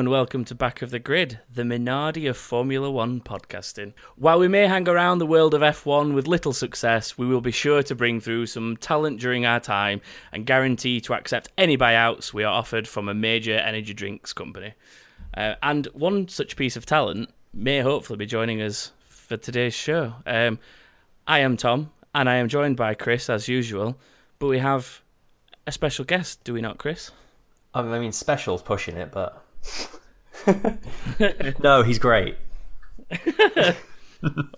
[0.00, 3.92] And welcome to Back of the Grid, the Minardi of Formula One podcasting.
[4.16, 7.50] While we may hang around the world of F1 with little success, we will be
[7.50, 10.00] sure to bring through some talent during our time
[10.32, 14.72] and guarantee to accept any buyouts we are offered from a major energy drinks company.
[15.36, 20.14] Uh, and one such piece of talent may hopefully be joining us for today's show.
[20.24, 20.60] Um,
[21.26, 23.98] I am Tom, and I am joined by Chris as usual,
[24.38, 25.02] but we have
[25.66, 27.10] a special guest, do we not, Chris?
[27.74, 29.44] I mean, special's pushing it, but
[31.62, 32.36] no, he's great.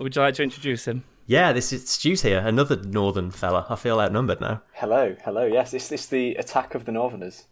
[0.00, 1.04] Would you like to introduce him?
[1.26, 3.66] Yeah, this is Stu's here, another northern fella.
[3.68, 4.62] I feel outnumbered now.
[4.72, 5.44] Hello, hello.
[5.46, 7.44] Yes, is this the attack of the Northerners?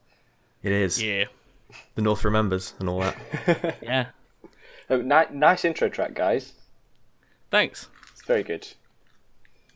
[0.62, 1.02] It is.
[1.02, 1.26] Yeah.
[1.94, 3.76] The North remembers and all that.
[3.82, 4.06] Yeah.
[4.92, 6.52] Oh, ni- nice intro track, guys.
[7.50, 7.86] Thanks.
[8.12, 8.66] It's very good.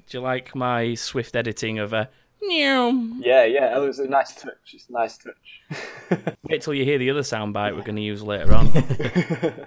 [0.09, 2.11] Do you like my swift editing of a meow?
[2.50, 3.73] Yeah, yeah.
[3.75, 4.55] Oh, it was a nice touch.
[4.73, 6.34] It's a nice touch.
[6.45, 8.70] Wait till you hear the other soundbite we're going to use later on.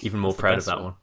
[0.00, 0.84] Even more proud of that one.
[0.84, 0.94] one.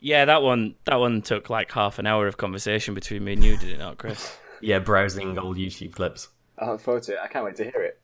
[0.00, 3.44] yeah, that one that one took like half an hour of conversation between me and
[3.44, 4.36] you, did it not, Chris?
[4.62, 6.28] Yeah, browsing old YouTube clips.
[6.58, 7.18] I look forward to it.
[7.22, 7.98] I can't wait to hear it.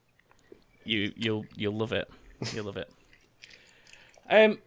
[0.85, 2.09] You you'll you'll love it.
[2.55, 2.91] You'll love it.
[4.31, 4.59] Um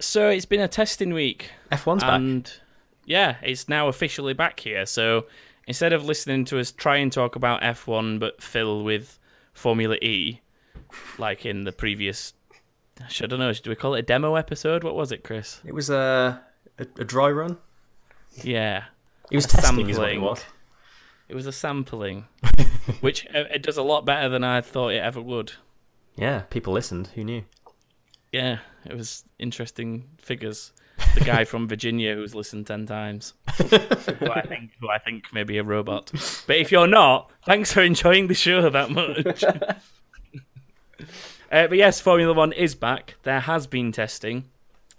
[0.00, 2.12] so it's been a testing week F1's back.
[2.14, 2.52] and
[3.04, 4.84] yeah, it's now officially back here.
[4.84, 5.26] So
[5.66, 9.18] instead of listening to us try and talk about F1 but fill with
[9.52, 10.40] Formula E,
[11.18, 12.32] like in the previous,
[13.00, 14.84] I don't know, do we call it a demo episode?
[14.84, 15.60] What was it, Chris?
[15.64, 16.40] It was a,
[16.78, 17.58] a a dry run.
[18.42, 18.84] Yeah,
[19.30, 20.20] It was A testing, is what it sampling.
[20.30, 20.44] was.
[21.28, 22.26] it was a sampling,
[23.00, 25.52] which uh, it does a lot better than I thought it ever would.
[26.16, 27.08] Yeah, people listened.
[27.14, 27.44] Who knew?
[28.32, 30.72] Yeah, it was interesting figures.
[31.16, 35.44] The guy from Virginia who's listened ten times, who I think, who I think may
[35.44, 36.12] be a robot.
[36.46, 39.42] But if you're not, thanks for enjoying the show that much.
[41.02, 41.06] uh,
[41.50, 43.14] but yes, Formula One is back.
[43.22, 44.44] There has been testing,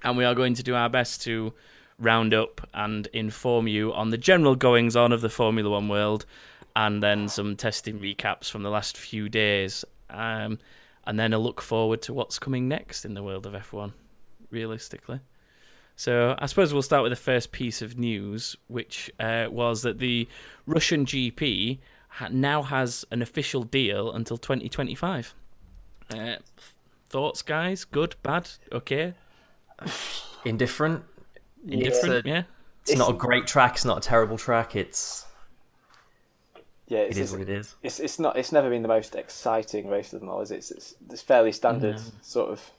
[0.03, 1.53] and we are going to do our best to
[1.99, 6.25] round up and inform you on the general goings on of the Formula One world,
[6.75, 9.85] and then some testing recaps from the last few days.
[10.09, 10.57] Um,
[11.05, 13.93] and then a look forward to what's coming next in the world of F1,
[14.49, 15.19] realistically.
[15.99, 19.97] So I suppose we'll start with the first piece of news, which uh, was that
[19.97, 20.27] the
[20.67, 25.33] Russian GP ha- now has an official deal until 2025.
[26.15, 26.35] Uh,
[27.09, 27.83] thoughts, guys?
[27.83, 29.15] Good, bad, okay,
[30.45, 31.03] Indifferent.
[31.67, 32.25] indifferent?
[32.25, 32.43] a- yeah.
[32.87, 33.73] It's, not a great track.
[33.73, 34.75] It's not a terrible track.
[34.75, 35.25] It's
[36.87, 37.75] Yeah, it's, it is it's, what it is.
[37.83, 38.37] it's it's not.
[38.37, 40.57] It's never been the most exciting race of them all, is it?
[40.57, 42.71] It's it's, it's fairly standard sort of.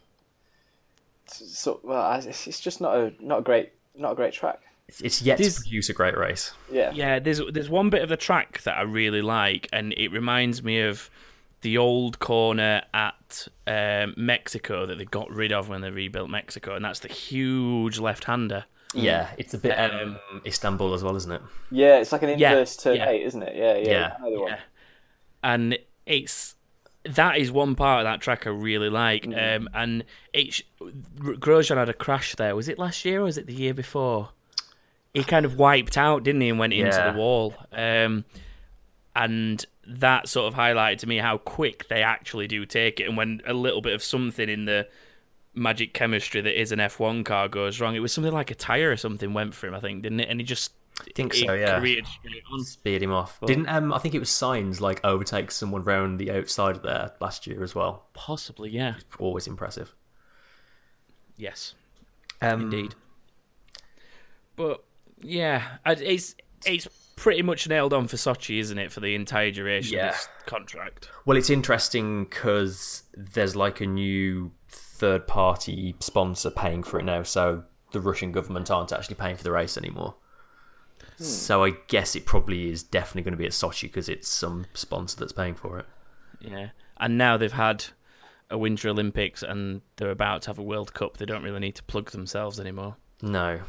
[1.30, 4.60] So well, it's, it's just not a not a great not a great track.
[4.88, 6.52] It's, it's yet This- to produce a great race.
[6.72, 6.90] Yeah.
[6.92, 10.62] Yeah, there's there's one bit of the track that I really like, and it reminds
[10.62, 11.10] me of
[11.60, 16.74] the old corner at um, Mexico that they got rid of when they rebuilt Mexico,
[16.74, 18.64] and that's the huge left-hander.
[18.94, 21.42] Yeah, it's a bit um, Istanbul as well, isn't it?
[21.70, 23.08] Yeah, it's like an Yeah, inverse turn yeah.
[23.10, 23.54] eight, isn't it?
[23.56, 23.90] Yeah, yeah.
[23.90, 24.50] Yeah, I know the.
[24.52, 24.58] Yeah.
[25.42, 26.54] and it's
[27.04, 29.26] that is one part of that track I really like.
[29.26, 32.54] Um, and it's Grosjean had a crash there.
[32.54, 34.30] Was it last year or was it the year before?
[35.14, 37.54] He kind of wiped out, didn't he, and went into the wall.
[37.72, 38.24] Um,
[39.16, 43.08] and that sort of highlighted to me how quick they actually do take it.
[43.08, 44.86] And when a little bit of something in the
[45.54, 48.90] magic chemistry that is an F1 car goes wrong, it was something like a tire
[48.90, 50.28] or something went for him, I think, didn't it?
[50.28, 51.52] And he just I think so.
[51.52, 52.64] Yeah, careered straight on.
[52.64, 53.38] speared him off.
[53.46, 53.92] Didn't um?
[53.92, 57.62] I think it was Sainz like overtake someone round the outside of there last year
[57.62, 58.06] as well.
[58.14, 58.94] Possibly, yeah.
[59.18, 59.94] Always impressive.
[61.36, 61.74] Yes.
[62.42, 62.94] Um, Indeed.
[64.56, 64.82] But
[65.20, 66.34] yeah, it's
[66.66, 70.08] it's pretty much nailed on for Sochi, isn't it, for the entire duration Yeah.
[70.08, 71.08] of this contract?
[71.24, 77.22] Well, it's interesting because there's like a new third party sponsor paying for it now,
[77.22, 80.16] so the Russian government aren't actually paying for the race anymore.
[81.18, 81.24] Hmm.
[81.24, 84.66] So I guess it probably is definitely going to be at Sochi because it's some
[84.72, 85.86] sponsor that's paying for it.
[86.40, 86.68] Yeah.
[86.98, 87.84] And now they've had
[88.50, 91.16] a Winter Olympics and they're about to have a World Cup.
[91.16, 92.96] They don't really need to plug themselves anymore.
[93.20, 93.60] No.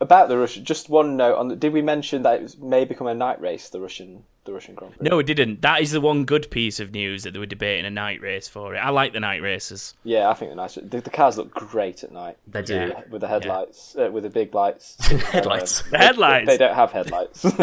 [0.00, 1.48] About the Russian, just one note on.
[1.48, 3.68] The, did we mention that it was, may become a night race?
[3.68, 5.08] The Russian, the Russian Grand Prix.
[5.08, 5.62] No, it didn't.
[5.62, 8.48] That is the one good piece of news that they were debating a night race
[8.48, 8.78] for it.
[8.78, 9.94] I like the night races.
[10.04, 12.38] Yeah, I think the night The, the cars look great at night.
[12.48, 12.74] They do.
[12.74, 13.02] Yeah.
[13.10, 14.96] with the headlights, uh, with the big lights.
[15.06, 15.82] Headlights.
[15.90, 16.46] The headlights.
[16.48, 17.44] They don't have headlights.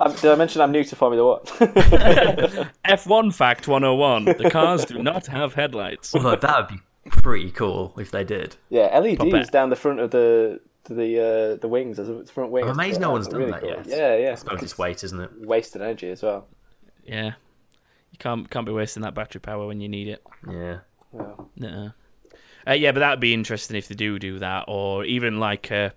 [0.00, 1.40] Um, Did I mention I'm new to Formula One?
[2.84, 4.24] F1 fact 101.
[4.24, 6.14] The cars do not have headlights.
[6.14, 8.56] Although that would be pretty cool if they did.
[8.70, 9.50] yeah, LEDs Puppet.
[9.50, 10.60] down the front of the
[10.92, 12.64] the uh, the wings as a front wing.
[12.64, 13.70] I'm amazed no one's done really that cool.
[13.70, 13.86] yet.
[13.86, 14.32] Yeah, yeah.
[14.32, 15.30] I suppose it's weight, isn't it?
[15.46, 16.46] Wasted energy as well.
[17.04, 17.32] Yeah.
[18.12, 20.22] You can't can't be wasting that battery power when you need it.
[20.46, 20.80] Yeah.
[21.12, 21.92] Well, No.
[22.66, 25.92] Uh, yeah, but that'd be interesting if they do do that, or even like a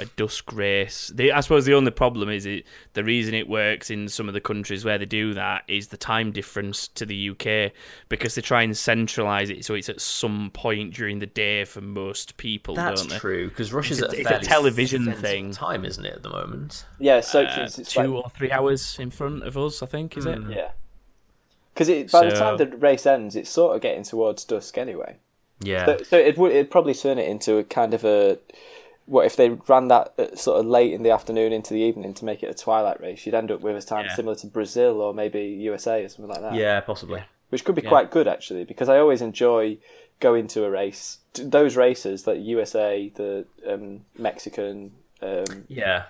[0.00, 1.12] a dusk race.
[1.14, 2.64] The, I suppose the only problem is it.
[2.94, 5.96] The reason it works in some of the countries where they do that is the
[5.96, 7.72] time difference to the UK
[8.08, 11.80] because they try and centralise it so it's at some point during the day for
[11.80, 12.74] most people.
[12.74, 13.18] That's don't they?
[13.18, 15.52] true because Russia's It's a- at a, it's a television thing.
[15.52, 16.14] time, isn't it?
[16.14, 19.42] At the moment, yeah, so Uh, it's, it's two like, or three hours in front
[19.44, 20.38] of us, I think, is it?
[20.50, 20.70] yeah,
[21.72, 25.16] because it by the time the race ends, it's sort of getting towards dusk anyway.
[25.60, 25.86] yeah.
[25.86, 28.38] So, so it would it'd probably turn it into a kind of a
[29.06, 32.24] what if they ran that sort of late in the afternoon into the evening to
[32.24, 33.24] make it a twilight race?
[33.26, 34.14] You'd end up with a time Yeah.
[34.14, 36.54] similar to Brazil or maybe USA or something like that.
[36.54, 37.22] yeah, possibly.
[37.50, 37.88] which could be Yeah.
[37.90, 39.78] quite good actually because I always enjoy
[40.18, 41.18] going to a race.
[41.34, 44.92] Those races like USA, the um, Mexican,
[45.22, 46.04] um, Yeah,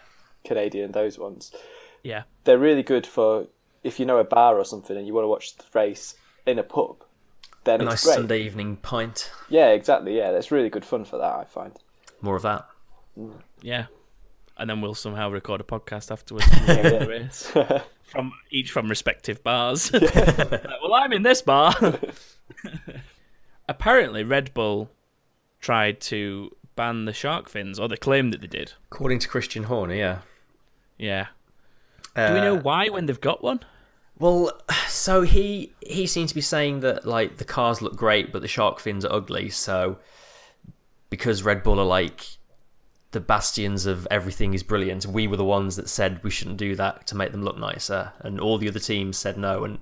[0.44, 1.52] Canadian, those ones,
[2.02, 2.23] Yeah.
[2.44, 3.49] they're really good for
[3.82, 6.14] if you know a bar or something and you want to watch the race
[6.47, 7.02] in a pub.
[7.64, 8.14] Then a nice great.
[8.14, 9.31] Sunday evening pint.
[9.50, 10.17] Yeah, exactly.
[10.17, 11.35] Yeah, that's really good fun for that.
[11.35, 11.73] I find.
[12.23, 12.67] More of that.
[13.62, 13.87] Yeah.
[14.56, 17.82] And then we'll somehow record a podcast afterwards from the Yeah.
[18.05, 19.90] from each from respective bars.
[19.93, 20.14] Like,
[20.82, 21.75] well, I'm in this bar.
[23.69, 24.90] Apparently, Red Bull
[25.61, 28.72] tried to ban the shark fins, or they claimed that they did.
[28.93, 30.19] According to Christian Horner, yeah.
[30.99, 31.26] Yeah.
[32.14, 33.61] Do we know Uh, why when they've got one?
[34.19, 34.52] Well,
[34.88, 38.49] so he he seems to be saying that like the cars look great, but the
[38.49, 39.50] shark fins are ugly.
[39.50, 39.99] So
[41.11, 42.26] because Red Bull are like
[43.14, 46.76] the bastions of everything is brilliant, we were the ones that said we shouldn't do
[46.76, 49.64] that to make them look nicer, and all the other teams said no.
[49.64, 49.78] And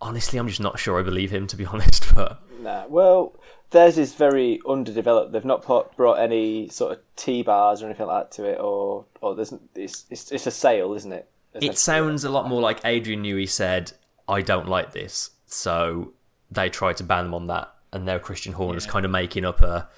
[0.00, 2.14] honestly, I'm just not sure I believe him to be honest.
[2.14, 2.86] But Nah.
[2.88, 3.36] Well,
[3.70, 5.32] theirs is very underdeveloped.
[5.32, 8.60] They've not put, brought any sort of T bars or anything like that to it,
[8.60, 11.28] or or there's it's it's, it's a sail, isn't it?
[11.54, 13.92] it sounds a lot more like Adrian Newey said,
[14.28, 16.12] "I don't like this," so
[16.50, 19.60] they tried to ban them on that, and now Christian Horner's kind of making up
[19.60, 19.88] a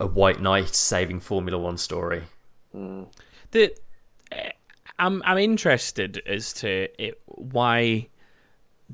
[0.00, 2.24] a white knight saving Formula One story.
[3.52, 3.74] The,
[4.32, 4.50] eh,
[4.98, 8.08] I'm I'm interested as to it, why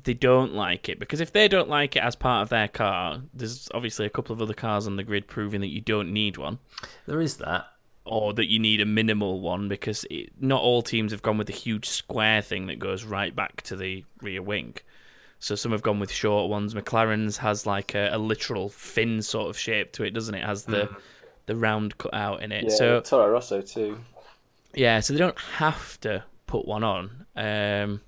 [0.03, 3.21] they don't like it because if they don't like it as part of their car,
[3.33, 6.37] there's obviously a couple of other cars on the grid proving that you don't need
[6.37, 6.59] one.
[7.07, 7.65] There is that.
[8.05, 11.47] or that you need a minimal one because it, not all teams have gone with
[11.47, 14.75] the huge square thing that goes right back to the rear wing.
[15.39, 16.73] So some have gone with short ones.
[16.73, 20.39] McLaren's has like a, a literal fin sort of shape to it, doesn't it?
[20.39, 20.89] it has the
[21.45, 22.65] the round cut out in it.
[22.65, 23.99] Yeah, so Toro Rosso too.
[24.73, 27.25] yeah, so they don't have to put one on.
[27.35, 28.01] Um,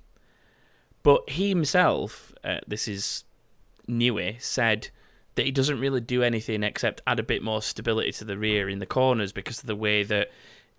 [1.02, 3.24] but he himself, uh, this is
[3.88, 4.88] Newey, said
[5.36, 8.68] that he doesn't really do anything except add a bit more stability to the rear
[8.68, 10.30] in the corners because of the way that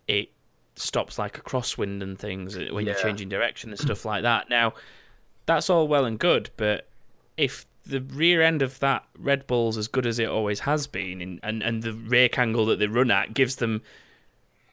[0.08, 0.30] it
[0.76, 4.50] stops like a crosswind and things uh, when you're changing direction and stuff like that.
[4.50, 4.74] Now,
[5.46, 6.88] that's all well and good, but
[7.38, 11.22] if the rear end of that Red Bull's as good as it always has been,
[11.22, 13.82] and, and, and the rake angle that they run at gives them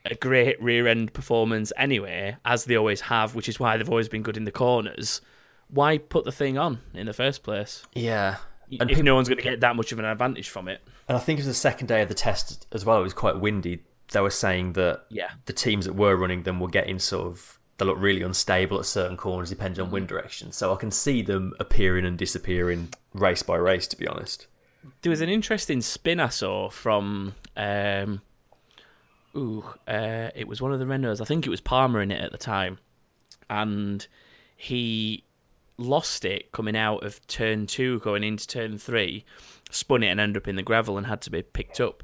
[0.05, 4.09] a great rear end performance anyway, as they always have, which is why they've always
[4.09, 5.21] been good in the corners.
[5.69, 7.83] Why put the thing on in the first place?
[7.93, 8.37] Yeah.
[8.71, 10.81] if And, peop- no one's going to get that much of an advantage from it.
[11.07, 12.99] and I think it was the second day of the test as well.
[12.99, 13.83] It was quite windy.
[14.11, 15.31] They were saying that Yeah.
[15.45, 18.85] the teams that were running them were getting sort of they look really unstable at
[18.85, 20.51] certain corners depending on wind direction.
[20.51, 23.87] So I can see them appearing and disappearing race by race.
[23.87, 24.47] To be honest.
[25.01, 28.21] There was an interesting spin I saw from, um,
[29.35, 31.21] ooh, uh, it was one of the Renaults.
[31.21, 32.79] I think it was Palmer in it at the time,
[33.49, 34.07] and
[34.55, 35.23] he
[35.77, 39.25] lost it coming out of turn two, going into turn three,
[39.69, 42.03] spun it and ended up in the gravel and had to be picked up.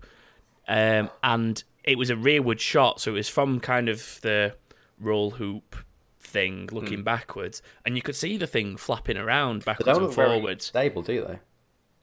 [0.68, 4.56] Um, and it was a rearward shot, so it was from kind of the
[5.00, 5.76] roll hoop
[6.20, 11.02] thing looking backwards, and you could see the thing flapping around backwards and forwards stable,
[11.02, 11.40] do they?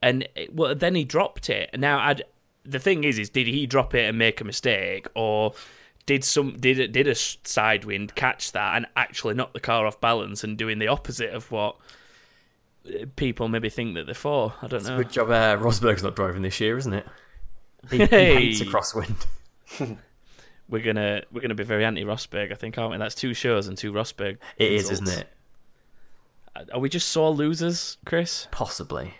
[0.01, 1.71] and it, well, then he dropped it.
[1.79, 2.23] Now, I'd,
[2.65, 5.55] the thing is, is did he drop it and make a mistake, or
[6.07, 9.87] did some did it did a side wind catch that and actually knock the car
[9.87, 11.77] off balance and doing the opposite of what
[12.87, 14.55] uh, people maybe think that they're for?
[14.63, 14.97] I don't know.
[14.99, 15.31] Good job.
[15.31, 17.07] Uh, Rosberg's not driving this year, isn't it?
[17.91, 18.35] He, he Hey.
[18.53, 19.27] hates a crosswind.
[20.73, 22.97] We're gonna we're gonna be very anti Rosberg, I think, aren't we?
[22.97, 24.39] That's two shows and two Rosberg.
[24.57, 25.29] It is, isn't it?
[26.57, 28.49] Uh, are we just sore losers, Chris?
[28.51, 29.13] Possibly.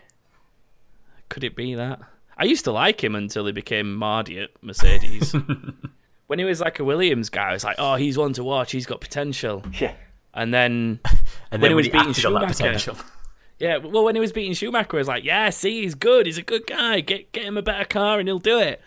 [1.29, 2.01] Could it be that?
[2.39, 5.35] I used to like him until he became Mardy at Mercedes.
[6.27, 8.73] when he was like a Williams guy, I was like, oh, he's one to watch.
[8.73, 9.63] He's got potential.
[9.79, 9.93] Yeah.
[10.33, 11.01] And then,
[11.51, 12.95] And When then he was beating acted on that Schumacher.
[13.59, 16.25] yeah, well, when he was beating Schumacher, I was like, yeah, see, he's good.
[16.25, 17.01] He's a good guy.
[17.01, 18.81] Get get him a better car and he'll do it.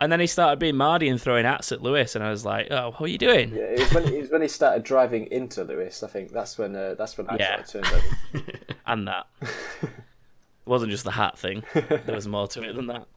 [0.00, 2.68] And then he started being Mardy and throwing hats at Lewis, and I was like,
[2.70, 3.50] oh, what are you doing?
[3.54, 6.02] Yeah, it was when it was when he started driving into Lewis.
[6.02, 7.62] I think that's when uh, that's when I Yeah.
[7.62, 8.04] started turning
[8.40, 8.52] over.
[8.86, 9.26] And that.
[10.64, 11.62] wasn't just the hat thing.
[11.74, 13.06] there was more to it than that.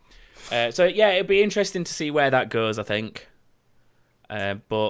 [0.51, 2.77] Uh, so yeah, it'd be interesting to see where that goes.
[2.77, 3.29] I think,
[4.29, 4.89] uh, but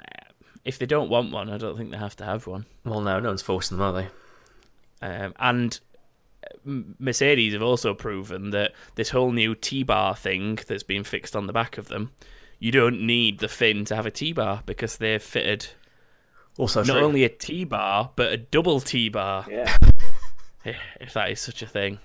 [0.00, 0.30] uh,
[0.66, 2.66] if they don't want one, I don't think they have to have one.
[2.84, 4.08] Well, no, no one's forcing them, are they?
[5.00, 5.80] Um, and
[6.64, 11.52] Mercedes have also proven that this whole new T-bar thing that's been fixed on the
[11.52, 12.12] back of them,
[12.58, 15.68] you don't need the fin to have a T-bar because they've fitted
[16.58, 17.02] Also, not true.
[17.04, 19.76] only a T-bar but a double T-bar, Yeah.
[21.00, 21.98] if that is such a thing.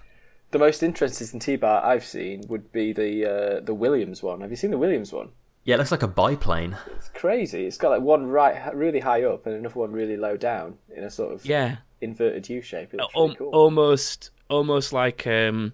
[0.52, 4.42] The most interesting T-bar I've seen would be the uh, the Williams one.
[4.42, 5.30] Have you seen the Williams one?
[5.64, 6.76] yeah, it looks like a biplane.
[6.98, 7.66] It's crazy.
[7.68, 11.04] It's got like one right really high up and another one really low down in
[11.04, 12.94] a sort of Yeah, inverted U shape.
[12.94, 13.50] It looks Al- really cool.
[13.50, 15.74] almost almost like um,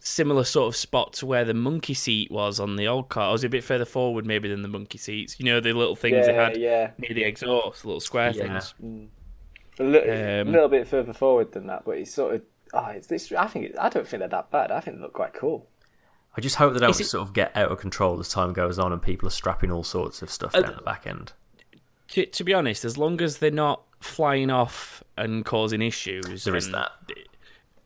[0.00, 3.28] similar sort of spot to where the monkey seat was on the old car.
[3.28, 5.38] It was a bit further forward maybe than the monkey seats.
[5.38, 6.92] You know the little things they had yeah.
[6.98, 8.60] near the exhaust, little square Yeah.
[8.60, 8.74] things.
[9.80, 12.42] A little, Um, little bit further forward than that, but it's sort of.
[12.74, 14.70] Oh, it's, it's, I think it, I don't think they're that bad.
[14.70, 15.68] I think they look quite cool.
[16.36, 18.52] I just hope that they don't it- sort of get out of control as time
[18.52, 21.32] goes on and people are strapping all sorts of stuff Uh, down the back end.
[22.08, 26.56] To, to be honest, as long as they're not flying off and causing issues, There
[26.56, 26.90] is that.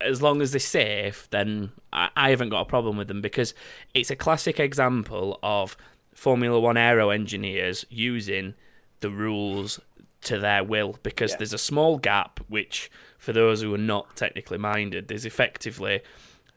[0.01, 3.55] As long as they're safe, then I, I haven't got a problem with them because
[3.95, 5.77] it's a classic example of
[6.13, 8.55] Formula One aero engineers using
[9.01, 9.79] the rules
[10.23, 11.37] to their will because Yeah.
[11.39, 16.01] there's a small gap which for those who are not technically minded there's effectively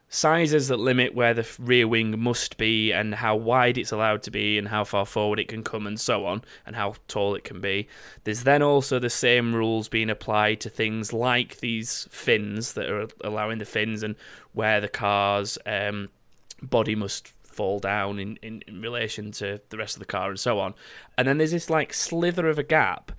[0.08, 4.30] sizes that limit where the rear wing must be and how wide it's allowed to
[4.30, 7.42] be and how far forward it can come and so on and how tall it
[7.42, 7.88] can be
[8.22, 13.08] there's then also the same rules being applied to things like these fins that are
[13.24, 14.14] allowing the fins and
[14.52, 16.08] where the car's um,
[16.62, 20.38] body must fall down in, in, in relation to the rest of the car and
[20.38, 20.74] so on.
[21.16, 23.12] And then there's this like slither of a gap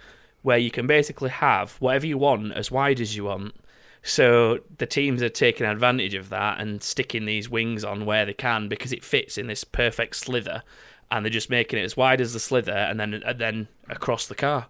[0.43, 3.55] where you can basically have whatever you want as wide as you want.
[4.03, 8.33] So the teams are taking advantage of that and sticking these wings on where they
[8.33, 10.63] can because it fits in this perfect slither,
[11.11, 14.27] and they're just making it as wide as the slither and then and then across
[14.27, 14.67] the car.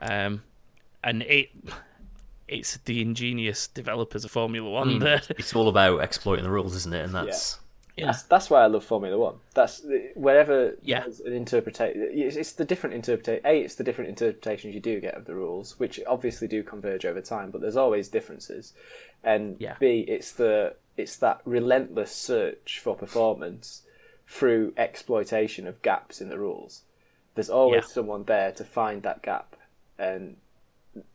[0.00, 0.42] Um,
[1.02, 1.50] and it
[2.48, 6.92] it's the ingenious developers of Formula One that It's all about exploiting the rules, isn't
[6.92, 7.04] it?
[7.04, 7.66] And that's yeah.
[7.98, 9.36] That's, that's why I love Formula One.
[9.54, 9.82] That's
[10.14, 11.04] wherever Yeah.
[11.26, 12.08] an interpretation.
[12.12, 13.44] It's, it's the different interpretation.
[13.46, 17.04] A, it's the different interpretations you do get of the rules, which obviously do converge
[17.04, 18.72] over time, but there's always differences.
[19.22, 19.76] And Yeah.
[19.78, 23.82] B, it's the it's that relentless search for performance
[24.26, 26.82] through exploitation of gaps in the rules.
[27.34, 27.88] There's always Yeah.
[27.94, 29.56] someone there to find that gap,
[29.98, 30.36] and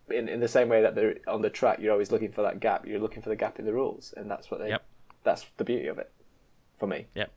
[0.09, 2.59] in in the same way that they're on the track, you're always looking for that
[2.59, 2.85] gap.
[2.87, 4.69] You're looking for the gap in the rules, and that's what they.
[4.69, 4.83] Yep.
[5.23, 6.11] That's the beauty of it,
[6.77, 7.05] for me.
[7.15, 7.31] Yep.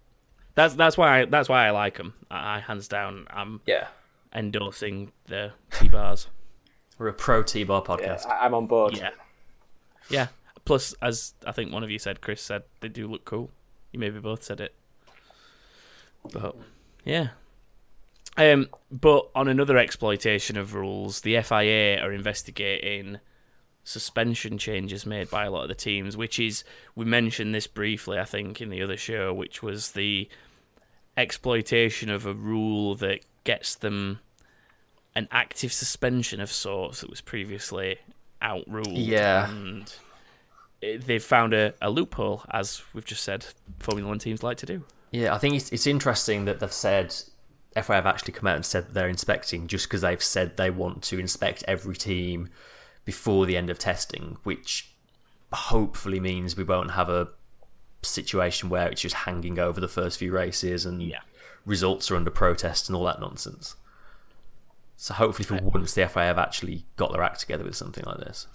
[0.54, 2.14] That's that's why I, that's why I like them.
[2.30, 3.86] I, I hands down I'm Yeah.
[4.34, 6.26] endorsing the T bars.
[6.98, 8.26] we're a pro T-bar Yeah, podcast.
[8.26, 8.96] I- I'm on board.
[8.96, 9.10] yeah.
[10.10, 10.26] Yeah.
[10.64, 13.50] Plus, as I think one of you said, Chris said they do look cool.
[13.92, 14.74] You maybe both said it.
[16.32, 16.56] But
[17.04, 17.28] yeah.
[18.36, 23.18] Um, but on another exploitation of rules, the FIA are investigating
[23.88, 26.62] suspension changes made by a lot of the teams, which is
[26.94, 30.28] we mentioned this briefly, I think, in the other show, which was the
[31.16, 34.20] exploitation of a rule that gets them
[35.14, 37.98] an active suspension of sorts that was previously
[38.42, 38.98] outruled.
[38.98, 39.50] Yeah.
[39.50, 39.92] And
[40.80, 43.46] they've found a, a loophole, as we've just said,
[43.78, 44.84] Formula One teams like to do.
[45.10, 47.14] Yeah, I think it's it's interesting that they've said
[47.72, 51.02] FIA have actually come out and said they're inspecting just because they've said they want
[51.04, 52.50] to inspect every team
[53.08, 54.90] before the end of testing, which
[55.50, 57.26] hopefully means we won't have a
[58.02, 61.20] situation where it's just hanging over the first few races and Yeah.
[61.64, 63.76] results are under protest and all that nonsense.
[64.98, 68.18] So hopefully for once the FIA have actually got their act together with something like
[68.18, 68.46] this.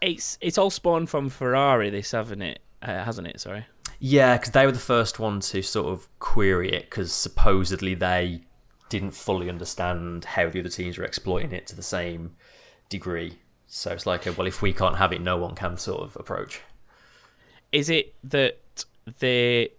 [0.00, 2.60] It's it's all spawned from Ferrari, this haven't it?
[2.80, 3.40] Uh, hasn't it?
[3.42, 3.66] Sorry.
[3.98, 8.40] Yeah, because they were the first one to sort of query it because supposedly they
[8.88, 12.36] didn't fully understand how the other teams were exploiting it to the same
[12.88, 13.38] degree.
[13.66, 16.16] So it's like, a, well, if we can't have it, no one can sort of
[16.16, 16.60] approach.
[17.72, 18.58] Is it that
[19.18, 19.70] they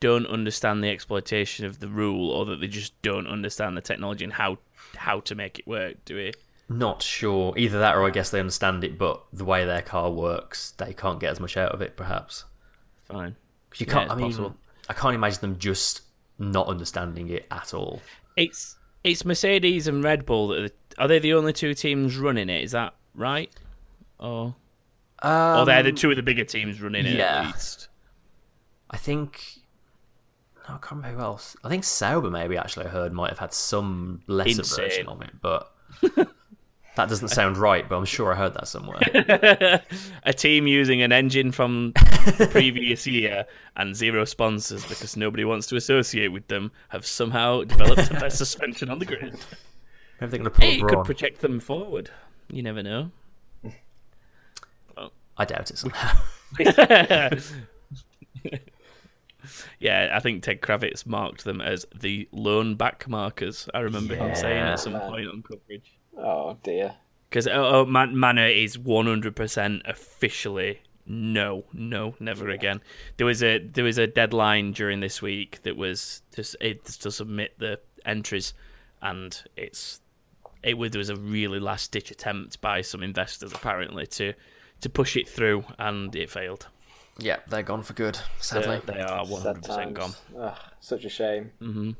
[0.00, 4.24] don't understand the exploitation of the rule, or that they just don't understand the technology
[4.24, 4.58] and how
[4.96, 5.96] how to make it work?
[6.04, 6.32] Do we?
[6.68, 7.52] Not sure.
[7.56, 10.94] Either that or I guess they understand it, but the way their car works, they
[10.94, 12.44] can't get as much out of it, perhaps.
[13.04, 13.36] Fine.
[13.70, 14.56] 'Cause you can't, it's I mean, possible.
[14.88, 16.02] I can't imagine them just
[16.38, 18.00] not understanding it at all.
[18.36, 22.16] It's it's Mercedes and Red Bull that are, the, are they the only two teams
[22.16, 22.62] running it?
[22.62, 23.50] Is that right?
[24.18, 24.54] Or
[25.22, 27.48] Um, or they're the two of the bigger teams running it yeah.
[27.48, 27.88] at least.
[28.90, 29.60] I think.
[30.68, 31.56] No, I can't remember who else.
[31.62, 34.84] I think Sauber maybe actually I heard might have had some lesser Insane.
[34.84, 35.70] version of it, but
[36.96, 39.00] That doesn't sound right, but I'm sure I heard that somewhere.
[40.22, 43.46] a team using an engine from the previous year
[43.76, 48.38] and zero sponsors because nobody wants to associate with them have somehow developed the best
[48.38, 49.36] suspension on the grid.
[50.24, 51.04] Maybe they're going to pull Hey, it could Brawn.
[51.04, 52.10] project them forward.
[52.48, 53.10] You never know.
[55.36, 56.18] I doubt it somehow.
[59.78, 63.68] Yeah, I think Ted Kravitz marked them as the lone back markers.
[63.74, 65.10] I remember him saying at some Man.
[65.10, 65.98] point on coverage.
[66.16, 66.94] Oh dear.
[67.28, 72.80] Because oh, oh, Man- Manor is 100% officially no, no, never again.
[73.18, 77.10] There was a there was a deadline during this week that was to it's to
[77.10, 78.54] submit the entries,
[79.02, 80.00] and it's
[80.64, 84.32] it was there was a really last ditch attempt by some investors apparently to
[84.80, 86.66] to push it through, and it failed.
[87.18, 88.80] yeah, they're gone for good, They, sadly.
[88.86, 90.12] they are 100% gone.
[90.38, 91.52] Ugh, such a shame.
[91.60, 91.92] hmm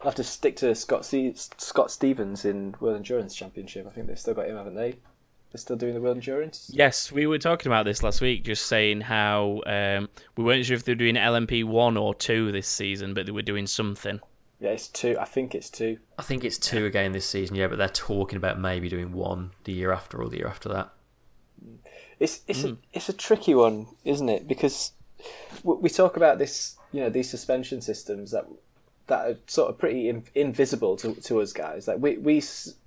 [0.00, 3.86] I'll have to stick to Scott Se- Scott Stevens in World Endurance Championship.
[3.86, 4.90] I think they've still got him, haven't they?
[5.50, 6.70] They're still doing the World Endurance.
[6.72, 10.76] Yes, we were talking about this last week, just saying how um, we weren't sure
[10.76, 14.20] if they were doing LMP one or two this season, but they were doing something.
[14.60, 15.16] Yeah, it's two.
[15.20, 15.98] I think it's two.
[16.18, 19.50] I think it's two again this season, yeah, but they're talking about maybe doing one
[19.64, 20.92] the year after or the year after that.
[22.18, 22.68] It's it's Hmm.
[22.68, 24.48] a, it's a tricky one, isn't it?
[24.48, 24.92] Because
[25.62, 28.46] we talk about this, you know, these suspension systems that
[29.08, 31.86] that are sort of pretty in, invisible to, to us guys.
[31.86, 32.36] Like we, we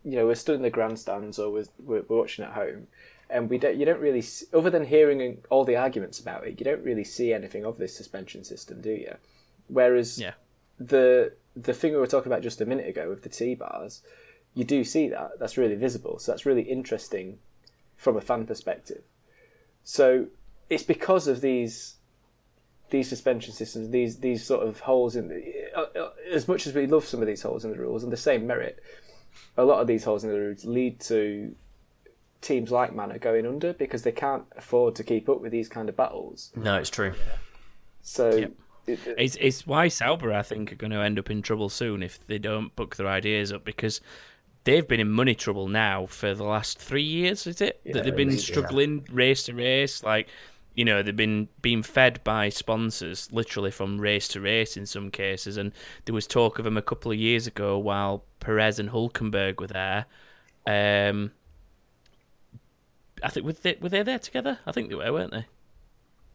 [0.04, 2.88] you know we're stood in the grandstands or we're, we're watching at home,
[3.30, 6.60] and we don't you don't really s other than hearing all the arguments about it,
[6.60, 9.16] you don't really see anything of this suspension system, do you?
[9.68, 10.34] Whereas Yeah.
[10.80, 14.02] the the thing we were talking about just a minute ago with the T bars,
[14.54, 15.32] you do see that.
[15.40, 16.20] That's really visible.
[16.20, 17.40] So that's really interesting
[17.96, 19.04] from a fan perspective.
[19.84, 20.28] So
[20.70, 21.96] it's because of these
[22.92, 25.44] these suspension systems, these these sort of holes in the,
[25.76, 28.12] uh, uh, as much as we love some of these holes in the rules and
[28.12, 28.82] the same merit,
[29.58, 31.56] a lot of these holes in the rules lead to
[32.42, 35.90] teams like Manor going under because they can't afford to keep up with these kind
[35.90, 36.52] of battles.
[36.56, 37.14] No, it's true.
[38.02, 38.54] So Yep.
[38.90, 41.70] It, it- It's, it's why Sauber, I think, are going to end up in trouble
[41.70, 44.02] soon if they don't book their ideas up because
[44.66, 47.82] they've been in money trouble now for the last three years, is it?
[47.86, 48.38] that they've been yeah.
[48.38, 50.04] struggling race to race.
[50.04, 50.28] Like,
[50.76, 55.12] you know, they've been being fed by sponsors literally from race to race in some
[55.12, 55.58] cases.
[55.58, 55.72] And
[56.06, 59.68] there was talk of them a couple of years ago while Perez and Hulkenberg were
[59.68, 60.06] there.
[60.68, 61.32] Um,
[63.24, 64.60] I think were they, were they there together?
[64.66, 65.46] I think they were, weren't they?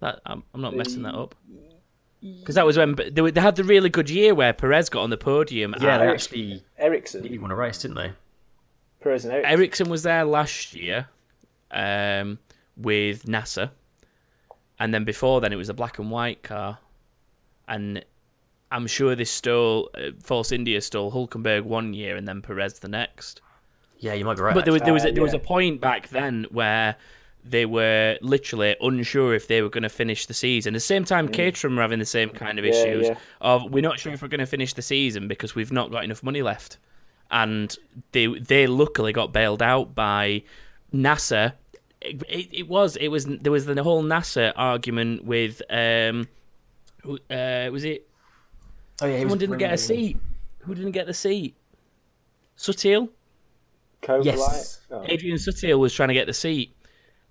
[0.01, 1.35] That I'm, I'm not messing that up.
[2.41, 5.03] Because that was when they, were, they had the really good year where Perez got
[5.03, 5.75] on the podium.
[5.79, 8.13] Yeah, they and actually Ericsson, didn't won a race, didn't they?
[9.03, 9.53] Perez and Ericsson.
[9.53, 11.09] Ericsson was there last year
[11.71, 12.39] um,
[12.79, 13.71] with Nasr,
[14.79, 16.79] and then before then it was a black and white car,
[17.69, 18.03] and
[18.71, 22.89] I'm sure they stole uh, Force India stole Hulkenberg one year and then Perez the
[22.89, 23.43] next.
[23.99, 24.55] Yeah, you might be right.
[24.55, 26.97] But there was there was a, Uh, there was a point back then where
[27.45, 30.75] they were literally unsure if they were going to finish the season.
[30.75, 32.69] At the same time, Caterham were having the same kind of Mm.
[32.73, 33.17] Yeah, issues yeah.
[33.41, 36.05] of we're not sure if we're going to finish the season because we've not got
[36.05, 36.79] enough money left,
[37.31, 37.77] and
[38.13, 40.43] they they luckily got bailed out by
[40.93, 41.53] Nasr.
[42.01, 46.27] It, it, it was it was there was the whole Nasr argument with um,
[47.03, 48.09] who- uh, was it
[49.03, 50.17] oh yeah, someone didn't get a seat?
[50.61, 51.55] Who didn't get the seat?
[52.57, 53.09] Sutil.
[54.23, 54.81] Yes.
[54.91, 55.03] Oh.
[55.09, 56.74] Adrian Sutil was trying to get the seat,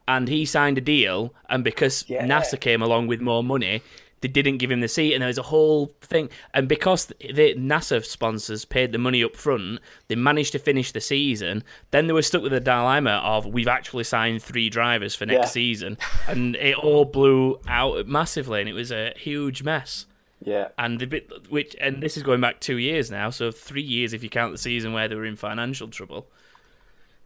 [0.08, 1.34] and he signed a deal.
[1.50, 2.26] And because Yeah.
[2.26, 3.82] Nasr came along with more money,
[4.22, 6.30] they didn't give him the seat, and there was a whole thing.
[6.54, 11.02] And because the Nasr sponsors paid the money up front, they managed to finish the
[11.02, 11.62] season.
[11.92, 15.48] Then they were stuck with the dilemma of we've actually signed three drivers for next
[15.48, 15.52] Yeah.
[15.52, 20.06] season, and it all blew out massively, and it was a huge mess.
[20.42, 20.70] Yeah.
[20.78, 24.14] And the bit which and this is going back two years now, so three years
[24.14, 26.28] if you count the season where they were in financial trouble.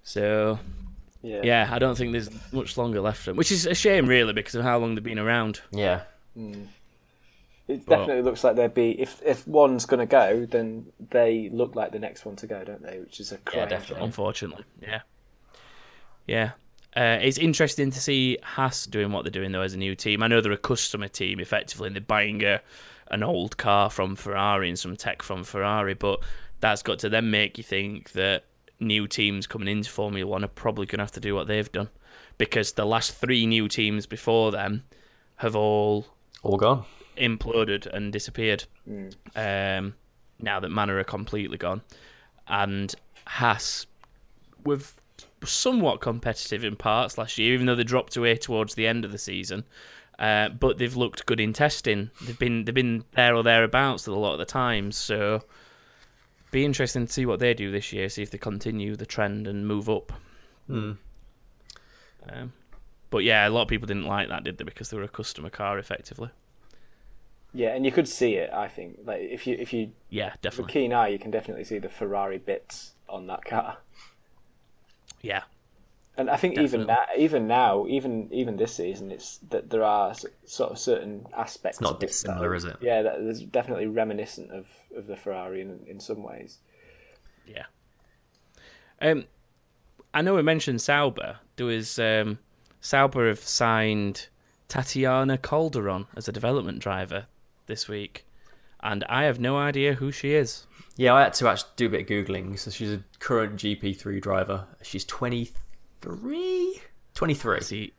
[0.04, 0.60] So
[1.21, 1.41] Yeah.
[1.43, 4.34] yeah, I don't think there's much longer left for them, which is a shame, really,
[4.34, 5.62] because of how long they've been around.
[5.71, 6.01] Yeah,
[7.67, 11.75] It definitely looks like they'd be if if one's going to go, then they look
[11.75, 12.99] like the next one to go, don't they?
[12.99, 13.95] Which is a crying definitely.
[13.95, 14.03] shame.
[14.06, 15.01] Unfortunately, yeah,
[16.27, 16.51] yeah.
[16.95, 20.23] Uh, it's interesting to see Haas doing what they're doing though as a new team.
[20.23, 22.62] I know they're a customer team effectively, and they're buying a
[23.12, 26.21] an old car from Ferrari and some tech from Ferrari, but
[26.60, 28.45] that's got to then make you think that
[28.80, 31.72] new teams coming into Formula One are probably going to have to do what they've
[31.72, 31.90] done,
[32.38, 34.84] because the last three new teams before them
[35.38, 36.06] have all
[36.44, 36.86] all gone.
[37.18, 38.66] imploded and disappeared.
[39.36, 39.96] Um,
[40.40, 41.82] now that Manor are completely gone,
[42.48, 42.94] and
[43.26, 43.88] Haas
[44.63, 44.80] were
[45.44, 49.12] somewhat competitive in parts last year, even though they dropped away towards the end of
[49.12, 49.63] the season.
[50.20, 52.10] Uh, but they've looked good in testing.
[52.26, 54.96] They've been they've been there or thereabouts a lot of the times.
[54.98, 55.44] So
[56.51, 58.10] be interesting to see what they do this year.
[58.10, 60.13] See if they continue the trend and move up.
[60.67, 60.93] Hmm.
[62.29, 62.53] Um,
[63.10, 64.63] but yeah, a lot of people didn't like that, did they?
[64.63, 66.29] Because they were a customer car, effectively.
[67.53, 68.51] Yeah, and you could see it.
[68.53, 70.73] I think, like if you if you Yeah, with a definitely.
[70.73, 73.77] keen eye, you can definitely see the Ferrari bits on that car.
[75.21, 75.43] Yeah,
[76.17, 76.88] And I think even Definitely.
[76.88, 81.77] now, even now, even even this season, it's that there are sort of certain aspects.
[81.77, 82.75] It's not of it that dissimilar, is it?
[82.82, 86.58] Yeah, that is definitely reminiscent of, of the Ferrari in in some ways.
[87.45, 87.65] yeah.
[88.99, 89.25] Um,
[90.12, 91.38] I know we mentioned Sauber.
[91.56, 92.39] There was um,
[92.82, 94.27] Sauber have signed
[94.67, 97.27] Tatiana Calderon as a development driver
[97.67, 98.25] this week,
[98.82, 100.65] and I have no idea who she is.
[100.95, 102.58] Yeah, I had to actually do a bit of googling.
[102.58, 104.65] So she's a current GP3 driver.
[104.82, 105.53] She's 23?
[106.01, 107.62] 23.
[107.62, 107.93] See,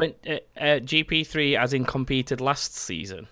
[0.00, 0.40] uh, uh,
[0.80, 3.26] GP3 as in competed last season.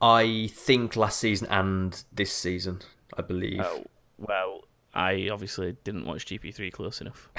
[0.00, 2.82] I think last season and this season,
[3.16, 3.60] I believe.
[3.64, 3.84] Oh,
[4.18, 7.28] well, I obviously didn't watch GP3 close enough.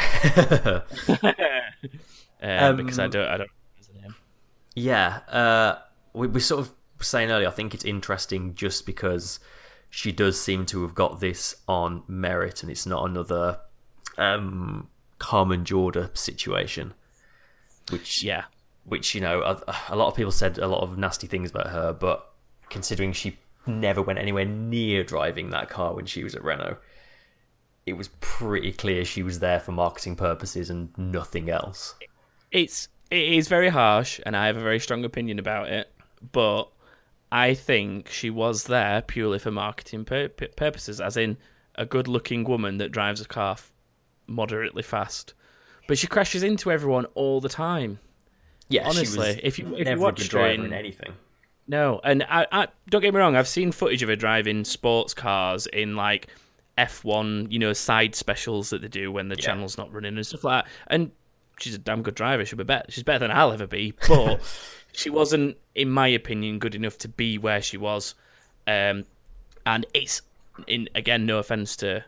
[2.41, 3.49] uh, because I Um, don't, I don't.
[3.77, 4.15] his name.
[4.75, 5.79] Yeah, uh,
[6.13, 7.47] we we sort of saying earlier.
[7.47, 9.39] I think it's interesting just because
[9.89, 13.59] she does seem to have got this on merit, and it's not another
[14.17, 16.93] um, Carmen Jorda situation,
[17.89, 18.45] which Yeah,
[18.85, 21.67] which you know a, a lot of people said a lot of nasty things about
[21.67, 22.31] her, but
[22.69, 26.77] considering she never went anywhere near driving that car when she was at Renault,
[27.85, 31.95] it was pretty clear she was there for marketing purposes and nothing else.
[32.51, 35.89] it's it is very harsh, and I have a very strong opinion about it.
[36.33, 36.65] But
[37.31, 41.37] I think she was there purely for marketing pur- purposes, as in
[41.75, 43.73] a good-looking woman that drives a car f-
[44.27, 45.33] moderately fast.
[45.87, 47.99] But she crashes into everyone all the time.
[48.69, 51.13] Yeah, Honestly, if you- if you never watched a her good driver in- in anything.
[51.69, 53.35] No, and I, I don't get me wrong.
[53.35, 56.27] I've seen footage of her driving sports cars in like
[56.77, 59.45] F1, you know, side specials that they do when the Yeah.
[59.45, 60.71] channel's not running and stuff like that.
[60.87, 61.11] And
[61.59, 62.45] she's a damn good driver.
[62.45, 62.85] She'll be better.
[62.89, 63.93] She's better than I'll ever be.
[64.07, 64.41] But
[64.93, 68.13] she wasn't, in my opinion, good enough to be where she was.
[68.67, 69.05] Um,
[69.65, 70.21] and it's
[70.67, 72.03] in again, no offense to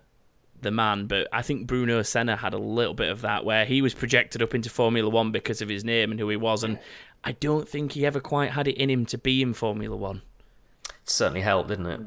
[0.61, 3.81] the man, but I think Bruno Senna had a little bit of that where he
[3.81, 6.79] was projected up into Formula One because of his name and who he was, and
[7.23, 10.21] I don't think he ever quite had it in him to be in Formula One.
[10.89, 12.01] It certainly helped, didn't it?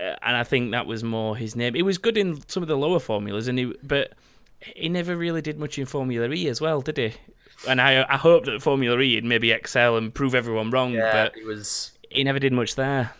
[0.00, 1.74] Uh, and I think that was more his name.
[1.74, 4.12] He was good in some of the lower formulas, and he but
[4.60, 7.12] he never really did much in Formula E as well, did he?
[7.68, 11.36] And I I hope that Formula E would maybe excel and prove everyone wrong, but
[11.36, 11.92] it was.
[12.10, 13.12] he never did much there.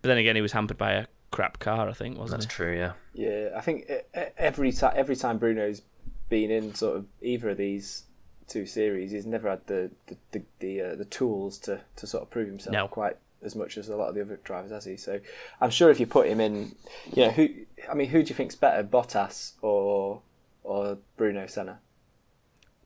[0.00, 2.56] But then again, he was hampered by a crap car, I think, wasn't That's he?
[2.56, 2.76] true.
[2.76, 2.92] Yeah.
[3.14, 3.90] Yeah, I think
[4.38, 5.82] every time every time Bruno's
[6.28, 8.04] been in sort of either of these
[8.46, 12.22] two series, he's never had the the the the, uh, the tools to, to sort
[12.22, 12.86] of prove himself No.
[12.88, 14.96] quite as much as a lot of the other drivers, has he?
[14.96, 15.18] So
[15.60, 16.76] I'm sure if you put him in,
[17.12, 17.48] you know, who
[17.90, 20.22] I mean, who do you think's better, Bottas or
[20.62, 21.80] or Bruno Senna?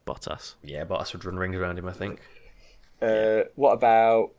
[0.07, 0.55] Bottas.
[0.63, 1.87] Yeah, Bottas would run rings around him.
[1.89, 2.21] I think.
[3.03, 4.31] Uh, what about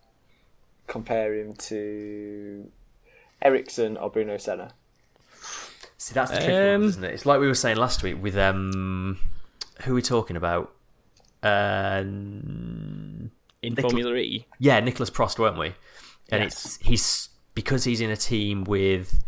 [0.87, 2.71] compare him to
[3.41, 4.73] Ericsson or Bruno Senna?
[5.97, 7.13] See, that's the tricky one, Um, isn't it?
[7.13, 9.19] It's like we were saying last week with um,
[9.81, 10.73] who are we talking about?
[11.43, 13.31] Uh, In
[13.63, 14.45] Nicolas- Formula E.
[14.59, 15.73] yeah, Nicolas Prost, weren't we?
[16.29, 16.65] And Yes.
[16.65, 19.23] it's he's because he's in a team with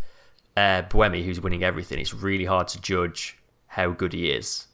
[0.57, 1.99] uh, Buemi, who's winning everything.
[1.99, 4.67] It's really hard to judge how good he is.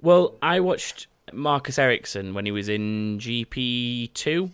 [0.00, 4.50] Well, I watched Marcus Ericsson when he was in GP2,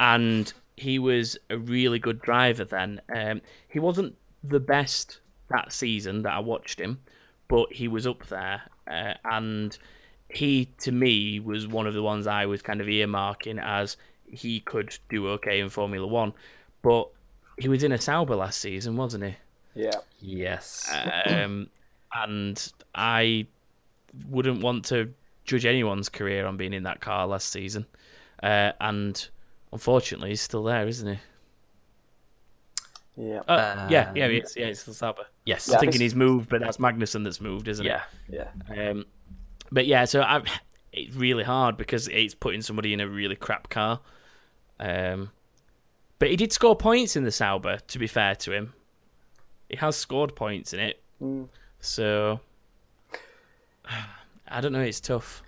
[0.00, 3.00] and he was a really good driver then.
[3.14, 7.00] Um, he wasn't the best that season that I watched him,
[7.48, 9.76] but he was up there, uh, and
[10.28, 14.60] he, to me, was one of the ones I was kind of earmarking as he
[14.60, 16.32] could do okay in Formula One.
[16.82, 17.08] But
[17.58, 19.34] he was in a Sauber last season, wasn't he?
[19.74, 19.98] Yeah.
[20.20, 20.92] Yes.
[21.26, 21.68] um,
[22.14, 23.46] and I
[24.28, 25.12] wouldn't want to
[25.44, 27.86] judge anyone's career on being in that car last season.
[28.42, 29.28] Uh, and
[29.74, 31.18] unfortunately, he's still there, isn't he?
[33.16, 33.40] Yeah.
[33.40, 34.56] Uh, yeah, yeah, he is.
[34.56, 35.26] Yeah, he's still Sauber.
[35.44, 35.68] yes.
[35.68, 35.74] Yeah.
[35.74, 38.00] I'm thinking he's moved, but that's Magnussen that's moved, isn't it?
[38.28, 38.48] Yeah.
[38.68, 38.90] Yeah.
[38.90, 39.04] Um,
[39.70, 40.42] but yeah, so I,
[40.92, 44.00] it's really hard because it's putting somebody in a really crap car.
[44.80, 45.30] Um,
[46.18, 47.78] but he did score points in the Sauber.
[47.78, 48.72] To be fair to him,
[49.68, 51.02] he has scored points in it.
[51.20, 51.48] Mm.
[51.80, 52.40] So
[54.48, 54.80] I don't know.
[54.80, 55.42] It's tough.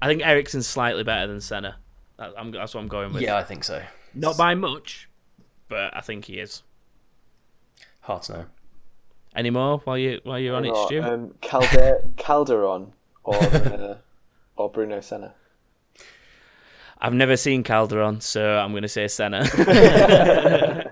[0.00, 1.76] I think Ericsson's slightly better than Senna.
[2.18, 3.22] That, I'm, that's what I'm going with.
[3.22, 3.82] Yeah, I think so.
[4.14, 5.08] Not by much,
[5.68, 6.62] but I think he is.
[8.00, 8.44] Hard to know.
[9.36, 11.02] Any more while you while you're on it, Or, Stu?
[11.02, 13.96] Um, Calder- Calderon or uh,
[14.56, 15.34] or Bruno Senna.
[17.00, 19.44] I've never seen Calderon, so I'm going to say Senna.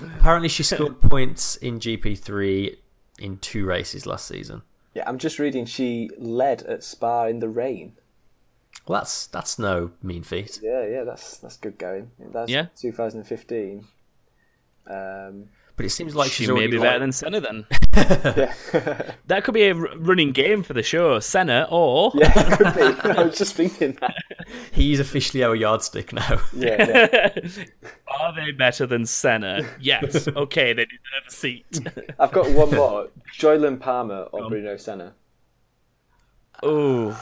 [0.00, 2.76] Apparently, she scored points in GP3
[3.18, 4.62] in two races last season.
[4.94, 7.92] Yeah, I'm just reading she led at Spa in the rain.
[8.86, 10.58] Well, that's that's no mean feat.
[10.62, 12.10] Yeah, yeah, that's that's good going.
[12.32, 12.66] That's Yeah.
[12.76, 13.86] 2015.
[14.86, 15.44] Um,
[15.76, 17.66] But it seems like she she's may already be like- better than Senna then.
[19.26, 21.18] That could be a r- running game for the show.
[21.20, 23.08] Senna or yeah, it could be.
[23.10, 24.14] I was just thinking that.
[24.72, 26.40] he's officially our yardstick now.
[26.52, 27.50] Yeah, yeah.
[28.20, 29.64] are they better than Senna?
[29.80, 30.26] Yes.
[30.28, 31.80] Okay, they deserve a seat.
[32.18, 35.14] I've got one more: Jolyon Palmer or Bruno Senna.
[36.64, 37.14] Ooh,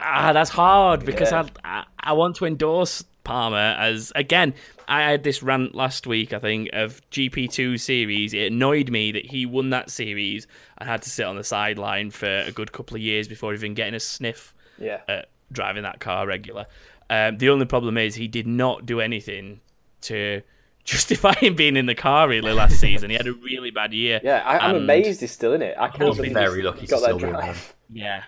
[0.00, 1.46] ah, that's hard because Yeah.
[1.64, 4.54] I, I I want to endorse Palmer as again.
[4.88, 8.32] I had this rant last week, I think, of GP2 series.
[8.32, 10.46] It annoyed me that he won that series
[10.78, 13.74] and had to sit on the sideline for a good couple of years before even
[13.74, 16.66] getting a sniff Yeah, at driving that car regular.
[17.10, 19.58] Um, the only problem is he did not do anything
[20.02, 20.42] to
[20.84, 23.10] justify him being in the car really last season.
[23.10, 24.20] He had a really bad year.
[24.22, 24.42] yeah.
[24.44, 25.74] I, I'm amazed he's still in it.
[25.76, 27.32] I can't He's believe very he's lucky to got that still in there.
[27.32, 27.74] drive.
[27.92, 28.22] Yeah.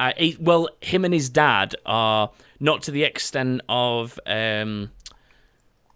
[0.00, 4.90] Uh, he, well, him and his dad are not to the extent of um,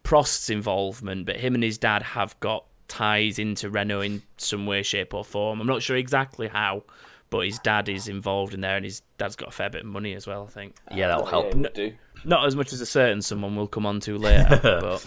[0.03, 4.83] Prost's involvement, but him and his dad have got ties into Renault in some way,
[4.83, 5.61] shape, or form.
[5.61, 6.83] I'm not sure exactly how,
[7.31, 9.87] but his dad is involved in there, and his dad's got a fair bit of
[9.87, 10.45] money as well.
[10.47, 11.55] I think Yeah, that'll help.
[11.55, 11.95] it do.
[12.27, 15.07] not as much as a certain someone we'll come on to later, but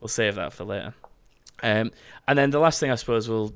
[0.00, 0.92] we'll save that for later.
[1.62, 1.92] Um,
[2.26, 3.54] and then the last thing I suppose we'll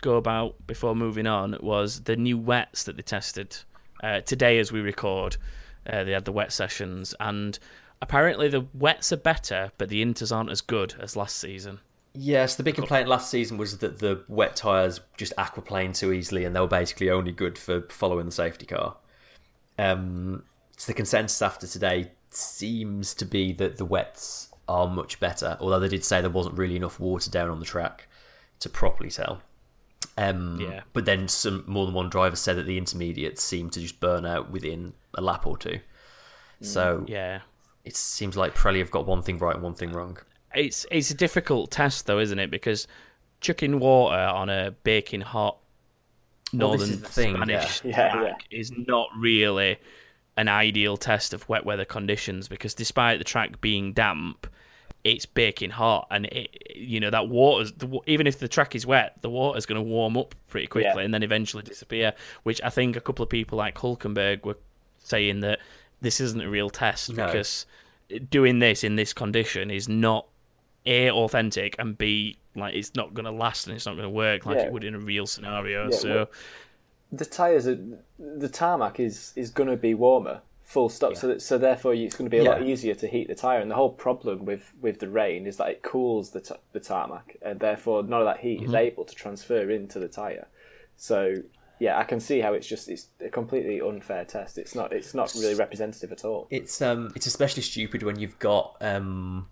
[0.00, 3.56] go about before moving on was the new wets that they tested
[4.02, 5.36] uh, today as we record.
[5.88, 7.58] Uh, they had the wet sessions, and
[8.02, 11.80] apparently the wets are better, but the inters aren't as good as last season.
[12.14, 16.44] Yes, the big complaint last season was that the wet tyres just aquaplaned too easily,
[16.44, 18.96] and they were basically only good for following the safety car.
[19.78, 20.42] Um,
[20.76, 25.80] so the consensus after today seems to be that the wets are much better, although
[25.80, 28.08] they did say there wasn't really enough water down on the track
[28.60, 29.40] to properly tell.
[30.18, 30.82] Um, Yeah.
[30.92, 34.26] But then some more than one driver said that the intermediates seem to just burn
[34.26, 35.80] out within a lap or two.
[36.60, 37.40] So Yeah.
[37.84, 40.18] it seems like Pirelli have got one thing right and one thing wrong.
[40.54, 42.50] It's it's a difficult test though, isn't it?
[42.50, 42.86] Because
[43.40, 45.58] chucking water on a baking hot
[46.52, 47.90] northern is the thing, Spanish yeah.
[47.90, 49.76] Yeah, track is not really
[50.36, 54.46] an ideal test of wet weather conditions because despite the track being damp,
[55.12, 58.86] it's baking hot and it you know that water's the, even if the track is
[58.86, 61.04] wet, the water's going to warm up pretty quickly Yeah.
[61.04, 62.12] and then eventually disappear.
[62.42, 64.58] Which I think a couple of people like Hulkenberg were
[64.98, 65.58] saying that
[66.00, 67.26] this isn't a real test No.
[67.26, 67.66] because
[68.30, 70.26] doing this in this condition is not
[70.86, 74.10] a authentic and b like it's not going to last and it's not going to
[74.10, 74.66] work like Yeah.
[74.66, 76.30] it would in a real scenario Yeah, so well-
[77.12, 77.78] the tires are
[78.18, 81.16] the tarmac is is going to be warmer full stop.
[81.16, 83.58] So that, so therefore it's going to be a lot easier to heat the tire.
[83.58, 86.80] And the whole problem with with the rain is that it cools the, t- the
[86.80, 87.38] tarmac.
[87.40, 88.68] And therefore none of that heat Mm-hmm.
[88.68, 90.46] is able to transfer into the tire.
[90.96, 91.34] So
[91.80, 94.58] yeah i can see how it's just it's a completely unfair test.
[94.58, 96.46] It's not it's not really representative at all.
[96.50, 99.48] It's um it's especially stupid when you've got um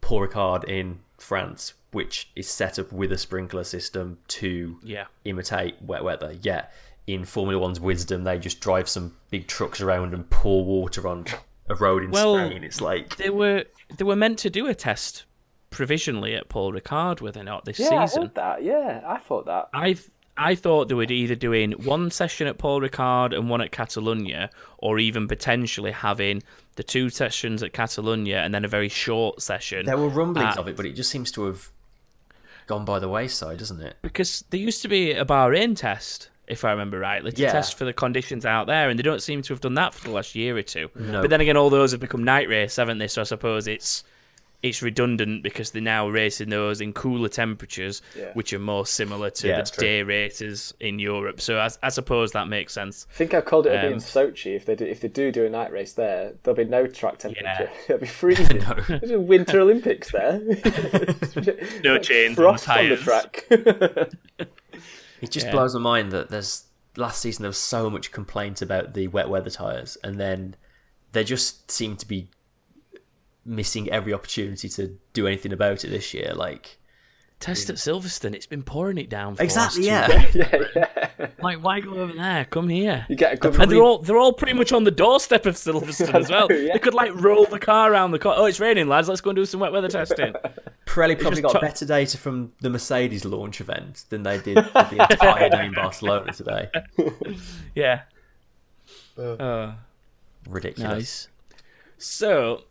[0.00, 5.06] Paul Ricard in France, which is set up with a sprinkler system to yeah.
[5.24, 6.34] imitate wet weather.
[6.40, 6.72] Yet
[7.06, 11.24] in Formula One's wisdom, they just drive some big trucks around and pour water on
[11.68, 12.62] a road in Well, Spain.
[12.64, 13.64] It's like they were
[13.96, 15.24] they were meant to do a test
[15.70, 19.16] provisionally at Paul Ricard were they not this yeah i season heard that yeah i
[19.16, 19.96] thought that I
[20.36, 24.48] I thought they would either doing one session at Paul Ricard and one at Catalunya,
[24.78, 26.42] or even potentially having
[26.76, 29.84] the two sessions at Catalunya and then a very short session.
[29.84, 30.60] there were rumblings Ah.
[30.60, 31.70] of it, but it just seems to have
[32.66, 33.96] gone by the wayside, doesn't it?
[34.00, 37.52] because there used to be a Bahrain test, if I remember rightly, to Yeah.
[37.52, 40.04] test for the conditions out there, and they don't seem to have done that for
[40.08, 40.90] the last year or two.
[40.94, 41.20] No.
[41.20, 43.08] But then again, all those have become night race, haven't they?
[43.08, 44.04] So I suppose it's
[44.62, 48.26] it's redundant because they're now racing those in cooler temperatures, Yeah.
[48.34, 49.82] which are more similar to Yeah, the that's true.
[49.84, 51.40] day races in Europe.
[51.40, 53.08] So I, I suppose that makes sense.
[53.10, 54.54] I think I called it a bit in Um, Sochi.
[54.54, 57.18] If they do, if they do do a night race there, there'll be no track
[57.18, 57.44] temperature.
[57.44, 57.68] Yeah.
[57.88, 58.58] It'll be freezing.
[58.62, 58.74] No.
[59.00, 60.40] There's a Winter Olympics there.
[61.82, 63.02] No chains on Frost on the tyres.
[63.02, 63.46] track.
[65.22, 65.52] It just Yeah.
[65.52, 66.64] blows my mind that there's
[66.96, 70.56] last season there was so much complaint about the wet weather tires, and then
[71.12, 72.28] they just seem to be
[73.44, 76.32] missing every opportunity to do anything about it this year.
[76.34, 76.78] Like
[77.42, 79.34] Test at Silverstone, it's been pouring it down.
[79.34, 80.30] For exactly, yeah.
[80.34, 81.26] yeah, yeah.
[81.42, 82.44] Like, why go over there?
[82.44, 83.04] Come here.
[83.08, 83.60] You get a good.
[83.60, 86.46] And they're all they're all pretty much on the doorstep of Silverstone as well.
[86.52, 86.72] yeah.
[86.74, 88.34] They could like roll the car around the car.
[88.36, 89.08] Oh, it's raining, lads.
[89.08, 90.32] Let's go and do some wet weather testing.
[90.86, 94.84] Pirelli probably got try- better data from the Mercedes launch event than they did for
[94.84, 96.70] the entire day in Barcelona today.
[97.74, 98.02] yeah.
[99.18, 99.72] Uh,
[100.48, 100.88] Ridiculous.
[100.92, 101.28] nice.
[101.98, 102.62] So,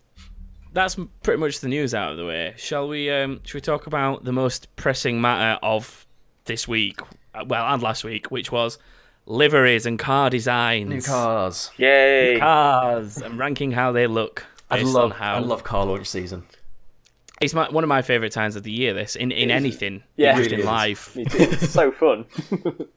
[0.74, 2.54] that's pretty much the news out of the way.
[2.58, 3.10] Shall we?
[3.10, 6.06] Um, should we talk about the most pressing matter of
[6.46, 7.00] this week?
[7.36, 8.78] uh, Well, and last week, which was
[9.26, 11.72] liveries and car designs, New cars.
[11.78, 12.38] Yay!
[12.40, 14.46] cars, and ranking how they look.
[14.70, 16.44] I love on how I love car launch season.
[17.42, 18.94] it's my, one of my favorite times of the year.
[18.94, 20.38] This in, in anything, Yeah.
[20.38, 20.66] just It in is.
[20.66, 21.12] life.
[21.16, 22.26] It's so fun.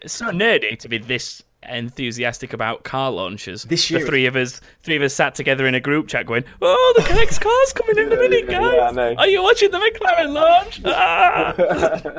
[0.00, 3.64] It's so nerdy to be this enthusiastic about car launches.
[3.64, 6.24] This the year- three of us, three of us sat together in a group chat,
[6.26, 8.94] going, "Oh, the next car's coming in a minute, guys!
[8.96, 11.54] Yeah, Are you watching the McLaren launch?" Ah!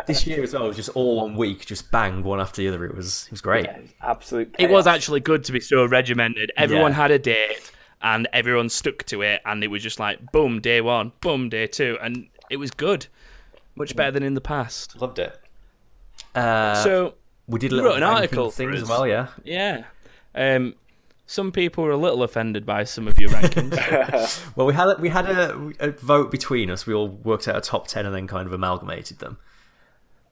[0.08, 2.86] This year as well was just all one week, just bang one after the other.
[2.86, 3.66] It was it was great.
[3.66, 4.56] Yeah, absolute.
[4.60, 6.52] It was actually good to be so regimented.
[6.58, 6.98] Everyone Yeah.
[6.98, 7.72] had a date,
[8.02, 11.68] and everyone stuck to it, and it was just like, boom, day one, boom, day
[11.68, 13.08] two, and it was good,
[13.76, 15.00] much better than in the past.
[15.02, 15.40] Loved it.
[16.36, 17.16] Uh, so
[17.50, 19.28] we did a little wrote an article for things as well, yeah.
[19.44, 19.84] yeah,
[20.36, 20.76] um,
[21.26, 23.76] some people were a little offended by some of your rankings.
[24.56, 26.86] Well, we had a, we had a, a vote between us.
[26.88, 29.38] We all worked out a top ten and then kind of amalgamated them.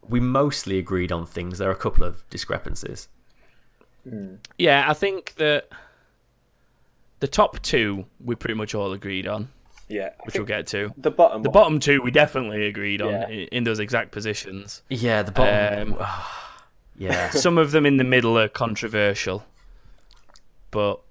[0.07, 1.57] We mostly agreed on things.
[1.57, 3.09] There are a couple of discrepancies.
[4.57, 5.67] yeah, I think that
[7.19, 9.49] the top two we pretty much all agreed on,
[9.89, 10.11] Yeah.
[10.19, 10.93] I which we'll get to.
[10.97, 11.43] the bottom.
[11.43, 13.25] The one- bottom two we definitely agreed on Yeah.
[13.27, 14.81] i- in those exact positions.
[14.89, 15.93] Yeah, the bottom.
[15.93, 16.05] Um,
[16.97, 19.45] yeah, some of them in the middle are controversial,
[20.71, 21.01] but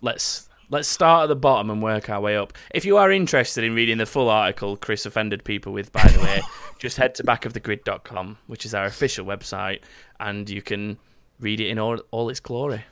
[0.00, 2.52] let's let's start at the bottom and work our way up.
[2.74, 6.20] If you are interested in reading the full article Chris offended people with, by the
[6.20, 6.40] way,
[6.78, 9.80] just head to backofthegrid.com, which is our official website,
[10.20, 10.98] and you can
[11.40, 12.84] read it in all, all its glory.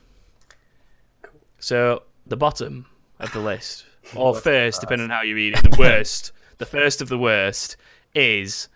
[1.59, 2.85] So the bottom
[3.19, 7.01] of the list, or first, depending on how you read it, the worst, the first
[7.01, 7.77] of the worst
[8.13, 8.67] is,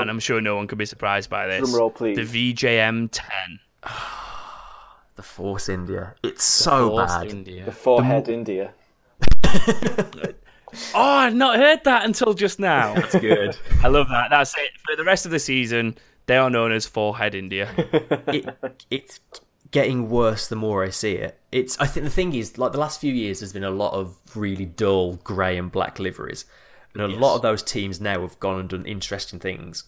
[0.00, 2.16] and I'm sure no one could be surprised by this, Drum roll, please.
[2.30, 3.60] the VJM 10.
[5.16, 6.14] the Force India.
[6.22, 7.26] It's so Force bad.
[7.30, 7.64] India.
[7.64, 8.74] the forehead India.
[10.94, 12.94] Oh, I've not heard that until just now.
[12.96, 13.56] It's good.
[13.82, 14.28] I love that.
[14.30, 14.70] That's it.
[14.84, 17.70] For the rest of the season, they are known as Forehead India.
[18.26, 18.46] it,
[18.90, 19.20] it's
[19.70, 21.40] getting worse the more I see it.
[21.52, 21.78] It's.
[21.78, 24.16] I think the thing is, like the last few years, there's been a lot of
[24.34, 26.44] really dull grey and black liveries,
[27.00, 29.84] and a lot of those teams now have gone and done interesting things.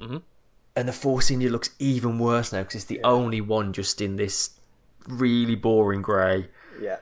[0.00, 0.18] Mm-hmm.
[0.76, 4.16] And the Force India looks even worse now because it's the only one just in
[4.16, 4.50] this
[5.08, 6.48] really boring grey.
[6.80, 6.98] Yeah.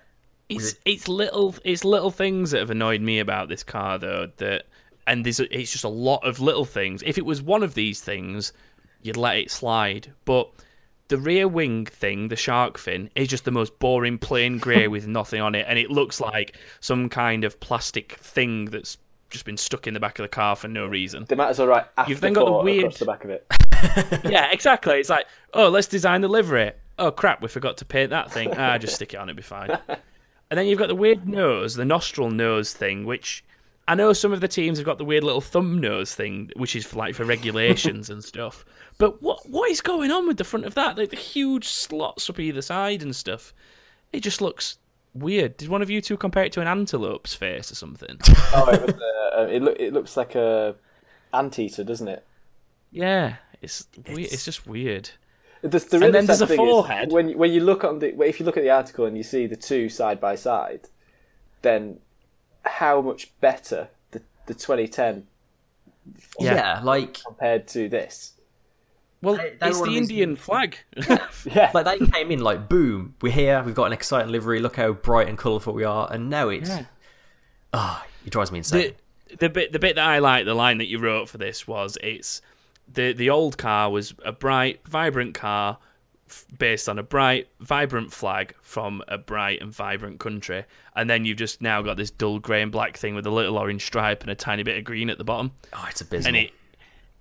[0.49, 4.31] It's it's little it's little things that have annoyed me about this car though.
[4.39, 4.65] That
[5.07, 7.03] and there's a, it's just a lot of little things.
[7.05, 8.53] If it was one of these things,
[9.03, 10.13] you'd let it slide.
[10.25, 10.51] But
[11.09, 15.07] the rear wing thing, the shark fin, is just the most boring plain grey with
[15.07, 18.99] nothing on it, and it looks like some kind of plastic thing that's
[19.31, 21.25] just been stuck in the back of the car for no reason.
[21.29, 23.47] The matter's as well after You've then got the across weird- the back of it.
[24.31, 24.99] yeah, exactly.
[24.99, 26.73] It's like, oh, let's design the livery.
[26.99, 28.53] Oh crap, we forgot to paint that thing.
[28.57, 29.79] Ah, just stick it on, it'll be fine.
[30.51, 33.45] And then you've got the weird nose, the nostril nose thing, which
[33.87, 36.75] I know some of the teams have got the weird little thumb nose thing, which
[36.75, 38.65] is for, like for regulations and stuff.
[38.97, 40.97] But what what is going on with the front of that?
[40.97, 43.53] Like the huge slots up either side and stuff.
[44.11, 44.79] It just looks
[45.21, 45.57] weird.
[45.57, 48.19] Did one of you two compare it to an antelope's face or something?
[48.55, 48.95] Oh, it, was,
[49.37, 50.75] uh, it, look, it looks like a
[51.33, 52.25] anteater, doesn't it?
[52.91, 54.33] yeah, it's weird.
[54.33, 55.11] It's just weird.
[55.63, 57.11] The, the And then there's a forehead.
[57.13, 59.47] when when you look on the if you look at the article and you see
[59.47, 60.89] the two side by side,
[61.63, 61.99] then
[62.63, 65.27] how much better the the 2010
[66.39, 66.81] Yeah, Yeah.
[66.85, 68.33] like compared to this?
[69.21, 70.77] Well, They- they it's the one of Indian flag.
[71.45, 74.61] Yeah, like they came in like boom, we're here, we've got an exciting livery.
[74.61, 76.85] Look how bright and colourful we are, and now it's Yeah.
[77.73, 78.95] ah, it drives me insane.
[79.29, 81.67] the the bit the bit that I like, the line that you wrote for this
[81.67, 82.43] was it's
[82.93, 85.79] the the old car was a bright, vibrant car
[86.29, 90.65] f- based on a bright, vibrant flag from a bright and vibrant country,
[90.97, 93.59] and then you've just now got this dull grey and black thing with a little
[93.59, 96.29] orange stripe and a tiny bit of green at the bottom, oh, it's abysmal.
[96.29, 96.51] and it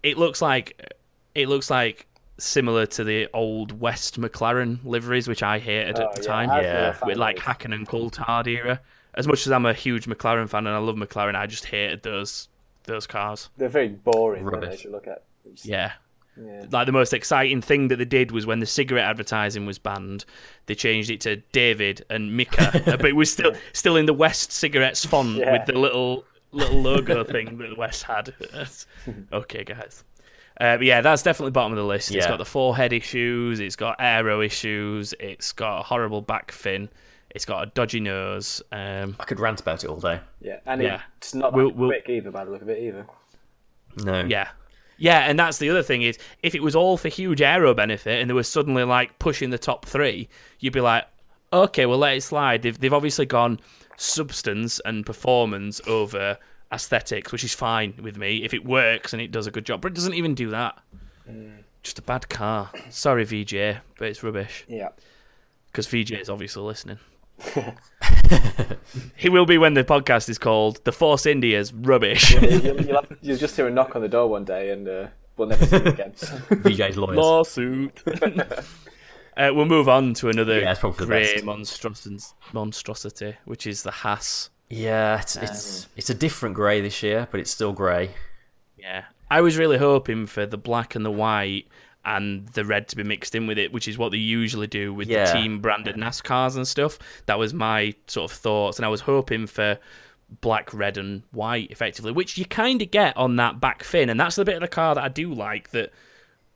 [0.03, 0.93] it looks like
[1.37, 2.07] it looks like
[2.39, 6.49] similar to the old West McLaren liveries, which I hated Oh, at the yeah, time.
[6.49, 6.61] Yeah.
[6.61, 7.45] never a fan with like those.
[7.45, 8.79] Hakkinen and Coulthard era.
[9.15, 12.03] As much as I'm a huge McLaren fan and I love McLaren, I just hated
[12.03, 12.49] those
[12.83, 13.49] those cars.
[13.57, 14.45] they're very boring.
[14.45, 14.81] Aren't they, Rubbish.
[14.83, 15.23] to look at.
[15.45, 15.91] It's- Yeah.
[16.41, 16.65] yeah.
[16.71, 20.23] Like the most exciting thing that they did was when the cigarette advertising was banned,
[20.67, 24.13] they changed it to David and Mika, uh, but it was still still in the
[24.13, 25.51] West cigarettes font Yeah.
[25.53, 28.33] with the little little logo thing that the West had.
[29.33, 30.03] okay, guys.
[30.59, 32.11] Uh, but yeah, that's definitely bottom of the list.
[32.13, 36.89] It's got the forehead issues, it's got aero issues, it's got a horrible back fin,
[37.29, 38.61] it's got a dodgy nose.
[38.71, 40.19] Um, I could rant about it all day.
[40.41, 41.01] Yeah, and Yeah.
[41.17, 43.05] it's not that We'll- we'll- quick either by the look of it either.
[44.03, 44.23] No.
[44.25, 44.49] Yeah.
[44.97, 48.19] Yeah, and that's the other thing is if it was all for huge aero benefit
[48.19, 50.27] and they were suddenly like pushing the top three,
[50.59, 51.05] you'd be like,
[51.53, 52.63] okay, we'll let it slide.
[52.63, 53.59] They've they've obviously gone
[53.95, 56.37] substance and performance over
[56.71, 59.81] aesthetics, which is fine with me if it works and it does a good job.
[59.81, 60.77] But it doesn't even do that.
[61.83, 62.71] Just a bad car.
[62.89, 64.65] Sorry, VJ, but it's rubbish.
[64.67, 64.89] Yeah.
[65.67, 66.99] Because VJ is obviously listening.
[69.15, 73.17] he will be when the podcast is called "The Force India's Rubbish." you'll, you'll, have,
[73.21, 75.07] you'll just hear a knock on the door one day, and uh,
[75.37, 76.11] we'll never see him again.
[76.13, 77.17] VJ's lawyers.
[77.17, 78.03] Lawsuit.
[79.37, 81.41] uh, we'll move on to another Yeah, it's probably the grey
[82.53, 84.49] monstrosity, which is the Haas.
[84.69, 88.11] Yeah, it's it's it's a different grey this year, but it's still grey.
[88.77, 91.67] Yeah, I was really hoping for the black and the white
[92.05, 94.93] and the red to be mixed in with it, which is what they usually do
[94.93, 95.25] with Yeah.
[95.25, 96.97] the team branded NASCARs and stuff.
[97.25, 99.77] That was my sort of thoughts, and I was hoping for
[100.41, 104.19] black, red, and white effectively, which you kind of get on that back fin, and
[104.19, 105.69] that's the bit of the car that I do like.
[105.71, 105.91] That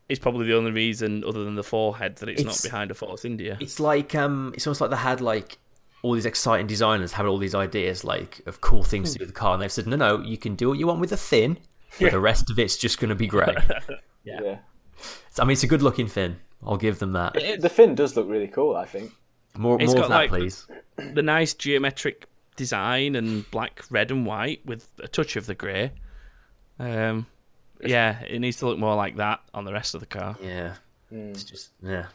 [0.09, 2.93] is probably the only reason, other than the forehead, that it's, It's- not behind a
[2.93, 3.57] Force India.
[3.61, 5.57] It's like um, it's almost like they had like
[6.03, 9.29] all these exciting designers having all these ideas like of cool things to do with
[9.33, 11.17] the car, and they've said, no, no, you can do what you want with the
[11.17, 11.57] thin,
[11.99, 13.55] but the rest of it's just going to be grey.
[14.23, 14.57] yeah.
[15.39, 16.37] I mean, it's a good looking fin.
[16.63, 17.33] I'll give them that.
[17.59, 19.11] The fin does look really cool, I think.
[19.57, 20.67] More, It's more got, of that, like, please.
[21.13, 22.25] the nice geometric
[22.55, 25.91] design and black, red, and white with a touch of the grey.
[26.79, 27.25] Um,
[27.83, 30.35] yeah, it needs to look more like that on the rest of the car.
[30.41, 30.75] Yeah,
[31.11, 32.05] it's just yeah.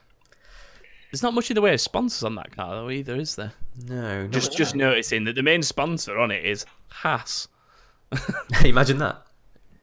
[1.11, 3.53] There's not much in the way of sponsors on that car though either, is there?
[3.85, 7.49] No, Just just noticing that the main sponsor on it is Haas.
[8.65, 9.23] imagine that.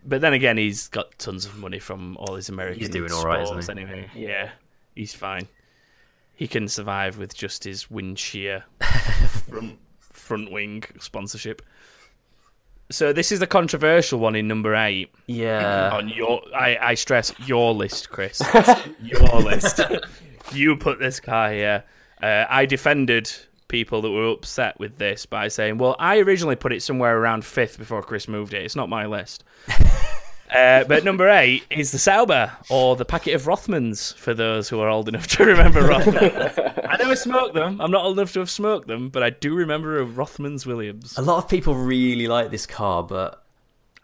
[0.06, 3.41] But then again, he's got tons of money from all his American doing all right,
[3.58, 3.84] isn't he?
[3.84, 4.10] anyway.
[4.16, 4.52] Yeah,
[4.96, 5.48] he's fine.
[6.36, 8.64] He can survive with just his Windshear
[9.48, 11.62] front, front wing sponsorship.
[12.91, 16.41] So this is the controversial one in number eight Yeah, on your.
[16.54, 18.41] I, I stress your list, Chris.
[19.02, 19.80] your list.
[20.52, 21.84] you put this car here.
[22.22, 23.32] Uh, I defended
[23.74, 27.44] people that were upset with this by saying, "Well, I originally put it somewhere around
[27.44, 28.64] fifth before Chris moved it.
[28.64, 29.44] It's not my list."
[30.54, 34.80] Uh, but number eight is the Sauber or the packet of Rothmans for those who
[34.82, 36.86] are old enough to remember Rothmans.
[36.88, 37.82] I never smoked them.
[37.82, 41.18] I'm not old enough to have smoked them, but I do remember a Rothmans Williams.
[41.18, 43.44] a lot of people really like this car, but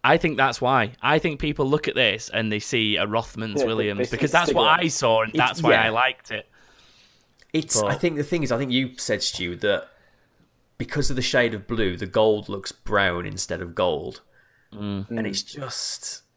[0.03, 0.93] I think that's why.
[1.03, 4.51] I think people look at this and they see a Rothmans Yeah, Williams because that's
[4.51, 5.83] what I saw and It's- that's why yeah.
[5.83, 6.47] I liked it.
[7.53, 7.81] It's.
[7.81, 9.87] But- I think the thing is, I think you said Stu that
[10.77, 14.21] because of the shade of blue, the gold looks brown instead of gold,
[14.73, 15.09] Mm.
[15.09, 16.21] and it's just.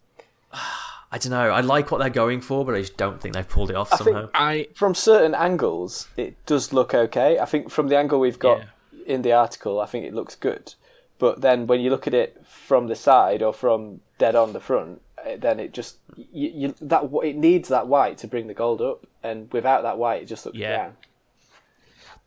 [1.15, 1.51] I don't know.
[1.51, 3.91] I like what they're going for, but I just don't think they've pulled it off
[3.91, 4.31] think- somehow.
[4.33, 7.39] I From certain angles, it does look okay.
[7.39, 8.63] I think from the angle we've got
[9.05, 10.73] in the article, I think it looks good.
[11.19, 14.61] But then when you look at it from the side or from dead on the
[14.61, 15.03] front,
[15.39, 19.07] then it just you, you that it needs that white to bring the gold up,
[19.23, 20.77] and without that white, it just looks Yeah.
[20.77, 20.97] brown.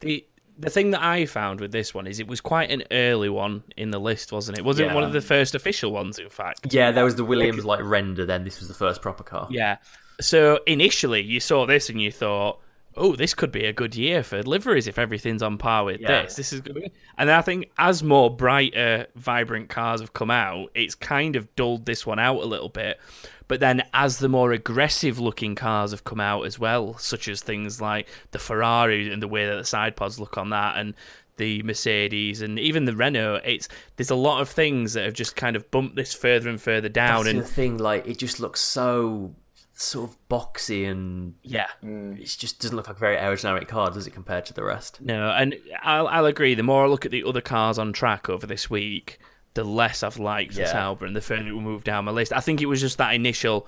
[0.01, 0.25] the
[0.57, 3.63] the thing that I found with this one is it was quite an early one
[3.75, 4.63] in the list, wasn't it?
[4.63, 6.73] Wasn't it one of the first official ones, in fact?
[6.73, 8.25] yeah, there was the Williams like render.
[8.25, 9.47] Then this was the first proper car.
[9.51, 9.77] Yeah.
[10.21, 12.61] So initially, you saw this and you thought,
[12.97, 16.23] "Oh, this could be a good year for liveries if everything's on par with Yeah.
[16.23, 16.35] this.
[16.35, 20.95] This is good." And I think as more brighter, vibrant cars have come out, it's
[20.95, 22.99] kind of dulled this one out a little bit.
[23.47, 27.79] But then, as the more aggressive-looking cars have come out as well, such as things
[27.79, 30.95] like the Ferrari and the way that the side pods look on that, and
[31.37, 33.67] the Mercedes and even the Renault, it's
[33.97, 36.87] there's a lot of things that have just kind of bumped this further and further
[36.89, 37.25] down.
[37.25, 37.77] That's and the thing.
[37.77, 39.35] Like it just looks so
[39.77, 42.17] sort of boxy, and yeah, mm.
[42.19, 45.01] it just doesn't look like a very aerodynamic car, does it, compared to the rest?
[45.01, 46.55] No, and I'll, I'll agree.
[46.55, 49.19] The more I look at the other cars on track over this week,
[49.53, 50.71] the less I've liked the Yeah.
[50.71, 52.33] Sauber and the further it will move down my list.
[52.33, 53.67] I think it was just that initial,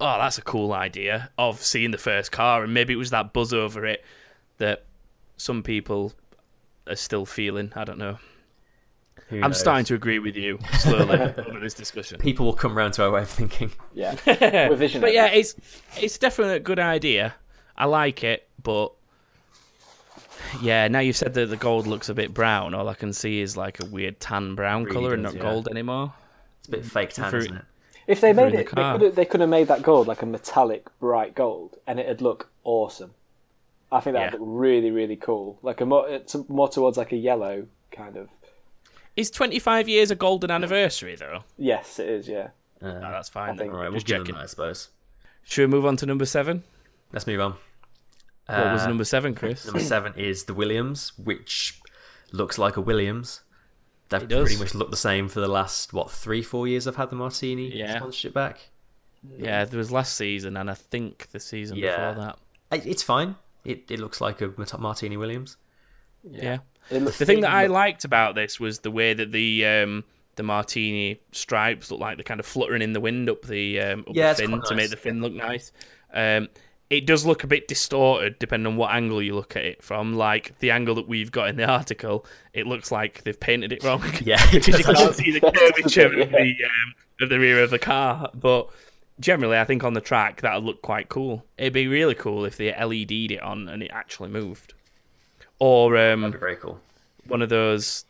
[0.00, 3.32] oh, that's a cool idea of seeing the first car, and maybe it was that
[3.32, 4.04] buzz over it
[4.58, 4.84] that
[5.38, 6.12] some people
[6.86, 7.72] are still feeling.
[7.74, 8.18] I don't know.
[9.28, 9.58] Who I'm knows?
[9.60, 12.18] starting to agree with you slowly over this discussion.
[12.20, 13.72] People will come round to our way of thinking.
[13.92, 15.00] Yeah, we're.
[15.00, 15.54] But yeah, it's
[16.00, 17.34] it's definitely a good idea.
[17.76, 18.92] I like it, but
[20.62, 22.74] yeah, now you've said that the gold looks a bit brown.
[22.74, 25.42] All I can see is like a weird tan brown Really color and not yeah.
[25.42, 26.12] gold anymore.
[26.60, 27.64] It's a bit fake tan, For- isn't it?
[28.06, 30.06] if they made in the it, they could have, they could have made that gold
[30.06, 33.14] like a metallic bright gold, and it'd look awesome.
[33.90, 34.38] I think that'd Yeah.
[34.38, 35.58] look really, really cool.
[35.62, 38.28] Like a more, more towards like a yellow kind of.
[39.16, 41.44] Is 25 years a golden anniversary though?
[41.56, 42.28] Yes, it is.
[42.28, 42.48] Yeah.
[42.82, 43.54] No, that's fine.
[43.54, 44.90] I think- All right, we'll Just give them that, I suppose.
[45.44, 46.64] Should we move on to number seven?
[47.12, 47.54] Let's move on.
[48.46, 49.64] What was Uh, number seven, Chris?
[49.64, 51.80] Number seven is the Williams, which
[52.32, 53.40] looks like a Williams.
[54.08, 54.42] They've It does.
[54.48, 56.86] pretty much looked the same for the last what three, four years.
[56.86, 57.96] I've had the Martini Yeah.
[57.96, 58.68] sponsorship back.
[59.36, 62.12] Yeah, there was last season and I think the season Yeah.
[62.12, 62.36] before
[62.70, 62.86] that.
[62.86, 63.36] It's fine.
[63.64, 65.56] It it looks like a Martini Williams.
[66.30, 66.58] Yeah.
[66.90, 70.04] It looks The thing that I liked about this was the way that the um,
[70.36, 74.00] the martini stripes look like they're kind of fluttering in the wind up the um,
[74.08, 75.72] up Yeah, the fin quite to make the fin look nice.
[76.12, 76.48] Um,
[76.88, 80.14] it does look a bit distorted depending on what angle you look at it from.
[80.14, 83.82] Like the angle that we've got in the article, it looks like they've painted it
[83.82, 84.04] wrong.
[84.24, 86.24] Yeah, because you can't see the curvature Yeah.
[86.24, 88.30] of the um, of the rear of the car.
[88.34, 88.68] But
[89.18, 91.44] generally, I think on the track that'd look quite cool.
[91.58, 94.74] It'd be really cool if they LED'd it on and it actually moved,
[95.58, 96.80] or um, That'd be very cool.
[97.28, 98.04] one of those.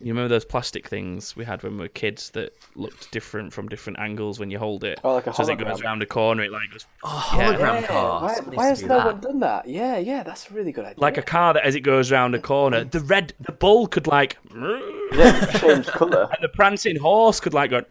[0.00, 3.68] You remember those plastic things we had when we were kids that looked different from
[3.68, 5.00] different angles when you hold it?
[5.02, 7.52] Oh, like a so as it goes around a corner, it like goes Oh, Yeah.
[7.52, 8.22] hologram Yeah, car.
[8.22, 9.06] why, why has no that.
[9.06, 9.68] one done that?
[9.68, 11.02] Yeah, yeah, that's a really good idea.
[11.02, 14.06] like a car that as it goes around a corner, the red, the bull could
[14.06, 16.28] like, yeah, change colour.
[16.32, 17.82] and the prancing horse could like go.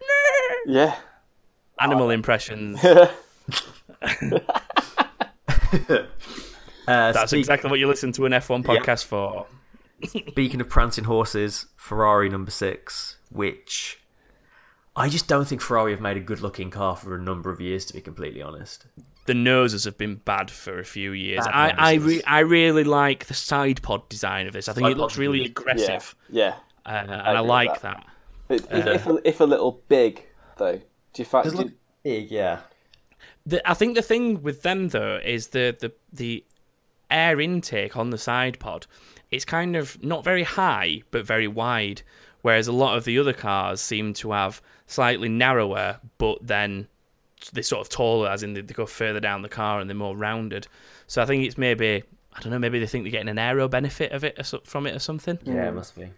[0.66, 0.96] Yeah,
[1.78, 2.80] Animal impressions.
[6.88, 9.46] Uh, That's speak- exactly what you listen to an F1 podcast for.
[10.04, 13.98] Speaking of prancing horses, Ferrari number six, which
[14.96, 17.60] I just don't think Ferrari have made a good looking car for a number of
[17.60, 18.86] years, to be completely honest.
[19.26, 21.44] The noses have been bad for a few years.
[21.44, 24.68] Bad I I, re- I really like the side pod design of this.
[24.68, 25.64] I think Side it looks really good.
[25.66, 26.54] yeah, aggressive, yeah.
[26.86, 27.82] uh, and I, agree with like that.
[27.82, 28.06] that.
[28.48, 30.24] But if, if, a, if a little big
[30.56, 30.82] though, do
[31.16, 31.44] you find?
[31.44, 31.72] Does look
[32.02, 32.60] big, yeah.
[33.44, 36.44] The, I think the thing with them though is the the the
[37.10, 38.86] air intake on the side pod.
[39.30, 42.02] It's kind of not very high but very wide,
[42.42, 46.88] whereas a lot of the other cars seem to have slightly narrower, but then
[47.52, 49.96] they're sort of taller, as in they they go further down the car and they're
[49.96, 50.66] more rounded.
[51.06, 52.02] So I think it's maybe
[52.34, 52.58] I don't know.
[52.58, 55.00] Maybe they think they're getting an aero benefit of it or so- from it or
[55.00, 55.38] something.
[55.44, 55.76] Yeah, it mm.
[55.76, 56.10] must be.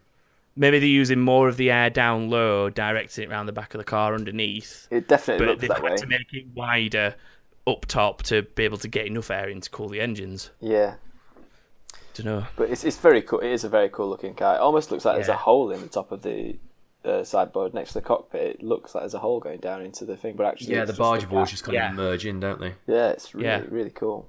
[0.56, 3.78] Maybe they're using more of the air down low, directing it around the back of
[3.78, 5.96] the car underneath it definitely but looks they've that had way.
[5.96, 7.14] to make it wider
[7.70, 10.50] up top to be able to get enough air in to cool the engines.
[10.60, 10.94] Yeah,
[12.14, 12.46] Don't know.
[12.56, 13.40] but it's it's very cool.
[13.40, 14.56] It is a very cool looking car.
[14.56, 16.56] It almost looks like there's a hole in the top of the
[17.04, 18.56] uh, side pod next to the cockpit.
[18.56, 20.88] It looks like there's a hole going down into the thing, but actually, Yeah, the
[20.88, 21.30] just barge gap.
[21.30, 21.90] boards just kind Yeah.
[21.90, 22.74] of merge in, don't they?
[22.86, 23.62] Yeah, it's really Yeah.
[23.70, 24.28] really cool.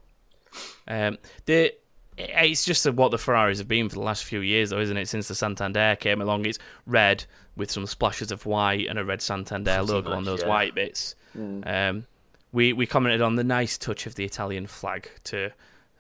[0.87, 1.73] Um, the
[2.17, 5.07] it's just what the Ferraris have been for the last few years, though, isn't it?
[5.07, 7.23] Since the Santander came along, it's red
[7.55, 10.47] with some splashes of white and a red Santander Pretty logo on those yeah.
[10.47, 11.15] white bits.
[11.35, 12.05] Um,
[12.51, 15.51] we we commented on the nice touch of the Italian flag to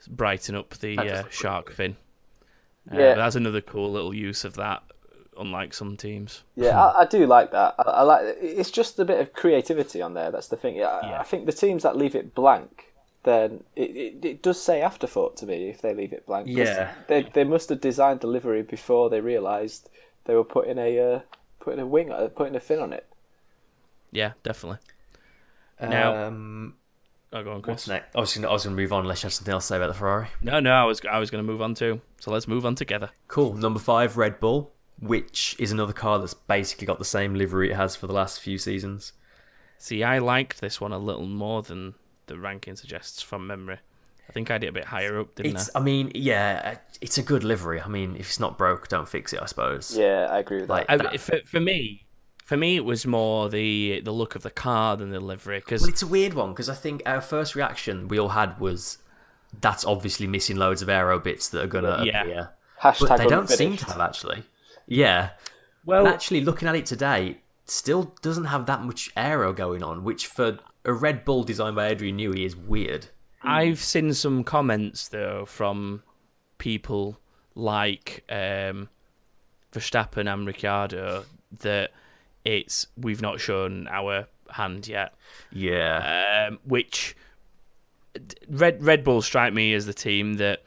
[0.07, 1.75] brighten up the uh, shark good.
[1.75, 1.95] fin.
[2.91, 3.09] Uh, Yeah.
[3.11, 4.81] but that's another cool little use of that,
[5.37, 6.43] unlike some teams.
[6.55, 7.75] Yeah, I, I do like that.
[7.79, 10.31] I, I like it's just a bit of creativity on there.
[10.31, 10.75] That's the thing.
[10.75, 11.19] Yeah, I- Yeah.
[11.19, 12.91] I think the teams that leave it blank,
[13.23, 16.47] then it, it, it does say afterthought to me if they leave it blank.
[16.49, 16.91] Yeah.
[17.07, 19.87] they they must have designed the livery before they realised
[20.25, 21.19] they were putting a uh,
[21.59, 23.05] putting a wing, uh, putting a fin on it.
[24.11, 24.79] Yeah, definitely.
[25.89, 26.75] Now- um,
[27.33, 27.73] Oh, go on, Chris.
[27.73, 28.13] what's next?
[28.15, 29.67] I was going to I was gonna move on unless you have something else to
[29.69, 30.27] say about the Ferrari.
[30.41, 32.01] No, no, I was I was going to move on too.
[32.19, 33.09] So let's move on together.
[33.29, 33.53] Cool.
[33.53, 37.75] Number five, Red Bull, which is another car that's basically got the same livery it
[37.77, 39.13] has for the last few seasons.
[39.77, 41.93] See, I liked this one a little more than
[42.27, 43.77] the ranking suggests from memory.
[44.29, 47.23] I think I did a bit higher up, didn't It's, I mean, yeah, it's a
[47.23, 47.81] good livery.
[47.81, 49.41] I mean, if it's not broke, don't fix it.
[49.41, 49.97] I suppose.
[49.97, 51.05] Yeah, I agree with Like- that.
[51.07, 51.11] I?
[51.13, 52.05] I for, for me,
[52.43, 55.81] for me, it was more the the look of the car than the livery because
[55.81, 58.97] Well, it's a weird one because I think our first reaction we all had was
[59.59, 62.21] that's obviously missing loads of aero bits that are gonna Yeah.
[62.23, 62.49] appear,
[62.81, 64.43] Hashtag but they don't seem to have actually.
[64.87, 65.31] Yeah.
[65.85, 70.03] well, And actually, looking at it today, still doesn't have that much aero going on,
[70.03, 73.07] which for a Red Bull designed by Adrian Newey is weird.
[73.43, 76.03] I've seen some comments though from
[76.57, 77.19] people
[77.55, 78.89] like um,
[79.73, 81.25] Verstappen and Ricciardo
[81.59, 81.91] that
[82.45, 85.13] it's we've not shown our hand yet.
[85.51, 86.47] Yeah.
[86.49, 87.15] um, which
[88.49, 90.63] Red Red Bull strike me as the team that,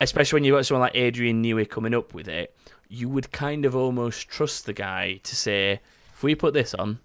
[0.00, 2.54] especially when you've got someone like Adrian Newey coming up with it,
[2.88, 5.80] you would kind of almost trust the guy to say,
[6.14, 6.98] if we put this on,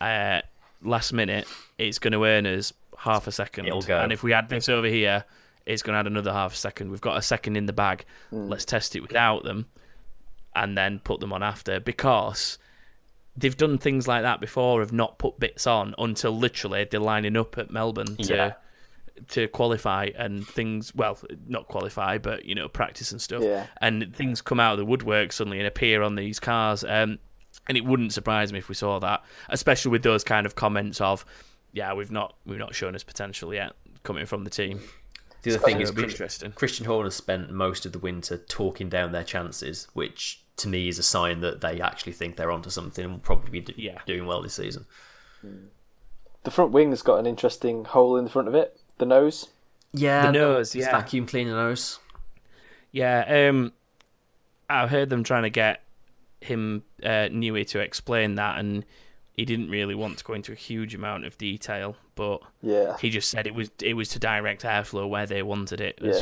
[0.00, 0.40] uh,
[0.82, 1.46] last minute,
[1.78, 3.98] it's going to earn us half a second, It'll go.
[4.00, 5.24] and if we add this over here,
[5.66, 6.90] it's going to add another half a second.
[6.90, 8.04] We've got a second in the bag.
[8.30, 9.66] Let's test it without them,
[10.54, 12.58] and then put them on after because
[13.36, 17.36] they've done things like that before of not put bits on until literally they're lining
[17.36, 18.52] up at Melbourne to Yeah.
[19.28, 23.66] to qualify and things well not qualify but you know practice and stuff Yeah.
[23.80, 27.18] and things come out of the woodwork suddenly and appear on these cars um,
[27.68, 31.00] and it wouldn't surprise me if we saw that especially with those kind of comments
[31.00, 31.24] of
[31.72, 33.72] yeah we've not we've not shown us potential yet
[34.02, 34.80] coming from the team
[35.42, 38.36] the other thing is it'll be Chris- interesting Christian Horner spent most of the winter
[38.36, 42.50] talking down their chances, which to me is a sign that they actually think they're
[42.52, 44.00] onto something and will probably be do- Yeah.
[44.06, 44.86] doing well this season.
[46.44, 48.78] The front wing's got an interesting hole in the front of it.
[48.98, 49.48] The nose.
[49.92, 50.92] Yeah, The nose, it's yeah.
[50.92, 51.98] vacuum cleaner nose.
[52.90, 53.72] Yeah, um,
[54.68, 55.82] I heard them trying to get
[56.40, 58.84] him uh, Newey to explain that, and
[59.36, 62.96] he didn't really want to go into a huge amount of detail, but Yeah.
[62.98, 66.12] he just said it was it was to direct airflow where they wanted it, Yeah.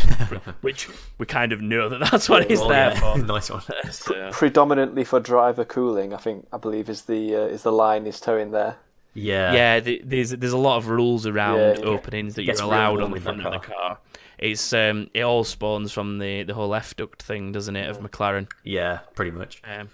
[0.61, 0.89] which
[1.19, 3.01] we kind of know that that's what he's Oh, there yeah.
[3.15, 3.19] for.
[3.25, 3.63] nice one.
[3.91, 8.05] So, Predominantly for driver cooling, I think I believe is the uh, is the line
[8.07, 8.77] he's towing there.
[9.13, 9.53] Yeah.
[9.53, 11.85] yeah, th there's there's a lot of rules around Yeah, yeah.
[11.85, 13.99] openings that you're allowed on the front of the car.
[14.39, 17.99] It's um, it all spawns from the the whole F duct thing, doesn't it, of
[18.01, 18.49] McLaren?
[18.63, 19.61] Yeah, pretty much.
[19.65, 19.89] Um,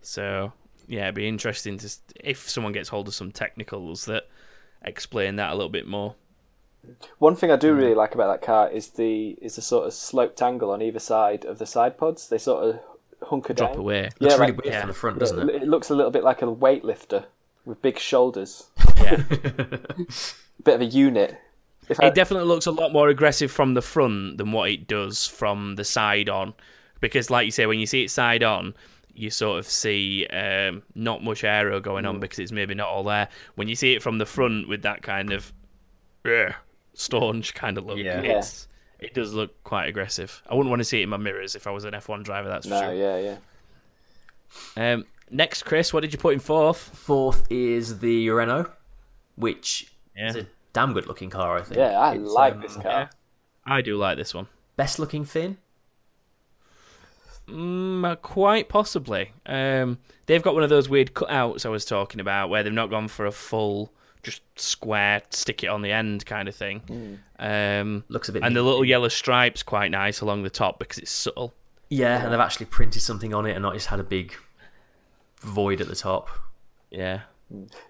[0.00, 0.52] so
[0.88, 1.90] yeah, it'd be interesting to
[2.22, 4.28] if someone gets hold of some technicals that
[4.84, 6.14] explain that a little bit more.
[7.18, 7.78] One thing I do Mm.
[7.78, 10.98] really like about that car is the is the sort of sloped angle on either
[10.98, 12.28] side of the side pods.
[12.28, 12.80] They sort of
[13.28, 13.78] hunker Drop down.
[13.80, 14.02] away.
[14.02, 14.80] Yeah, Looks really like- weird yeah.
[14.80, 15.62] from the front, doesn't it?
[15.62, 17.24] it looks a little bit like a weightlifter
[17.64, 18.66] with big shoulders.
[18.96, 19.22] Yeah.
[20.64, 21.36] Bit of a unit.
[21.88, 24.86] If I, it definitely looks a lot more aggressive from the front than what it
[24.86, 26.54] does from the side on,
[27.00, 28.74] because like you say, when you see it side on,
[29.14, 32.08] you sort of see um, not much aero going Mm.
[32.10, 33.28] on because it's maybe not all there.
[33.56, 35.52] When you see it from the front with that kind of
[36.24, 36.52] uh,
[36.94, 38.20] staunch kind of look, Yeah.
[38.20, 38.68] it's,
[39.00, 40.42] it does look quite aggressive.
[40.48, 42.48] I wouldn't want to see it in my mirrors if I was an F1 driver.
[42.48, 42.94] That's for no, sure.
[42.94, 43.18] yeah,
[44.76, 44.92] yeah.
[44.92, 46.78] Um, next, Chris, what did you put in fourth?
[46.78, 48.70] Fourth is the Renault,
[49.36, 50.28] which Yeah.
[50.28, 51.78] is a damn good looking car, I think.
[51.78, 52.84] Yeah, I It's, like um, this car.
[52.84, 53.08] Yeah.
[53.64, 54.46] I do like this one.
[54.76, 55.58] Best looking fin?
[57.48, 59.32] Mm, uh, quite possibly.
[59.46, 62.90] Um, they've got one of those weird cutouts I was talking about, where they've not
[62.90, 67.18] gone for a full, just square, stick it on the end kind of thing.
[67.38, 70.98] Um, Looks a bit and the little yellow stripes quite nice along the top because
[70.98, 71.52] it's subtle.
[71.88, 74.34] Yeah, and they've actually printed something on it and not just had a big
[75.40, 76.28] void at the top.
[76.90, 77.22] Yeah,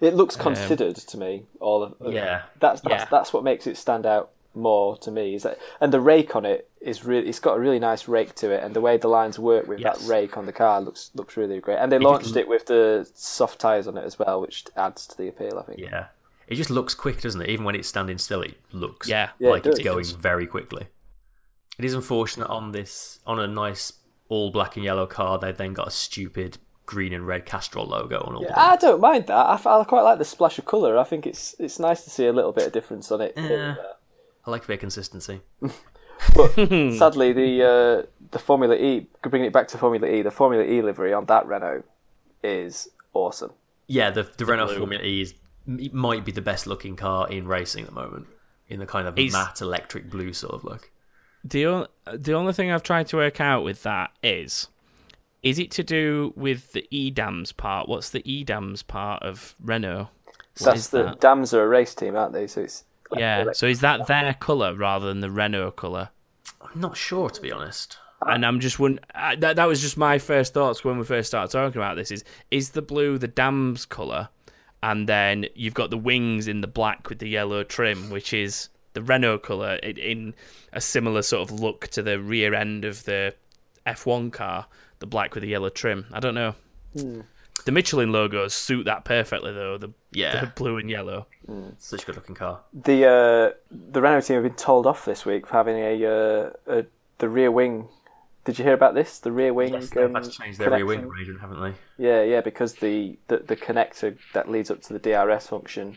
[0.01, 1.43] It looks considered to me.
[1.61, 2.43] All of Yeah.
[2.59, 3.07] That's that's, Yeah.
[3.09, 5.35] that's what makes it stand out more to me.
[5.35, 8.35] Is that and the rake on it is really it's got a really nice rake
[8.35, 9.99] to it, and the way the lines work with Yes.
[9.99, 11.77] that rake on the car looks looks really great.
[11.77, 14.65] And they just launched l- it with the soft tires on it as well, which
[14.75, 15.57] adds to the appeal.
[15.59, 15.79] I think.
[15.79, 16.07] Yeah.
[16.47, 17.49] It just looks quick, doesn't it?
[17.49, 19.29] Even when it's standing still, it looks Yeah.
[19.39, 20.87] Yeah, it like it's going very quickly.
[21.79, 23.93] It is unfortunate on this, on a nice
[24.29, 28.17] all black and yellow car, they've then got a stupid green and red Castrol logo
[28.19, 28.57] on all of them.
[28.57, 29.35] I don't mind that.
[29.65, 30.97] I quite like the splash of colour.
[30.97, 33.37] I think it's it's nice to see a little bit of difference on it.
[33.39, 33.83] here and Yeah.
[34.45, 34.49] There.
[34.49, 35.41] I like their consistency.
[36.35, 40.63] But sadly, the uh, the Formula E, bringing it back to Formula E, the Formula
[40.63, 41.83] E livery on that Renault
[42.43, 43.51] is awesome.
[43.87, 44.77] Yeah, the, the Renault blue.
[44.77, 45.33] Formula E is
[45.91, 48.27] might be the best looking car in racing at the moment,
[48.69, 50.91] in the kind of It's- matte electric blue sort of look.
[51.43, 54.67] the o- the only thing I've tried to work out with that is,
[55.41, 57.89] is it to do with the EDAMS part?
[57.89, 60.09] What's the EDAMS part of Renault?
[60.59, 61.19] What That's the that?
[61.19, 62.47] Dams are a race team, aren't they?
[62.47, 62.85] So it's
[63.17, 63.51] Yeah.
[63.53, 66.09] So is that their colour rather than the Renault colour?
[66.61, 67.97] I'm not sure, to be honest.
[68.25, 68.99] and I'm just one.
[69.13, 72.11] That that was just my first thoughts when we first started talking about this.
[72.11, 74.29] Is is the blue the dam's color,
[74.81, 78.69] and then you've got the wings in the black with the yellow trim, which is
[78.93, 80.35] the Renault color in, in
[80.71, 83.33] a similar sort of look to the rear end of the
[83.87, 84.67] F1 car,
[84.99, 86.05] the black with the yellow trim.
[86.13, 86.55] I don't know.
[86.97, 87.21] Hmm.
[87.65, 89.77] The Michelin logos suit that perfectly though.
[89.77, 90.41] The Yeah.
[90.41, 91.27] the blue and yellow.
[91.77, 92.61] Such a good looking car.
[92.73, 96.49] the uh, the Renault team have been told off this week for having a, uh,
[96.67, 96.85] a
[97.19, 97.87] the rear wing.
[98.45, 99.19] Did you hear about this?
[99.19, 99.73] The rear wing.
[99.73, 101.15] Yes, they've um, had to change their rear wing connection?
[101.15, 101.61] arrangement, haven't
[101.97, 102.03] they?
[102.05, 105.95] Yeah, yeah, because the, the the connector that leads up to the DRS function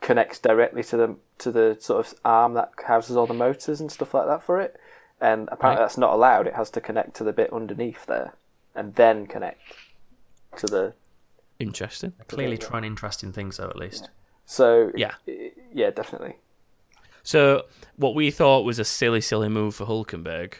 [0.00, 3.92] connects directly to the to the sort of arm that houses all the motors and
[3.92, 4.76] stuff like that for it.
[5.20, 5.84] And apparently Right.
[5.84, 6.46] that's not allowed.
[6.46, 8.34] It has to connect to the bit underneath there,
[8.74, 9.60] and then connect
[10.56, 10.94] to the.
[11.58, 12.12] Interesting.
[12.28, 14.10] Clearly trying interesting things, though, at least.
[14.46, 15.14] So Yeah.
[15.72, 16.36] yeah, definitely.
[17.22, 17.64] So
[17.96, 20.54] what we thought was a silly, silly move for Hulkenberg,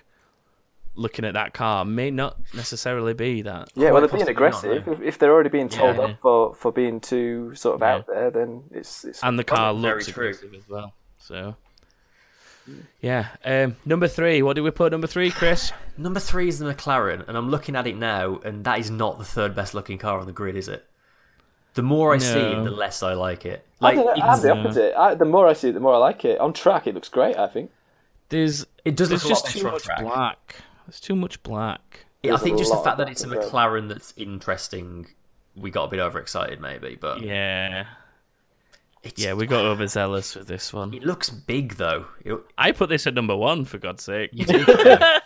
[0.95, 3.71] looking at that car, may not necessarily be that.
[3.77, 4.87] Yeah, well, they're being aggressive.
[4.87, 4.93] no.
[4.95, 6.03] if, if they're already being told Yeah.
[6.03, 7.95] off for, for being too sort of Yeah.
[7.95, 10.25] out there, then it's it's And the car Very looks true.
[10.29, 10.93] aggressive as well.
[11.19, 11.55] So,
[13.01, 13.29] yeah.
[13.45, 14.43] Um, number three.
[14.43, 15.73] What did we put number three, Chris?
[15.99, 19.19] Number three is the McLaren, and I'm looking at it now, and that is not
[19.19, 20.85] the third best looking car on the grid, is it?
[21.75, 23.67] The more I see it, the less I like it.
[23.81, 24.95] I Like don't I'm it's- the opposite.
[24.97, 26.39] I, the more I see it, the more I like it.
[26.41, 27.37] On track, it looks great.
[27.37, 27.71] I think.
[28.29, 30.01] There's it does there's look a lot just too much track.
[30.03, 30.57] black.
[30.87, 32.07] There's too much black.
[32.23, 33.69] Yeah, I think just the fact that it's a black as well.
[33.71, 35.07] McLaren that's interesting,
[35.57, 37.87] we got a bit overexcited maybe, but Yeah.
[39.03, 40.93] It's, Yeah, we got overzealous with this one.
[40.95, 42.07] it looks big though.
[42.25, 44.31] It- I put this at number one for God's sake.
[44.33, 45.21] you did, yeah.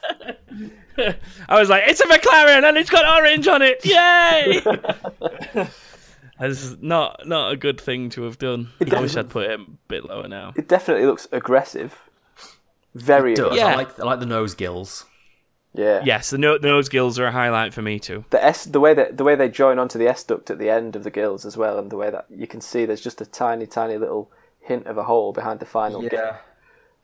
[1.49, 3.85] I was like, it's a McLaren and it's got orange on it.
[3.85, 4.61] Yay!
[6.39, 8.71] That's not not a good thing to have done.
[8.91, 10.53] I wish I'd put it a bit lower now.
[10.57, 11.97] It definitely looks aggressive.
[12.95, 13.57] Very aggressive.
[13.57, 13.67] Yeah.
[13.69, 15.05] I like I like the nose gills.
[15.75, 16.03] Yeah.
[16.05, 18.25] Yes, the, no- the nose gills are a highlight for me too.
[18.31, 20.69] The S, the way that the way they join onto the S duct at the
[20.71, 23.21] end of the gills as well, and the way that you can see there's just
[23.21, 26.37] a tiny, tiny little hint of a hole behind the final gill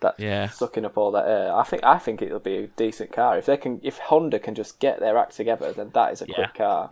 [0.00, 0.48] that's Yeah.
[0.48, 1.52] sucking up all that air.
[1.56, 3.80] I think I think it'll be a decent car if they can.
[3.82, 6.34] If Honda can just get their act together, then that is a Yeah.
[6.34, 6.90] quick car.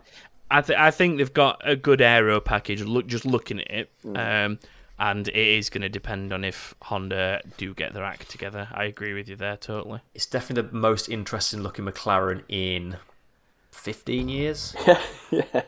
[0.49, 2.81] I th- I think they've got a good aero package.
[2.81, 4.59] Look, just looking at it, um,
[4.99, 8.67] and it is going to depend on if Honda do get their act together.
[8.71, 10.01] I agree with you there totally.
[10.15, 12.97] It's definitely the most interesting looking McLaren in
[13.71, 14.75] 15 years.
[15.31, 15.61] yeah.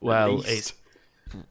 [0.00, 0.72] Well, it's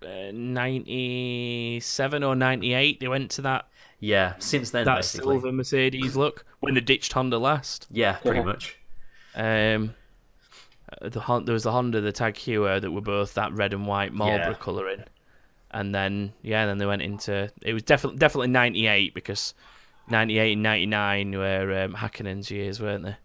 [0.03, 2.99] uh, ninety-seven or ninety-eight.
[2.99, 3.68] They went to that
[3.99, 5.34] Yeah, since then, that basically.
[5.36, 7.88] silver Mercedes look when they ditched Honda last.
[7.91, 8.45] Yeah, pretty Yeah.
[8.45, 8.78] much.
[9.36, 9.95] Um,
[11.01, 13.88] uh, the there was the Honda, the Tag Heuer that were both that red and
[13.88, 14.53] white Marlboro Yeah.
[14.59, 15.03] colouring,
[15.74, 19.53] and then yeah, then they went into it was definitely definitely ninety eight because
[20.09, 23.15] ninety eight and ninety nine were um, Hakkinen's years, weren't they?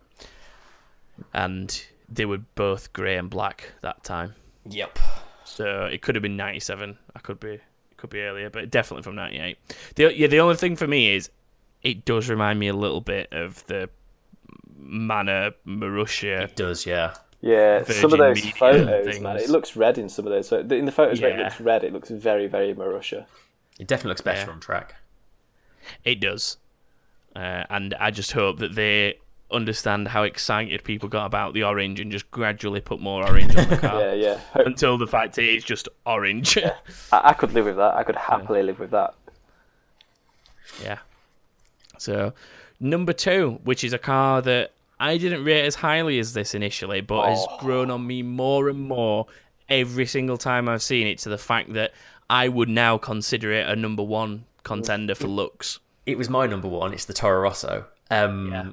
[1.34, 4.34] And they were both grey and black that time,
[4.68, 4.98] Yep.
[5.44, 6.96] so it could have been ninety seven.
[7.14, 7.62] I could be it
[7.96, 9.58] could be earlier, but definitely from ninety eight.
[9.96, 11.30] The yeah, the only thing for me is
[11.82, 13.90] it does remind me a little bit of the
[14.76, 17.14] Manor Marussia It does, yeah.
[17.40, 19.36] Yeah, some of those Media photos, man.
[19.36, 20.48] It looks red in some of those.
[20.48, 20.70] Photos.
[20.72, 23.26] In the photos where it looks red, it looks very, very Marussia.
[23.78, 24.50] It definitely looks better Yeah.
[24.52, 24.96] on track.
[26.04, 26.56] It does.
[27.36, 29.18] Uh, and I just hope that they
[29.52, 33.68] understand how excited people got about the orange and just gradually put more orange on
[33.68, 34.40] the car Yeah, yeah.
[34.52, 36.56] Hope- until the fact it is just orange.
[36.56, 36.74] Yeah.
[37.12, 37.94] I, I could live with that.
[37.94, 39.14] I could happily live with that.
[40.82, 40.98] Yeah.
[41.98, 42.32] So,
[42.80, 47.00] number two, which is a car that I didn't rate as highly as this initially,
[47.00, 47.58] but has Oh.
[47.58, 49.26] grown on me more and more
[49.68, 51.92] every single time I've seen it to the fact that
[52.30, 55.78] I would now consider it a number one contender for looks.
[56.06, 56.92] It was my number one.
[56.92, 57.84] It's the Toro Rosso.
[58.10, 58.70] Um, Yeah.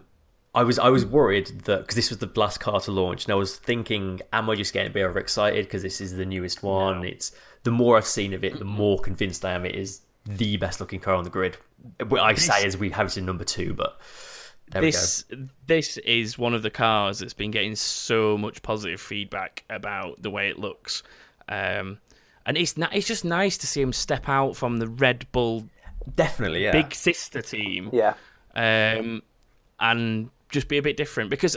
[0.53, 3.32] I was I was worried that because this was the last car to launch, and
[3.34, 6.63] I was thinking, am I just getting a bit overexcited because this is the newest
[6.63, 7.03] one?
[7.03, 10.55] It's the more I've seen of it, the more convinced I am it is the
[10.55, 11.57] best looking car on the grid.
[12.19, 13.99] I say as we have it in number two, but
[14.72, 15.26] there this
[15.68, 20.30] this is one of the cars that's been getting so much positive feedback about the
[20.32, 21.03] way it looks,
[21.49, 21.99] um,
[22.45, 25.66] and it's na- it's just nice to see him step out from the Red Bull.
[26.16, 26.72] Definitely, yeah.
[26.72, 28.13] big sister team, Yeah.
[28.55, 29.24] um,
[29.80, 31.55] and just be a bit different because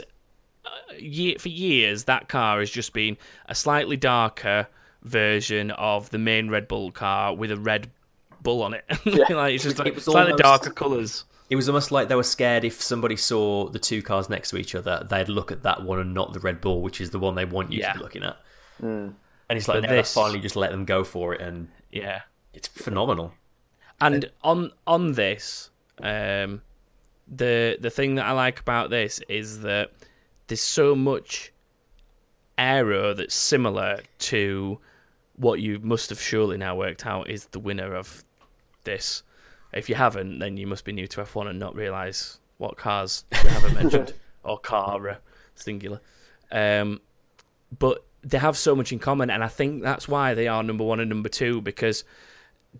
[0.65, 4.67] uh, ye- for years that car has just been a slightly darker
[5.03, 7.89] version of the main Red Bull car with a red
[8.41, 8.85] bull on it.
[9.29, 11.25] like it's just like It was slightly almost- darker colours.
[11.49, 14.57] It was almost like they were scared if somebody saw the two cars next to
[14.57, 17.19] each other, they'd look at that one and not the Red Bull, which is the
[17.19, 17.93] one they want you Yeah.
[17.93, 18.37] to be looking at.
[18.79, 19.15] And
[19.49, 22.21] it's like But they this- finally just let them go for it, and Yeah.
[22.53, 23.33] it's phenomenal.
[23.99, 25.71] And on on this,
[26.01, 26.61] um,
[27.27, 29.91] the the thing that I like about this is that
[30.47, 31.51] there's so much
[32.57, 34.79] aero that's similar to
[35.35, 38.23] what you must have surely now worked out is the winner of
[38.83, 39.23] this.
[39.73, 43.23] If you haven't, then you must be new to F1 and not realise what cars
[43.43, 44.13] we haven't mentioned
[44.43, 45.15] or car uh,
[45.55, 46.01] singular.
[46.51, 47.01] Um,
[47.77, 50.83] but they have so much in common, and I think that's why they are number
[50.83, 52.03] one and number two because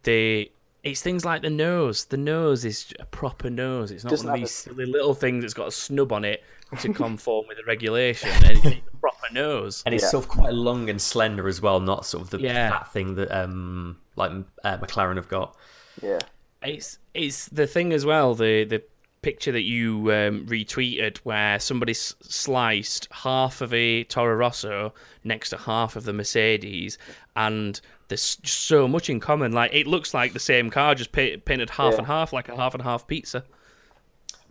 [0.04, 0.52] they.
[0.82, 2.06] It's things like the nose.
[2.06, 3.92] The nose is a proper nose.
[3.92, 6.24] It's not Doesn't one of these a- silly little things that's got a snub on
[6.24, 6.42] it
[6.80, 8.30] to conform with the regulation.
[8.30, 9.84] And it's a proper nose.
[9.86, 10.10] And it's Yeah.
[10.12, 12.70] sort of quite long and slender as well, not sort of the Yeah.
[12.72, 14.32] fat thing that um like
[14.64, 15.58] uh, McLaren have got.
[16.02, 16.20] Yeah.
[16.64, 18.36] It's it's the thing as well.
[18.36, 18.84] The the
[19.22, 24.94] picture that you um, retweeted where somebody s- sliced half of a Toro Rosso
[25.26, 26.98] next to half of the Mercedes,
[27.36, 29.52] and there's so much in common.
[29.54, 32.00] Like it looks like the same car, just pa- painted half Yeah.
[32.00, 33.44] and half, like a half and half pizza.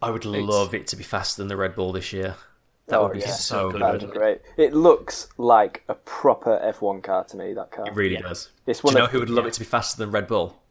[0.01, 2.37] I would love it to be faster than the Red Bull this year.
[2.87, 3.33] That Oh, would be yeah.
[3.33, 3.87] so good, good.
[4.01, 4.41] That'd be great.
[4.57, 7.53] It looks like a proper F1 car to me.
[7.53, 7.87] That car.
[7.87, 8.49] It really does.
[8.67, 10.63] It's Do you know of- who would love it to be faster than Red Bull?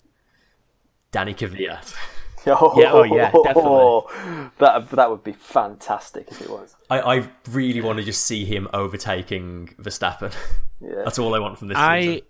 [1.12, 1.94] Danny Kvyat.
[2.50, 4.52] Oh, Yeah, oh, yeah, definitely.
[4.60, 6.78] that that would be fantastic if it was.
[6.90, 10.34] I, I really want to just see him overtaking Verstappen.
[10.80, 11.02] Yeah.
[11.04, 12.22] That's all I want from this I season.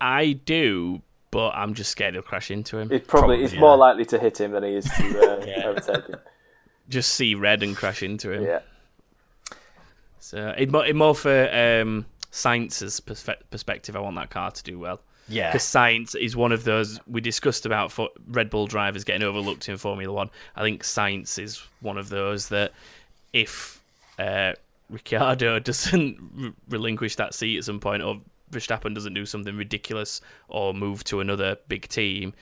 [0.00, 2.90] I do, but I'm just scared he'll crash into him.
[2.90, 3.60] It probably, Probably, is yeah.
[3.60, 5.66] more likely to hit him than he is to uh, Yeah.
[5.66, 6.16] overtake him.
[6.88, 8.42] Just see red and crash into him.
[8.42, 8.60] Yeah.
[10.18, 13.96] So it more, it more for um, Sainz's perspe- perspective.
[13.96, 15.00] I want that car to do well.
[15.28, 15.50] Yeah.
[15.50, 19.68] because Sainz is one of those we discussed about for Red Bull drivers getting overlooked
[19.68, 20.30] in Formula One.
[20.54, 22.72] I think Sainz is one of those that
[23.32, 23.82] if
[24.18, 24.52] uh,
[24.90, 28.20] Ricciardo doesn't re- relinquish that seat at some point, or
[28.52, 32.32] Verstappen doesn't do something ridiculous or move to another big team,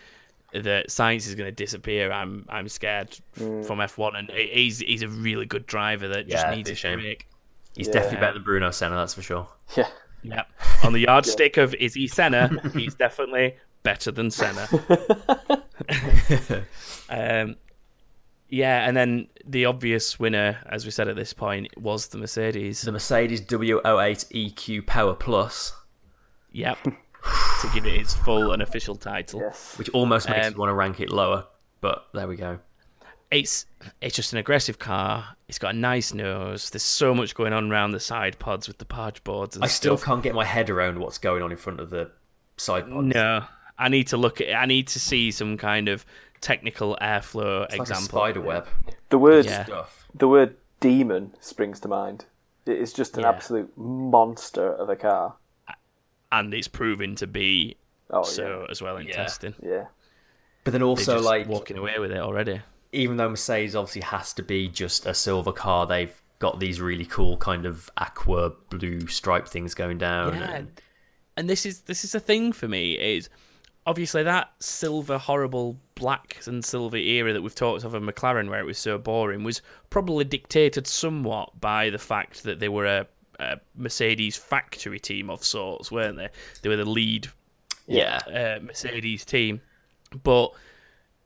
[0.53, 3.67] that Sainz is going to disappear, I'm I'm scared Mm.
[3.67, 4.17] from F1.
[4.19, 7.01] And he's he's a really good driver that just needs a it's a shame.
[7.01, 7.27] break.
[7.75, 7.95] He's Yeah.
[7.95, 9.49] definitely better than Bruno Senna, that's for sure.
[9.77, 9.89] Yeah.
[10.25, 10.47] Yep.
[10.85, 14.67] On the yardstick of is he Senna, he's definitely better than Senna.
[17.11, 17.57] um,
[18.49, 22.83] yeah, and then the obvious winner, as we said at this point, was the Mercedes.
[22.83, 25.73] The Mercedes W08 EQ Power Plus,
[26.53, 26.79] Yep.
[26.85, 29.41] to give it its full and official title.
[29.41, 29.77] Yes.
[29.79, 31.47] which almost makes Um, me want to rank it lower,
[31.81, 32.59] but there we go.
[33.31, 33.67] It's
[34.01, 35.37] it's just an aggressive car.
[35.49, 36.71] It's got a nice nose.
[36.71, 39.69] There's so much going on around the side pods with the barge boards and I
[39.69, 40.07] still stuff.
[40.07, 42.11] can't get my head around what's going on in front of the
[42.57, 43.07] side pods.
[43.15, 43.45] No,
[43.79, 44.55] I need to look at.
[44.55, 46.07] I need to see some kind of
[46.41, 48.19] technical airflow It's like a example.
[48.19, 48.69] spider web
[49.11, 49.65] The word Yeah.
[49.65, 50.07] stuff.
[50.15, 52.27] the word demon springs to mind.
[52.67, 53.31] It is just an Yeah.
[53.31, 55.35] absolute monster of a car.
[56.33, 57.77] and it's proven to be
[58.11, 59.15] Oh so as well in Yeah.
[59.17, 59.55] testing.
[59.63, 59.71] yeah.
[59.71, 59.85] Yeah.
[60.65, 62.61] But then also, just like, walking away with it already.
[62.95, 67.05] Even though Mercedes obviously has to be just a silver car, they've got these really
[67.05, 70.35] cool kind of aqua blue stripe things going down.
[70.35, 70.81] Yeah, and-
[71.37, 73.29] and this is this is the thing for me is
[73.87, 78.61] obviously that silver horrible black and silver era that we've talked of in McLaren where
[78.61, 83.07] it was so boring was probably dictated somewhat by the fact that they were a,
[83.41, 86.29] a Mercedes factory team of sorts, weren't they?
[86.63, 87.29] They were the lead
[87.87, 88.21] yeah.
[88.29, 89.61] uh, Mercedes team,
[90.23, 90.53] but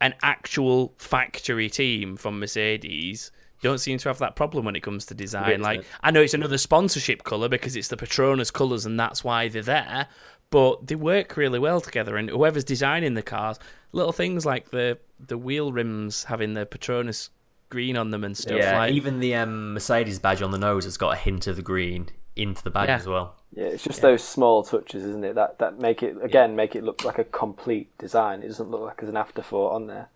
[0.01, 3.31] an actual factory team from Mercedes
[3.63, 5.61] don't seem to have that problem when it comes to design.
[5.61, 9.49] Like, I know it's another sponsorship color because it's the Petronas colors and that's why
[9.49, 10.07] they're there,
[10.51, 12.17] but they work really well together.
[12.17, 13.59] And whoever's designing the cars,
[13.93, 17.31] little things like the the wheel rims having the Petronas
[17.69, 18.59] green on them and stuff.
[18.59, 21.57] Yeah, like, even the um, Mercedes badge on the nose has got a hint of
[21.57, 22.09] the green
[22.39, 22.97] into the badge Yeah.
[22.97, 23.35] as well.
[23.55, 25.35] Yeah, it's just those small touches, isn't it?
[25.35, 28.43] That that make it again make it look like a complete design.
[28.43, 30.09] It doesn't look like there's an afterthought on there.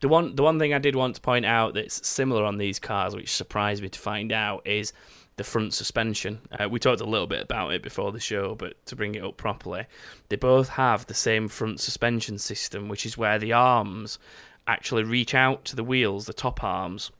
[0.00, 2.78] The one the one thing I did want to point out that's similar on these
[2.78, 4.92] cars, which surprised me to find out, is
[5.36, 6.40] the front suspension.
[6.50, 9.22] Uh, we talked a little bit about it before the show, but to bring it
[9.22, 9.86] up properly,
[10.28, 14.18] they both have the same front suspension system, which is where the arms
[14.66, 17.12] actually reach out to the wheels, the top arms,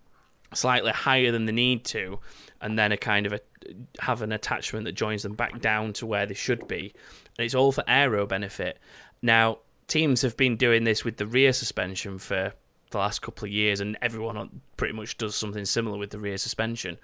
[0.53, 2.19] slightly higher than they need to,
[2.61, 3.41] and then a kind of a
[4.01, 6.93] have an attachment that joins them back down to where they should be.
[7.39, 8.79] And it's all for aero benefit.
[9.23, 12.53] Now, teams have been doing this with the rear suspension for
[12.91, 16.39] the last couple of years, and everyone pretty much does something similar with the rear
[16.39, 16.99] suspension.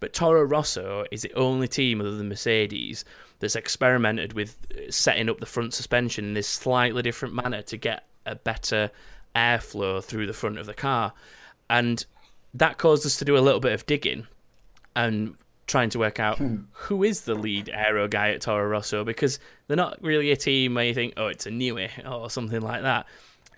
[0.00, 3.04] But Toro Rosso is the only team other than Mercedes
[3.38, 7.76] that's experimented with uh, setting up the front suspension in this slightly different manner to
[7.76, 8.90] get a better
[9.34, 11.12] airflow through the front of the car.
[11.70, 12.04] And
[12.52, 14.26] that caused us to do a little bit of digging
[14.96, 15.34] and
[15.66, 16.40] trying to work out
[16.72, 20.74] who is the lead aero guy at Toro Rosso because they're not really a team
[20.74, 23.06] where you think, oh, it's a Newey or something like that.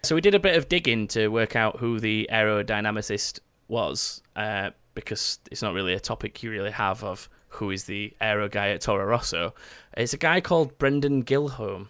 [0.02, 4.70] So we did a bit of digging to work out who the aerodynamicist was uh,
[4.94, 8.70] because it's not really a topic you really have of who is the aero guy
[8.70, 9.54] at Toro Rosso.
[9.96, 11.88] It's a guy called Brendan Gilhome.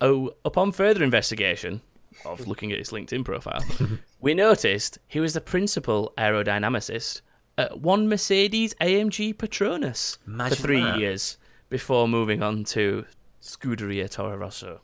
[0.00, 1.82] Oh, upon further investigation
[2.24, 3.62] of looking at his LinkedIn profile,
[4.20, 7.20] we noticed he was the principal aerodynamicist
[7.58, 10.98] at one Mercedes AMG Petronas Imagine for three that.
[10.98, 11.38] years
[11.68, 13.04] before moving on to
[13.40, 14.80] Scuderia Toro Rosso.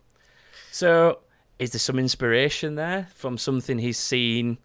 [0.70, 1.20] So,
[1.58, 4.58] is there some inspiration there from something he's seen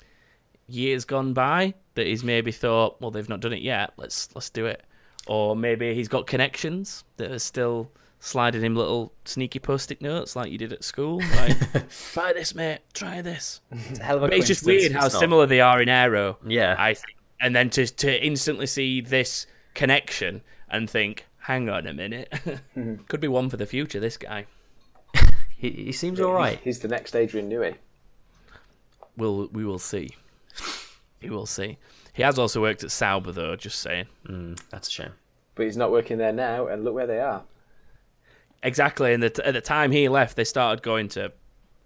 [0.68, 4.50] years gone by that he's maybe thought, well, they've not done it yet, let's let's
[4.50, 4.84] do it,
[5.28, 10.50] or maybe he's got connections that are still sliding him little sneaky post-it notes like
[10.52, 13.60] you did at school, like try this, mate, try this.
[13.72, 15.12] It's a hell of a But it's just weird how not.
[15.12, 16.38] similar they are in Aero.
[16.48, 16.76] Yeah.
[16.80, 21.94] I think, and then to to instantly see this connection and think, hang on a
[21.94, 22.34] minute,
[23.08, 24.00] could be one for the future.
[24.00, 24.48] This guy.
[25.56, 26.60] He, he seems all right.
[26.62, 27.76] He's the next Adrian Newey.
[29.16, 30.10] We'll we will see.
[31.22, 31.78] We will see.
[32.12, 33.56] He has also worked at Sauber though.
[33.56, 34.08] Just saying.
[34.28, 35.12] Mm, that's a shame.
[35.56, 37.44] But he's not working there now, and look where they are.
[38.62, 39.14] Exactly.
[39.14, 41.32] And the, at the time he left, they started going to,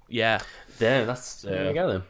[0.07, 0.39] yeah.
[0.79, 1.67] There, that's there Yeah.
[1.69, 2.03] you go then.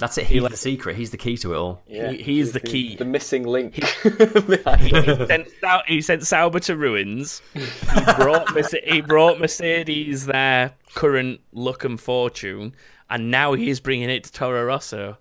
[0.00, 0.26] That's it.
[0.26, 0.96] He's the secret.
[0.96, 1.82] He's the key to it all.
[1.86, 2.96] Yeah, He- he is the key.
[2.96, 3.74] the missing link.
[3.74, 4.10] he,
[5.26, 5.48] sent,
[5.86, 7.42] he sent Sauber to ruins.
[7.54, 7.60] He
[8.16, 8.48] brought
[8.84, 12.74] he brought Mercedes their current look and fortune,
[13.08, 15.18] and now he is bringing it to Toro Rosso.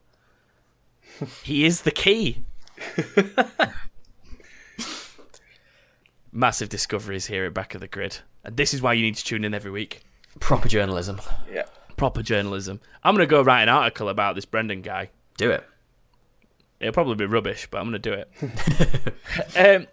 [1.43, 2.39] He is the key.
[6.31, 9.23] Massive discoveries here at Back of the Grid, and this is why you need to
[9.25, 10.01] tune in every week.
[10.39, 11.19] Proper journalism.
[11.51, 11.63] yeah.
[11.99, 12.79] Proper journalism.
[13.03, 15.09] I'm gonna go write an article about this Brendan guy.
[15.37, 15.63] Do it.
[16.79, 19.13] It'll probably be rubbish, but I'm going to do it.
[19.81, 19.87] um,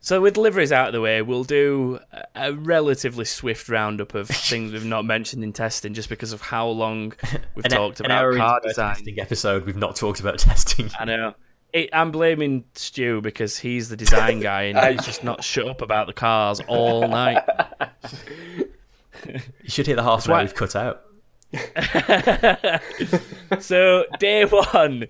[0.00, 2.00] So with deliveries out of the way, we'll do
[2.34, 6.68] a- relatively swift roundup of things we've not mentioned in testing, just because of how
[6.68, 7.12] long
[7.54, 8.94] we've An, talked an about car design.
[8.94, 10.90] testing episode, we've not talked about testing.
[10.98, 11.34] I know.
[11.74, 15.82] It, I'm blaming Stu because he's the design guy and he's just not shut up
[15.82, 17.42] about the cars all night.
[19.26, 21.02] You should hear the half why- we've cut out.
[23.60, 25.06] So day one,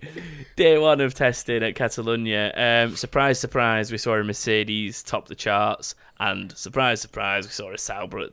[0.57, 2.53] day one of testing at Catalonia.
[2.57, 7.73] Um, surprise, surprise, we saw a Mercedes top the charts, and surprise, surprise, we saw
[7.73, 8.29] a Sauber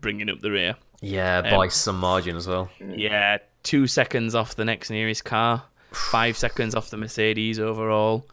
[0.00, 0.76] bringing up the rear.
[1.00, 2.70] Yeah, by some margin as well.
[2.80, 5.62] Yeah, two seconds off the next nearest car,
[5.92, 8.26] five seconds off the Mercedes overall.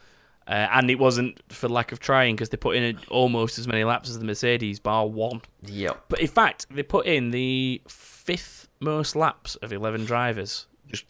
[0.48, 3.84] Uh, and it wasn't for lack of trying because they put in almost as many
[3.84, 5.42] laps as the Mercedes, bar one.
[5.64, 6.06] Yep.
[6.10, 11.06] But in fact, they put in the fifth most laps of 11 drivers, just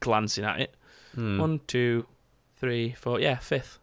[0.00, 0.74] glancing at it.
[1.38, 2.06] One, two,
[2.56, 3.20] three, four.
[3.20, 3.78] Yeah, fifth.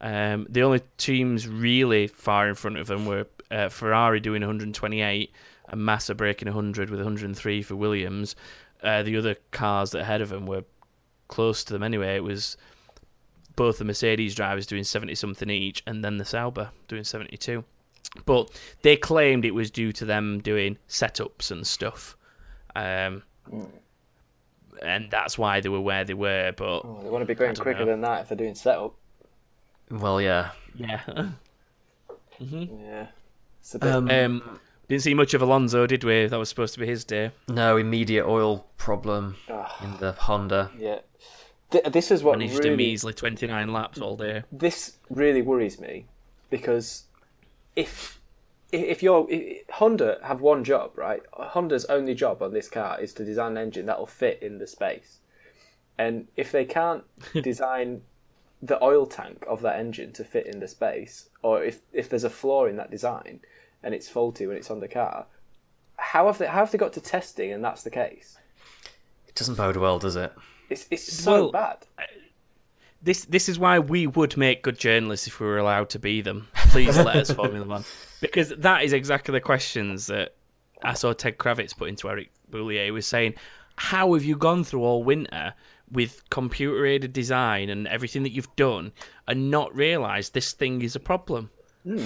[0.00, 5.32] Um, the only teams really far in front of them were uh, Ferrari doing 128
[5.68, 8.34] and Massa breaking 100 with 103 for Williams.
[8.82, 10.64] Uh, the other cars that ahead of them were
[11.28, 12.16] close to them anyway.
[12.16, 12.56] It was
[13.54, 17.64] both the Mercedes drivers doing 70 something each and then the Sauber doing 72.
[18.26, 18.50] But
[18.82, 22.16] they claimed it was due to them doing setups and stuff.
[22.74, 23.22] Um,
[24.82, 26.52] and that's why they were where they were.
[26.56, 27.86] But Oh, they want to be going quicker know.
[27.86, 28.94] than that if they're doing setup.
[29.90, 30.50] Well, yeah.
[30.74, 31.00] yeah.
[32.40, 33.06] Yeah.
[33.60, 33.92] It's a bit.
[33.92, 34.58] Um, um,
[34.88, 36.26] didn't see much of Alonso, did we?
[36.26, 37.30] That was supposed to be his day.
[37.48, 39.78] no immediate oil problem Ah.
[39.84, 40.70] in the Honda.
[40.76, 40.98] yeah.
[41.70, 44.42] Th- this is what Managed a really, measly 29 laps all day.
[44.50, 46.06] this really worries me
[46.50, 47.04] because
[47.76, 48.20] if
[48.72, 51.22] if you're if, Honda have one job, right?
[51.32, 54.66] Honda's only job on this car is to design an engine that'll fit in the
[54.66, 55.18] space.
[55.98, 57.04] And if they can't
[57.42, 58.02] design
[58.62, 62.24] the oil tank of that engine to fit in the space, or if, if there's
[62.24, 63.40] a flaw in that design
[63.82, 65.26] and it's faulty when it's on the car,
[65.96, 68.38] how have they how have they got to testing and that's the case?
[69.28, 70.32] It doesn't bode well, does it?
[70.70, 71.86] It's it's so Well, bad.
[73.02, 76.20] This this is why we would make good journalists if we were allowed to be
[76.22, 76.48] them.
[76.54, 77.84] Please let us Formula One,
[78.22, 80.34] because that is exactly the questions that
[80.82, 82.84] I saw Ted Kravitz put into Eric Boullier.
[82.86, 83.34] He was saying,
[83.76, 85.52] "How have you gone through all winter
[85.90, 88.92] with computer aided design and everything that you've done,
[89.28, 91.50] and not realised this thing is a problem?"
[91.84, 92.04] Hmm.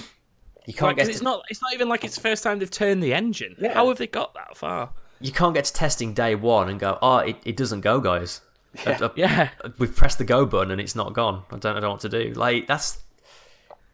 [0.67, 2.59] You can't Like, get it's to, not it's not even like it's the first time
[2.59, 3.55] they've turned the engine.
[3.61, 3.75] Yeah.
[3.75, 4.91] How have they got that far?
[5.21, 8.43] you can't get to testing day one and go, oh, it, it doesn't go, guys.
[8.85, 9.49] I- I- uh, uh, Yeah,
[9.79, 11.45] We've pressed the go button and it's not gone.
[11.51, 12.33] I don't, I don't know what to do.
[12.35, 12.99] Like that's,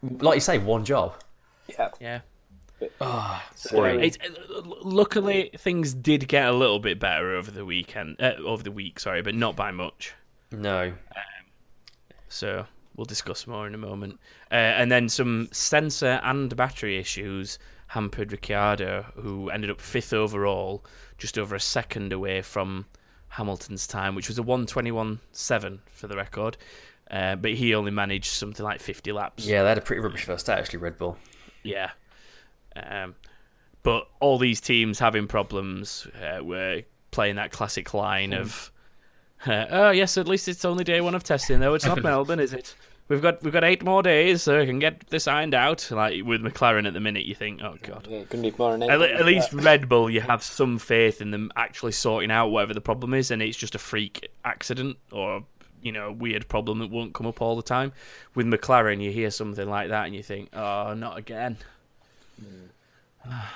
[0.01, 1.13] like you say, one job.
[1.67, 1.89] Yeah.
[1.99, 2.19] yeah.
[3.55, 8.33] So, It's, uh, luckily, things did get a little bit better over the weekend, uh,
[8.45, 8.99] over the week.
[8.99, 10.13] Sorry, but not by much.
[10.51, 10.93] No.
[12.27, 14.19] So we'll discuss more in a moment.
[14.51, 20.83] Uh, and then some sensor and battery issues hampered Ricciardo, who ended up fifth overall,
[21.17, 22.85] just over a second away from
[23.29, 26.57] Hamilton's time, which was a 121.7 for the record.
[27.09, 29.45] Uh, but he only managed something like 50 laps.
[29.45, 30.79] Yeah, they had a pretty rubbish first start actually.
[30.79, 31.17] Red Bull.
[31.63, 31.91] Yeah.
[32.75, 33.15] Um,
[33.83, 38.71] but all these teams having problems uh, were playing that classic line of,
[39.45, 41.73] uh, "Oh yes, at least it's only day one of testing, though.
[41.73, 42.75] It's not Melbourne, is it?
[43.09, 46.23] We've got we've got eight more days, so we can get this ironed out." Like
[46.23, 49.01] with McLaren at the minute, you think, "Oh god." yeah, couldn't need more than At,
[49.01, 52.81] at least Red Bull, you have some faith in them actually sorting out whatever the
[52.81, 55.43] problem is, and it's just a freak accident or
[55.83, 57.93] you know weird problem that won't come up all the time.
[58.35, 61.57] With McLaren, you hear something like that, and you think, "Oh, not again."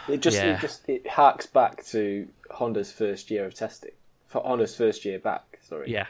[0.07, 0.53] It just Yeah.
[0.55, 3.91] it just it harks back to Honda's first year of testing.
[4.27, 5.91] For Honda's first year back, sorry.
[5.91, 6.07] Yeah,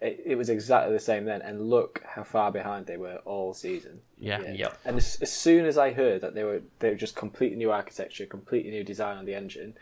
[0.00, 3.54] It, it was exactly the same then, and look how far behind they were all
[3.54, 4.00] season.
[4.18, 4.78] yeah, Yep.
[4.84, 7.70] And as, as soon as I heard that they were they were just completely new
[7.72, 9.74] architecture, completely new design on the engine,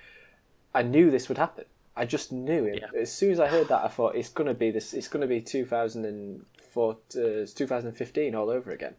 [0.74, 1.64] I knew this would happen.
[1.96, 2.82] I just knew it.
[2.82, 3.00] Yeah.
[3.00, 4.94] As soon as I heard that, I thought it's gonna be this.
[4.94, 8.94] It's gonna be 2004, uh, 2015 all over again.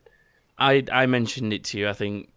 [0.58, 1.90] I I mentioned it to you.
[1.90, 2.30] I think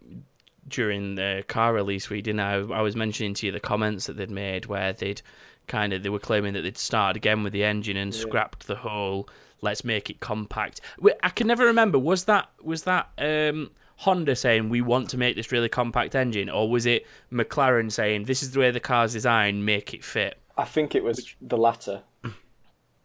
[0.68, 2.40] during the car release we didn't.
[2.40, 5.22] I, I was mentioning to you the comments that they'd made where they'd
[5.66, 8.76] kind of they were claiming that they'd started again with the engine and scrapped the
[8.76, 9.28] whole.
[9.62, 10.80] Let's make it compact.
[11.22, 11.98] I can never remember.
[11.98, 16.50] Was that was that um, Honda saying we want to make this really compact engine,
[16.50, 20.38] or was it McLaren saying this is the way the car's designed, make it fit?
[20.56, 22.02] I think it was the latter.
[22.24, 22.34] Um,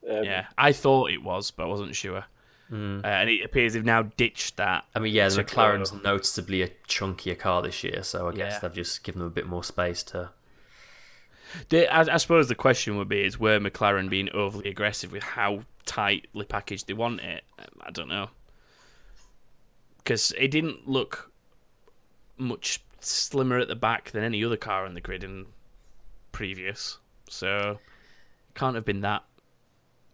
[0.03, 2.25] Yeah, I thought it was, but I wasn't sure.
[2.73, 4.85] Uh, and it appears they've now ditched that.
[4.95, 5.97] I mean, yeah, the McLaren's go.
[5.97, 8.59] noticeably a chunkier car this year, so I guess Yeah.
[8.59, 10.29] they've just given them a bit more space to.
[11.67, 15.21] The, I, I suppose the question would be: Is were McLaren being overly aggressive with
[15.23, 17.43] how tightly packaged they want it?
[17.59, 18.29] Um, I don't know.
[19.97, 21.29] because it didn't look
[22.37, 25.45] much slimmer at the back than any other car on the grid in
[26.31, 26.99] previous.
[27.31, 27.79] So
[28.55, 29.23] can't have been that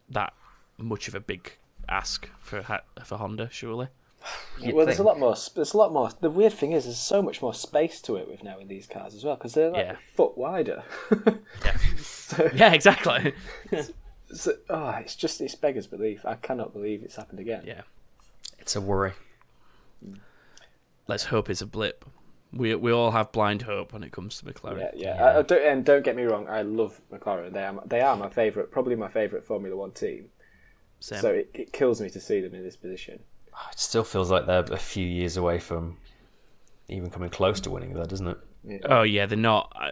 [0.10, 0.34] that
[0.78, 1.54] much of a big
[1.90, 2.62] ask for
[3.04, 3.88] for Honda, surely.
[4.62, 5.36] You'd well, there's a lot more.
[5.56, 6.10] There's a lot more.
[6.22, 8.86] The weird thing is, there's so much more space to it with now in these
[8.88, 9.94] cars as well because they're like Yeah.
[9.94, 10.84] a foot wider.
[11.66, 11.78] Yeah.
[11.98, 13.34] so, Yeah, exactly.
[14.34, 16.26] so, oh, it's just it's beggars belief.
[16.26, 17.64] I cannot believe it's happened again.
[17.66, 17.82] yeah.
[18.60, 19.14] It's a worry.
[20.06, 20.20] Mm.
[21.08, 22.04] Let's hope it's a blip.
[22.58, 24.80] We we all have blind hope when it comes to McLaren.
[24.80, 25.24] Yeah, yeah.
[25.24, 27.54] I, I uh, don't, and don't get me wrong, I love McLaren.
[27.54, 30.30] They are they are my favorite, probably my favorite Formula One team.
[31.00, 31.22] Same.
[31.22, 33.20] So it, it kills me to see them in this position.
[33.54, 35.98] Oh, it still feels like they're a few years away from
[36.90, 38.38] even coming close to winning, though, doesn't it?
[38.86, 39.72] Oh yeah, they're not.
[39.80, 39.92] Uh,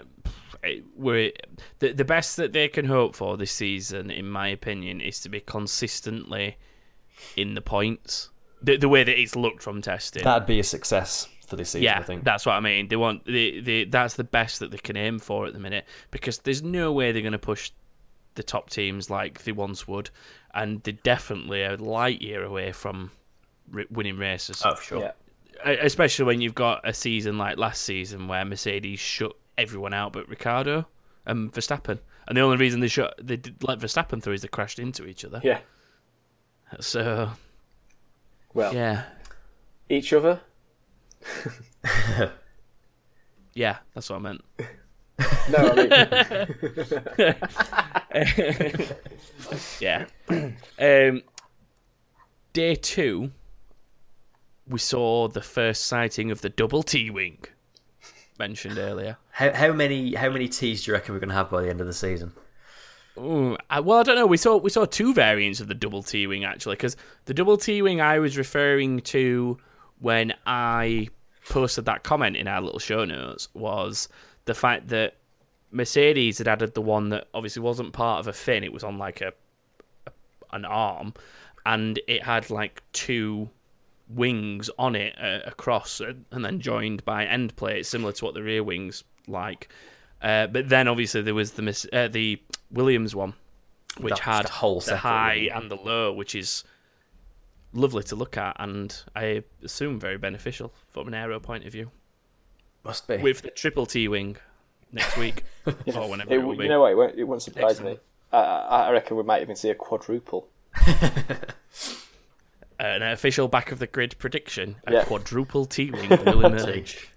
[0.63, 1.31] I- We're
[1.79, 5.29] the the best that they can hope for this season, in my opinion, is to
[5.29, 6.57] be consistently
[7.35, 8.29] in the points.
[8.61, 10.23] The the way that it's looked from testing.
[10.23, 12.23] That'd be a success for this season, yeah, I think.
[12.23, 12.87] that's what I mean.
[12.87, 15.85] They want the the that's the best that they can aim for at the minute
[16.11, 17.71] because there's no way they're going to push
[18.35, 20.09] the top teams like they once would,
[20.53, 23.11] and they're definitely a light year away from
[23.71, 24.61] ri- winning races.
[24.65, 24.99] oh, for sure.
[24.99, 30.11] Yeah, especially when you've got a season like last season where Mercedes shut everyone out
[30.11, 30.85] but Ricciardo
[31.25, 34.47] and Verstappen, and the only reason they shut they did let Verstappen through is they
[34.49, 35.39] crashed into each other.
[35.43, 35.59] yeah.
[36.81, 37.29] So
[38.53, 39.03] Well, yeah,
[39.89, 40.41] each other.
[43.53, 44.41] yeah, that's what I meant.
[45.49, 45.75] No, I
[48.55, 48.85] mean,
[49.79, 50.05] Yeah.
[50.79, 51.21] um,
[52.53, 53.31] day two,
[54.67, 57.39] we saw the first sighting of the double T wing
[58.39, 59.17] mentioned earlier.
[59.31, 61.69] How, how many how many T's do you reckon we're going to have by the
[61.69, 62.33] end of the season?
[63.17, 64.25] Ooh, I, well, I don't know.
[64.25, 67.55] We saw we saw two variants of the double T wing actually, because the double
[67.57, 69.57] T wing I was referring to
[69.99, 71.09] when I
[71.49, 74.09] posted that comment in our little show notes was
[74.45, 75.15] the fact that
[75.71, 78.97] Mercedes had added the one that obviously wasn't part of a fin; it was on
[78.97, 79.33] like a,
[80.07, 80.11] a
[80.53, 81.13] an arm,
[81.65, 83.49] and it had like two
[84.07, 88.43] wings on it uh, across, and then joined by end plates, similar to what the
[88.43, 89.69] rear wings like.
[90.21, 92.41] Uh, but then obviously there was the uh, the
[92.71, 93.33] Williams one,
[93.99, 96.63] which That's had the whole the high and the low, which is
[97.75, 101.91] lovely to look at, and I assume very beneficial from an aero point of view.
[102.83, 103.17] Must be.
[103.17, 104.37] With the triple T wing
[104.91, 106.63] next week or whenever it, it, will be.
[106.63, 106.91] you know what?
[106.91, 107.97] It won't, it won't surprise Excellent.
[107.97, 108.03] me.
[108.31, 110.47] I, I I reckon we might even see a quadruple.
[112.79, 115.03] an official back of the grid prediction: a Yeah.
[115.05, 117.09] quadruple T wing will emerge.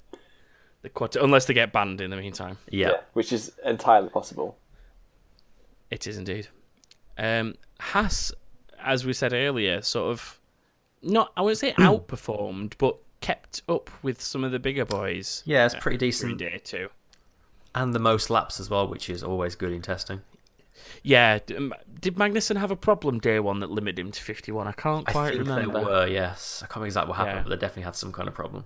[0.83, 2.59] The quad- unless they get banned in the meantime.
[2.71, 2.93] yeah.
[3.13, 4.57] which is entirely possible.
[5.91, 6.47] It is indeed.
[7.17, 8.31] Um, Haas,
[8.81, 10.38] as we said earlier, sort of
[11.03, 15.43] not I wouldn't say outperformed, but kept up with some of the bigger boys.
[15.47, 16.39] Yeah, it's pretty during decent.
[16.39, 16.89] day two.
[17.75, 20.23] And the most laps as well, which is always good in testing.
[21.03, 24.67] Yeah, um, did Magnussen have a problem day one that limited him to fifty one?
[24.67, 25.79] I can't quite I remember.
[25.81, 26.61] they were, yes.
[26.63, 27.43] I can't remember exactly what happened, Yeah.
[27.43, 28.65] but they definitely had some kind of problem.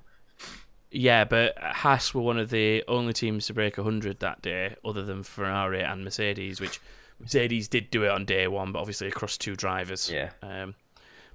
[0.90, 5.02] Yeah, but Haas were one of the only teams to break 100 that day, other
[5.02, 6.80] than Ferrari and Mercedes, which
[7.18, 10.10] Mercedes did do it on day one, but obviously across two drivers.
[10.10, 10.30] Yeah.
[10.42, 10.74] Um,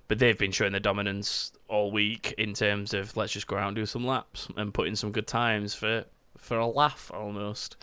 [0.08, 3.67] but they've been showing their dominance all week in terms of let's just go out
[3.67, 6.05] and do some laps and put in some good times for,
[6.38, 7.75] for a laugh almost.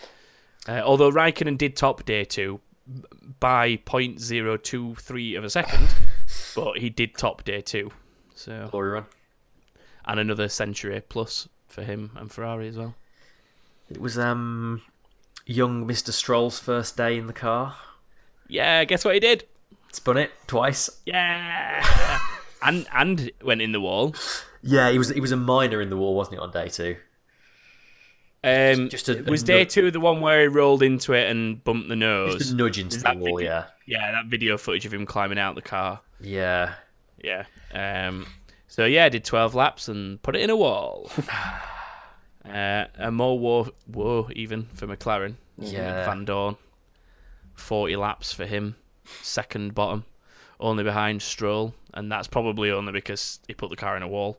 [0.68, 2.60] Uh, although Raikkonen did top day two
[3.40, 5.88] by 0.023 of a second,
[6.54, 7.90] but he did top day two.
[8.34, 9.06] So Glory run.
[10.06, 12.94] and another century plus for him and Ferrari as well.
[13.90, 14.82] It was um
[15.46, 16.10] young Mr.
[16.10, 17.76] Stroll's first day in the car.
[18.48, 19.44] Yeah, guess what he did?
[19.94, 20.90] Spun it twice.
[21.06, 22.18] Yeah,
[22.62, 24.14] and and went in the wall.
[24.62, 26.96] Yeah, he was he was a minor in the wall, wasn't he, on day two?
[28.42, 31.62] Um, Just a- a was day two the one where he rolled into it and
[31.64, 32.36] bumped the nose?
[32.38, 33.64] Just a nudge into the that wall, video- yeah.
[33.86, 36.00] Yeah, that video footage of him climbing out the car.
[36.20, 36.74] Yeah.
[37.22, 37.44] Yeah.
[37.72, 38.26] Um.
[38.68, 41.10] So yeah, did twelve laps and put it in a wall.
[42.44, 45.36] uh, and more woe, woe even for McLaren.
[45.56, 46.04] Yeah.
[46.06, 46.56] Vandoorne,
[47.54, 48.76] forty laps for him,
[49.22, 50.04] second bottom,
[50.60, 54.38] only behind Stroll, and that's probably only because he put the car in a wall.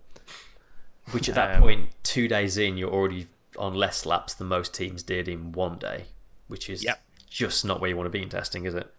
[1.12, 3.28] Which at that Um, point, two days in, you're already
[3.58, 6.06] on less laps than most teams did in one day,
[6.48, 7.02] which is Yep.
[7.30, 8.92] just not where you want to be in testing, is it?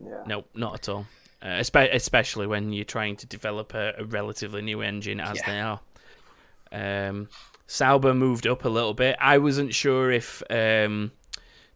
[0.00, 0.22] Yeah.
[0.26, 1.06] No, not at all.
[1.42, 5.46] Uh, especially when you're trying to develop a, a relatively new engine, as Yeah.
[5.50, 7.08] they are.
[7.10, 7.28] Um,
[7.66, 9.16] Sauber moved up a little bit.
[9.20, 11.10] I wasn't sure if um,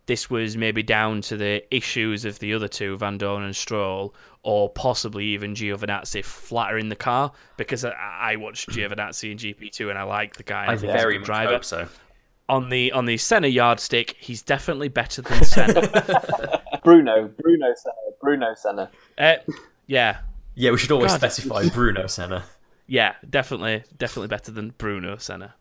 [0.07, 4.71] this was maybe down to the issues of the other two, Vandoorne and Stroll, or
[4.71, 10.05] possibly even Giovinazzi flattering the car because I, I watched Giovinazzi in GP2 and I
[10.05, 10.67] like the guy.
[10.69, 11.53] I think a very much driver.
[11.53, 11.89] hope so.
[12.49, 15.81] On the on the Senna yardstick, he's definitely better than Senna.
[16.85, 18.91] Bruno, Bruno Senna, Bruno Senna.
[19.19, 19.35] uh,
[19.89, 20.19] yeah,
[20.55, 21.19] Yeah, we should always God.
[21.19, 22.45] specify Bruno Senna.
[22.87, 25.55] yeah, definitely, definitely better than Bruno Senna.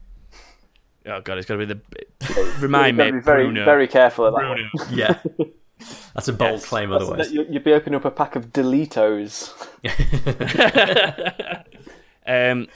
[1.07, 3.65] Oh god, it's got to be the remind me, You've got to be very, Bruno.
[3.65, 4.41] very careful of that.
[4.41, 4.69] Bruno.
[4.91, 5.19] Yeah.
[6.15, 6.65] That's a bold Yes.
[6.65, 7.31] claim That's- otherwise.
[7.31, 9.51] you- You'd be opening up a pack of Delitos.
[12.27, 12.67] Um,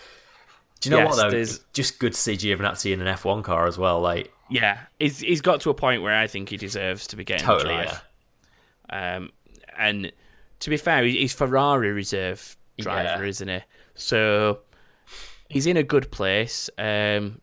[0.79, 1.29] Do you know Yes, what though?
[1.31, 3.99] there's- It's just good to see Giovinazzi in an F1 car as well.
[3.99, 7.23] Like yeah, he's he's got to a point where I think he deserves to be
[7.23, 7.99] getting totally, the
[8.91, 9.15] yeah.
[9.15, 9.31] Um,
[9.77, 10.11] and
[10.59, 13.29] to be fair, he's Ferrari reserve driver, Yeah.
[13.29, 13.59] isn't he?
[13.95, 14.59] So
[15.49, 16.69] he's in a good place.
[16.77, 17.41] Um,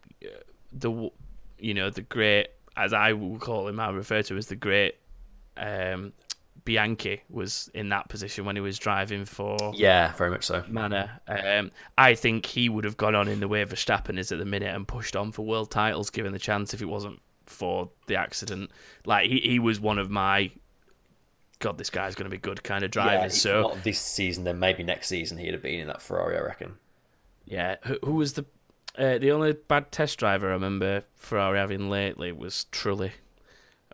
[0.78, 1.10] the
[1.58, 4.96] you know the great, as I will call him, I refer to as the great.
[5.56, 6.12] Um,
[6.64, 10.64] Bianchi was in that position when he was driving for Yeah, very much so.
[10.68, 11.20] Manor.
[11.28, 14.44] Um, I think he would have gone on in the way Verstappen is at the
[14.44, 18.16] minute and pushed on for world titles given the chance if it wasn't for the
[18.16, 18.72] accident.
[19.04, 20.50] Like he, he was one of my
[21.60, 23.36] God, this guy's going to be good kind of drivers.
[23.36, 26.36] Yeah, so not this season, then maybe next season he'd have been in that Ferrari.
[26.36, 26.74] I reckon.
[27.44, 28.44] yeah, who, who was the
[28.98, 33.12] uh, the only bad test driver I remember Ferrari having lately was Trulli.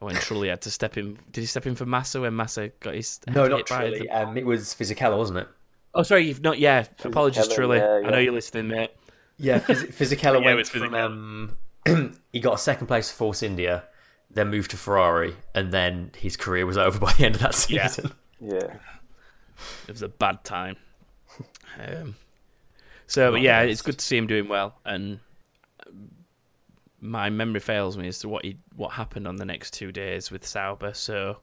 [0.01, 2.95] When Trulli had to step in, did he step in for Massa when Massa got
[2.95, 3.99] his No, not hit by truly.
[4.01, 5.49] the- Um, it was Fisichella, wasn't it?
[5.95, 6.59] Oh, sorry, you've not.
[6.59, 7.79] Yeah, apologies, Fisichella, Trulli.
[8.03, 8.91] yeah, I know you're listening, mate.
[9.39, 11.57] Yeah, Phys- Fisichella Yeah, it went was from um,
[12.33, 13.85] he got a second place for Force India,
[14.31, 17.67] then moved to Ferrari, and then his career was over by the end of that
[17.71, 17.87] Yeah.
[17.87, 18.13] season.
[18.41, 18.77] Yeah.
[19.87, 20.77] it was a bad time.
[21.79, 22.17] Um,
[23.13, 25.21] so, yeah, it's good to see him doing well, and
[27.01, 30.31] my memory fails me as to what he what happened on the next two days
[30.31, 30.95] with Sauber.
[30.95, 31.39] So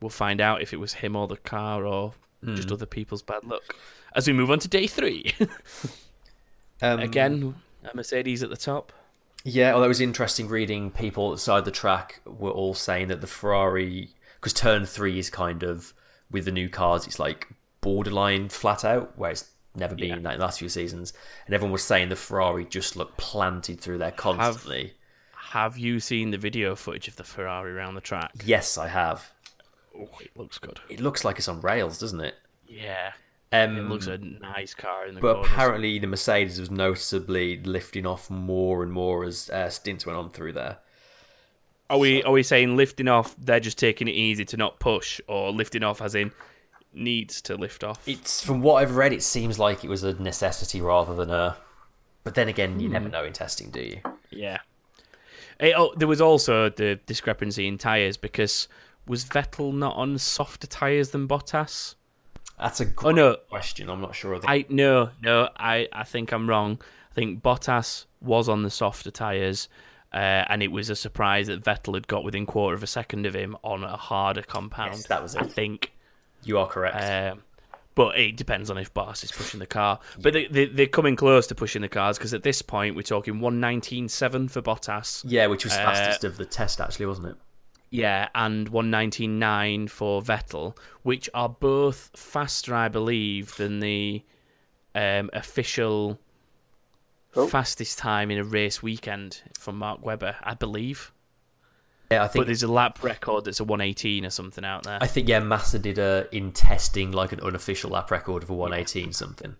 [0.00, 2.12] we'll find out if it was him or the car or
[2.54, 3.76] just other people's bad luck.
[4.14, 5.34] As we move on to day three,
[6.82, 7.54] Um, again,
[7.94, 8.92] Mercedes at the top.
[9.44, 13.26] Yeah, although it was interesting reading people outside the track were all saying that the
[13.26, 15.94] Ferrari, because turn three is kind of
[16.30, 17.48] with the new cars, it's like
[17.80, 20.16] borderline flat out, where it's never been Yeah.
[20.16, 21.12] in the last few seasons,
[21.46, 24.94] and everyone was saying the Ferrari just looked planted through there constantly.
[25.52, 28.30] Have you seen the video footage of the Ferrari around the track?
[28.44, 29.32] Yes, I have.
[29.96, 30.80] Oh, it looks good.
[30.88, 32.34] It looks like it's on rails, doesn't it?
[32.66, 33.12] Yeah,
[33.52, 35.50] Um, it looks a nice car in the But corners.
[35.52, 40.30] apparently, the Mercedes was noticeably lifting off more and more as uh, stints went on
[40.30, 40.78] through there.
[41.88, 43.34] Are we are we saying lifting off?
[43.36, 46.30] They're just taking it easy to not push, or lifting off as in
[46.92, 48.06] needs to lift off?
[48.06, 51.56] It's from what I've read, it seems like it was a necessity rather than a.
[52.24, 54.00] But then again, you never know in testing, do you?
[54.30, 54.58] yeah.
[55.58, 58.66] It, oh, there was also the discrepancy in tires because
[59.06, 61.96] was Vettel not on softer tires than Bottas?
[62.58, 63.90] That's a good Oh no, question.
[63.90, 64.34] I'm not sure.
[64.34, 64.50] Of the...
[64.50, 66.80] I no no I I think I'm wrong.
[67.10, 69.68] I think Bottas was on the softer tires.
[70.12, 73.26] Uh, and it was a surprise that Vettel had got within quarter of a second
[73.26, 74.94] of him on a harder compound.
[74.94, 75.92] Yes, that was I think.
[76.44, 76.96] You are correct.
[77.32, 77.42] Um,
[77.94, 79.98] but it depends on if Bottas is pushing the car.
[80.20, 83.02] But they, they, they're coming close to pushing the cars because at this point we're
[83.02, 85.22] talking 119.7 for Bottas.
[85.26, 87.36] yeah, which was uh, fastest of the test, actually, wasn't it?
[87.90, 94.22] Yeah, and 119.9 for Vettel, which are both faster, I believe, than the
[94.94, 96.18] um, official
[97.36, 97.46] Oh.
[97.46, 101.12] fastest time in a race weekend from Mark Webber, I believe.
[102.10, 102.42] Yeah, I think.
[102.42, 104.98] But there's a lap record that's a 118 or something out there.
[105.00, 108.54] I think yeah, Massa did a in testing like an unofficial lap record of a
[108.54, 109.56] 118 something.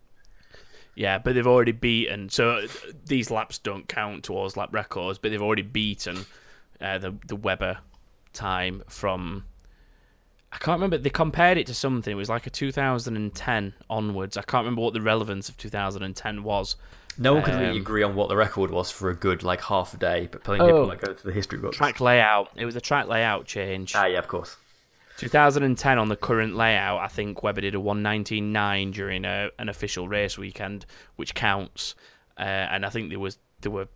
[0.97, 2.29] Yeah, but they've already beaten.
[2.29, 2.69] So uh,
[3.07, 6.27] these laps don't count towards lap records, but they've already beaten
[6.81, 7.79] uh, the the Webber
[8.33, 9.45] time from.
[10.53, 10.99] I can't remember.
[10.99, 12.11] They compared it to something.
[12.11, 14.37] It was like a 2010 onwards.
[14.37, 16.75] I can't remember what the relevance of 2010 was.
[17.19, 19.63] No one could really Um, agree on what the record was for a good like
[19.63, 20.85] half a day, but plenty of people Oh.
[20.85, 21.77] like go to the history books.
[21.77, 22.51] Track layout.
[22.57, 23.95] It was a track layout change.
[23.95, 24.57] Ah, yeah, of course.
[25.19, 30.09] 2010 on the current layout, I think Webber did a 119.9 during a, an official
[30.09, 31.95] race weekend, which counts.
[32.39, 33.89] Uh, and I think there was there were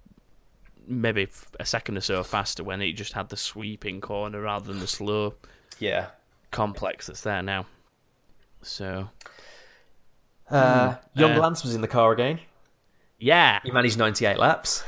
[0.87, 1.27] maybe
[1.59, 4.87] a second or so faster when it just had the sweeping corner rather than the
[4.87, 5.35] slow
[5.79, 6.09] Yeah.
[6.51, 7.65] complex that's there now.
[8.61, 9.09] So
[10.51, 12.39] Uh, Young uh, Lance was in the car again.
[13.25, 14.85] Yeah, He managed 98 laps.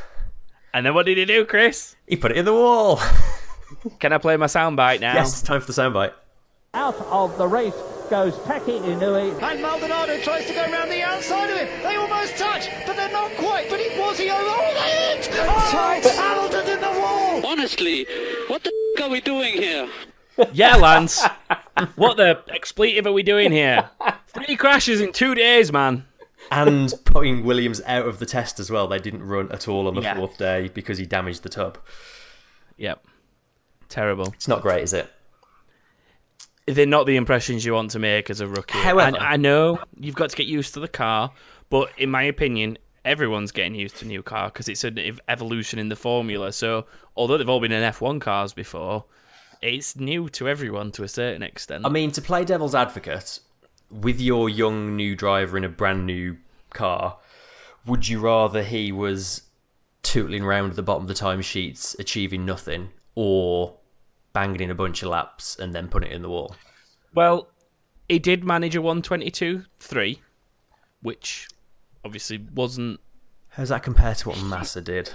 [0.75, 1.97] and then what did he do, Chris?
[2.07, 3.01] He put it in the wall.
[3.99, 5.15] Can I play my soundbite now?
[5.15, 6.13] yes, it's time for the soundbite.
[6.75, 7.73] Out of the race
[8.11, 9.41] goes Taki Inoue.
[9.43, 11.83] And Maldonado tries to go around the outside of him.
[11.83, 13.71] They almost touch, but they're not quite.
[13.71, 14.43] But it was he over.
[14.43, 15.31] Oh, they hit!
[15.33, 17.47] Oh, Hamilton's in the wall.
[17.47, 18.07] Honestly,
[18.49, 19.89] what the f- are we doing here?
[20.53, 21.25] Yeah, Lance.
[21.97, 23.89] what the expletive are we doing here?
[24.27, 26.05] Three crashes in two days, man.
[26.51, 28.87] And putting Williams out of the test as well.
[28.89, 30.17] They didn't run at all on the Yeah.
[30.17, 31.79] fourth day because he damaged the tub.
[32.77, 33.05] Yep.
[33.89, 34.29] Terrible.
[34.35, 35.11] It's not great, is it?
[36.67, 38.79] They're not the impressions you want to make as a rookie.
[38.79, 41.31] However- I, I know you've got to get used to the car,
[41.71, 44.99] but in my opinion, everyone's getting used to a new car because it's an
[45.29, 46.53] evolution in the formula.
[46.53, 46.87] So,
[47.17, 49.05] although they've all been in F1 cars before,
[49.63, 51.87] it's new to everyone to a certain extent.
[51.87, 53.39] I mean, to play devil's advocate
[53.91, 56.37] with your young new driver in a brand new
[56.71, 57.19] car,
[57.87, 59.43] would you rather he was
[60.03, 63.75] tootling around at the bottom of the timesheets, achieving nothing, or
[64.33, 66.55] banging in a bunch of laps and then putting it in the wall?
[67.15, 67.49] Well,
[68.09, 70.19] he did manage a 122.3,
[71.03, 71.49] which
[72.05, 73.01] obviously wasn't
[73.51, 75.11] How's that compared to what Massa did?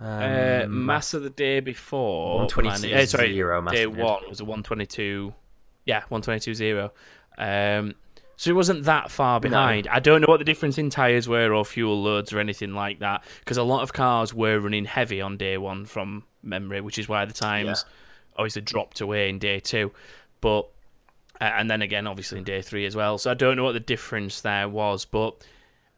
[0.00, 2.38] uh, Massa the day before.
[2.40, 3.96] 122 managed- uh, sorry, zero Massa day did.
[3.96, 5.32] one was a 122.
[5.84, 6.90] Yeah, 122.0.
[7.38, 7.94] Um,
[8.36, 9.88] so it wasn't that far behind.
[9.88, 12.98] I don't know what the difference in tyres were or fuel loads or anything like
[13.00, 16.98] that, because a lot of cars were running heavy on day one from memory, which
[16.98, 17.84] is why the times
[18.36, 19.90] obviously dropped away in day two.
[20.40, 20.68] But
[21.40, 23.18] uh, and then again, obviously in day three as well.
[23.18, 25.42] So I don't know what the difference there was, but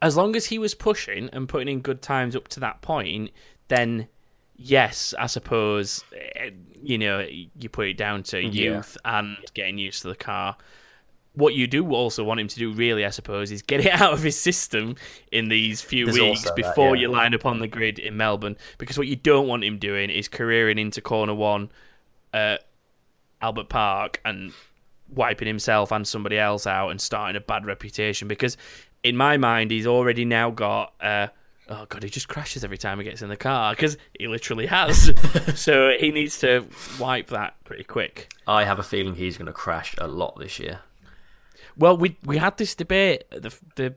[0.00, 3.30] as long as he was pushing and putting in good times up to that point,
[3.66, 4.08] then
[4.56, 6.04] yes, I suppose
[6.36, 6.50] eh,
[6.82, 10.56] you know you put it down to youth and getting used to the car.
[11.34, 14.12] What you do also want him to do, really, I suppose, is get it out
[14.12, 14.96] of his system
[15.30, 17.02] in these few There's weeks also that, before yeah.
[17.02, 18.56] you line up on the grid in Melbourne.
[18.78, 21.70] Because what you don't want him doing is careering into corner one
[22.32, 22.66] at
[23.40, 24.52] Albert Park and
[25.14, 28.26] wiping himself and somebody else out and starting a bad reputation.
[28.26, 28.56] Because
[29.04, 30.92] in my mind, he's already now got.
[31.00, 31.28] Uh,
[31.70, 34.66] Oh god, he just crashes every time he gets in the car because he literally
[34.66, 35.12] has.
[35.54, 36.64] so he needs to
[36.98, 38.32] wipe that pretty quick.
[38.46, 40.80] I have a feeling he's going to crash a lot this year.
[41.78, 43.94] Well, we we had this debate the the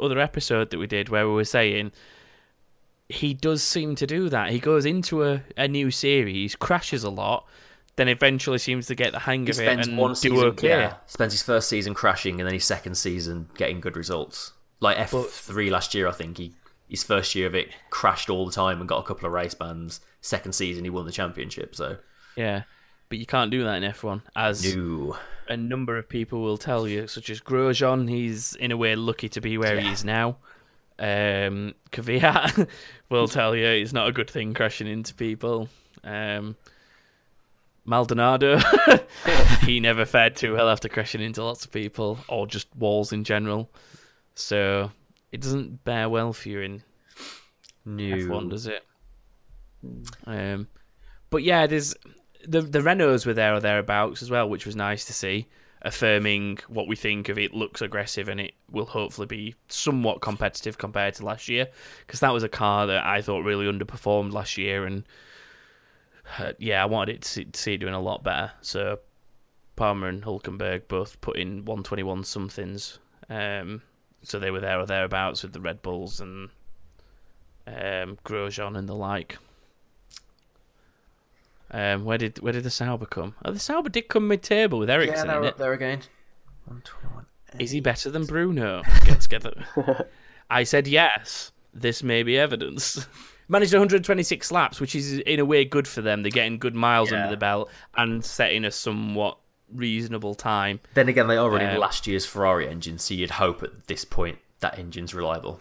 [0.00, 1.92] other episode that we did where we were saying
[3.08, 4.50] he does seem to do that.
[4.50, 7.46] He goes into a, a new series, crashes a lot,
[7.96, 10.38] then eventually seems to get the hang He of it spends and one do season,
[10.38, 10.68] okay.
[10.68, 14.52] yeah, spends his first season crashing, and then his second season getting good results.
[14.78, 16.54] Like F three last year, I think he
[16.88, 19.54] his first year of it crashed all the time and got a couple of race
[19.54, 20.00] bans.
[20.20, 21.74] Second season, he won the championship.
[21.74, 21.98] So
[22.36, 22.62] Yeah,
[23.10, 25.18] but you can't do that in F1, as no,
[25.48, 28.08] a number of people will tell you, such as Grosjean.
[28.08, 30.36] He's in a way lucky to be where he is now.
[30.96, 32.68] Um, Kvyat
[33.10, 35.68] will tell you it's not a good thing crashing into people.
[36.04, 36.56] Um,
[37.84, 38.60] Maldonado,
[39.62, 43.24] he never fared too well after crashing into lots of people or just walls in
[43.24, 43.68] general.
[44.36, 44.92] So
[45.32, 46.82] it doesn't bear well for you in
[47.84, 48.04] no.
[48.04, 48.84] F1, does it?
[50.26, 50.68] Um,
[51.30, 51.96] but yeah, there's
[52.46, 55.46] the the Renaults were there or thereabouts as well, which was nice to see,
[55.82, 60.78] affirming what we think of it looks aggressive and it will hopefully be somewhat competitive
[60.78, 61.68] compared to last year,
[62.06, 65.04] because that was a car that I thought really underperformed last year, and
[66.38, 68.52] uh, yeah, I wanted it to see, to see it doing a lot better.
[68.60, 69.00] So
[69.76, 72.98] Palmer and Hulkenberg both put in 121 somethings,
[73.28, 73.82] um,
[74.22, 76.50] so they were there or thereabouts with the Red Bulls and
[77.66, 79.38] um, Grosjean and the like.
[81.72, 83.34] Um, where did where did the Sauber come?
[83.44, 85.58] Oh, the Sauber did come mid-table with Yeah, Ericsson they're in up it.
[85.58, 86.00] there again.
[87.58, 88.82] Is he better than Bruno?
[89.04, 89.52] Get together.
[90.50, 91.52] I said yes.
[91.72, 93.06] This may be evidence.
[93.48, 96.22] Managed 126 laps, which is in a way good for them.
[96.22, 99.38] They're getting good miles under the belt and setting a somewhat
[99.72, 100.78] reasonable time.
[100.94, 104.04] Then again, they are running Um, last year's Ferrari engine, so you'd hope at this
[104.04, 105.60] point that engine's reliable.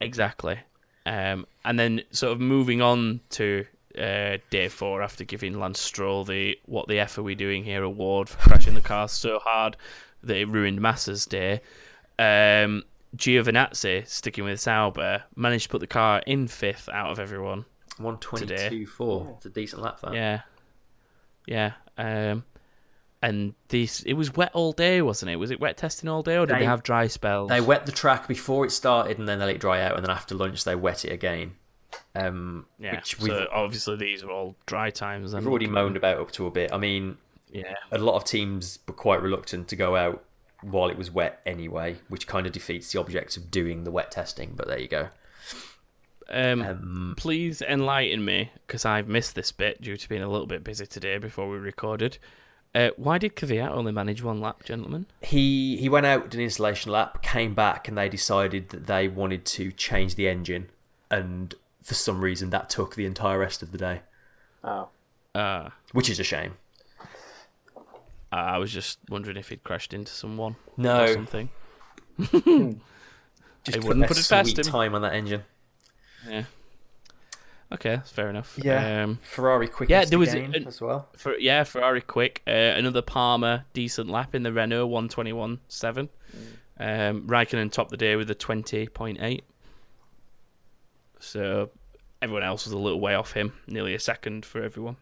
[0.00, 0.58] Exactly.
[1.06, 3.64] Um, and then sort of moving on to
[3.98, 7.82] uh, day four after giving Lance Stroll the "What the F are we doing here?"
[7.82, 9.76] award for crashing the car so hard
[10.22, 11.60] that it ruined Massa's day.
[12.18, 12.84] Um,
[13.16, 17.64] Giovinazzi, sticking with Sauber, managed to put the car in fifth out of everyone.
[17.98, 19.34] One twenty-two four.
[19.36, 20.00] It's a decent lap.
[20.00, 20.14] That.
[20.14, 20.40] Yeah,
[21.46, 21.72] yeah.
[21.98, 22.44] Um,
[23.22, 25.36] and this it was wet all day, wasn't it?
[25.36, 27.50] Was it wet testing all day, or did they, They- have dry spells?
[27.50, 30.04] They wet the track before it started, and then they let it dry out, and
[30.04, 31.52] then after lunch they wet it again.
[32.14, 32.96] Um, yeah.
[32.96, 35.32] which we've, so obviously these are all dry times.
[35.32, 36.72] Then we've already moaned about up to a bit.
[36.72, 37.16] I mean,
[37.50, 37.74] Yeah.
[37.90, 40.24] a lot of teams were quite reluctant to go out
[40.62, 44.10] while it was wet anyway, which kind of defeats the object of doing the wet
[44.10, 44.52] testing.
[44.54, 45.08] But there you go.
[46.28, 50.64] Um, please enlighten me because I've missed this bit due to being a little bit
[50.64, 52.18] busy today before we recorded.
[52.74, 55.04] Uh, why did Kvyat only manage one lap, gentlemen?
[55.20, 59.08] He he went out did an installation lap, came back, and they decided that they
[59.08, 60.70] wanted to change the engine,
[61.10, 64.00] and for some reason that took the entire rest of the day,
[64.64, 64.88] Oh.
[65.34, 66.54] Uh, which is a shame.
[68.30, 71.48] I was just wondering if he'd crashed into someone or No, something.
[73.64, 74.64] Just I put wouldn't put it past sweet him.
[74.72, 75.42] time on that engine.
[76.28, 76.44] Yeah.
[77.70, 78.58] Okay, that's fair enough.
[78.62, 79.88] Yeah, Um, Ferrari quick.
[79.88, 81.08] yeah, there was an- as well.
[81.16, 82.42] for yeah, Ferrari quick.
[82.46, 86.08] Uh, another Palmer decent lap in the Renault 121.7.
[86.80, 89.40] Um, Raikkonen topped the day with a 20.8.
[91.22, 91.70] So
[92.20, 94.96] everyone else was a little way off him, nearly a second for everyone.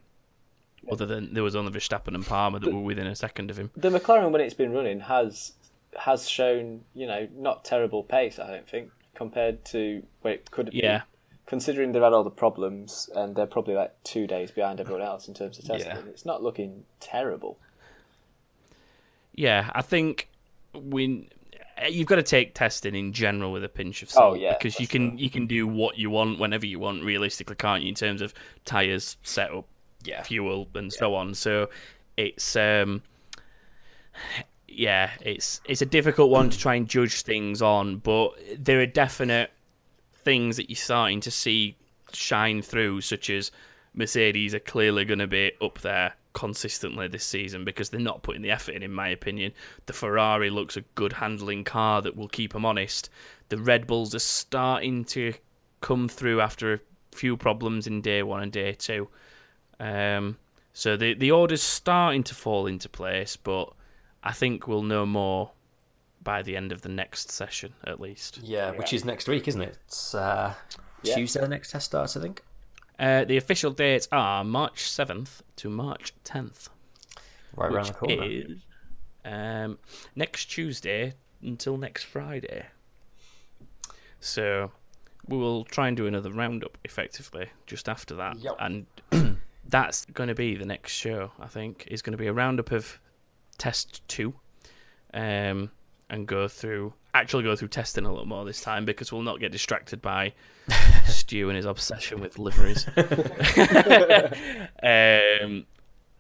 [0.91, 3.71] Other than there was only Verstappen and Palmer that were within a second of him.
[3.77, 5.53] The McLaren, when it's been running, has
[5.99, 8.39] has shown you know not terrible pace.
[8.39, 10.83] I don't think compared to where it could have been.
[10.85, 11.03] Yeah.
[11.47, 15.27] Considering they've had all the problems and they're probably like two days behind everyone else
[15.27, 16.03] in terms of testing, Yeah.
[16.09, 17.59] it's not looking terrible.
[19.35, 20.29] Yeah, I think
[20.75, 21.29] we
[21.89, 24.79] you've got to take testing in general with a pinch of salt Oh, yeah, because
[24.81, 27.95] you can you can do what you want whenever you want realistically can't you in
[27.95, 28.35] terms of
[28.65, 29.67] tires setup
[30.05, 30.23] Yeah.
[30.23, 31.35] fuel and so on.
[31.35, 31.71] So
[32.17, 33.03] it's um
[34.69, 38.87] yeah it's it's a difficult one to try and judge things on but there are
[38.87, 39.51] definite
[40.13, 41.77] things that you're starting to see
[42.13, 43.51] shine through, such as
[43.95, 48.43] Mercedes are clearly going to be up there consistently this season because they're not putting
[48.43, 49.53] the effort in, in my opinion.
[49.87, 53.11] The Ferrari looks a good handling car that will keep them honest.
[53.49, 55.35] The Red Bulls are starting to
[55.81, 56.81] come through after a
[57.13, 59.09] few problems in day one and day two.
[59.79, 60.37] Um,
[60.73, 63.73] so the the order's starting to fall into place, but
[64.23, 65.51] I think we'll know more
[66.23, 68.41] by the end of the next session, at least.
[68.43, 69.79] Yeah, which is next week, isn't it?
[69.87, 70.55] It's uh,
[71.03, 71.15] Yeah.
[71.15, 71.41] Tuesday.
[71.41, 72.43] The next test starts, I think.
[73.01, 76.69] Uh, the official dates are March 7th to March 10th,
[77.57, 78.25] Right around the corner.
[78.25, 78.59] is
[79.25, 79.79] um,
[80.15, 82.67] next Tuesday until next Friday.
[84.21, 84.71] So
[85.27, 88.39] we will try and do another roundup effectively just after that.
[88.39, 88.57] Yep.
[88.61, 88.87] And
[89.67, 92.71] that's going to be the next show, I think, is going to be a roundup
[92.71, 93.01] of
[93.57, 94.35] test two
[95.15, 95.71] um,
[96.11, 99.41] and go through, actually go through testing a little more this time because we'll not
[99.41, 100.33] get distracted by
[101.07, 102.87] Stu and his obsession with liveries.
[104.83, 105.67] um,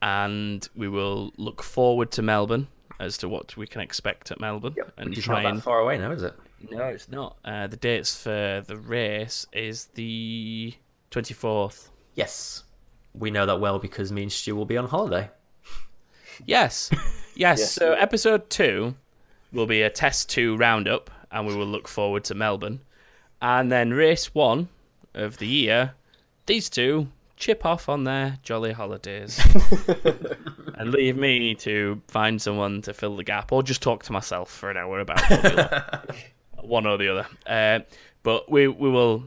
[0.03, 2.69] and we will look forward to Melbourne
[2.99, 5.62] as to what we can expect at Melbourne and Which is try not and that
[5.62, 6.35] far away now, is it?
[6.71, 7.39] no, it's not.
[7.45, 10.75] Uh, the dates for the race is the
[11.11, 11.91] twenty fourth.
[12.15, 12.65] Yes.
[13.15, 15.31] We know that well because me and Stu will be on holiday.
[16.45, 17.03] Yes, yes.
[17.37, 18.97] Yes, so episode two
[19.52, 22.81] will be a test two roundup, and we will look forward to Melbourne,
[23.43, 24.68] and then race one
[25.14, 25.94] of the year.
[26.47, 29.40] These two chip off on their jolly holidays
[30.74, 34.51] and leave me to find someone to fill the gap, or just talk to myself
[34.51, 35.20] for an hour about
[36.60, 37.27] one or the other.
[37.47, 37.81] Uh,
[38.22, 39.24] but we we will,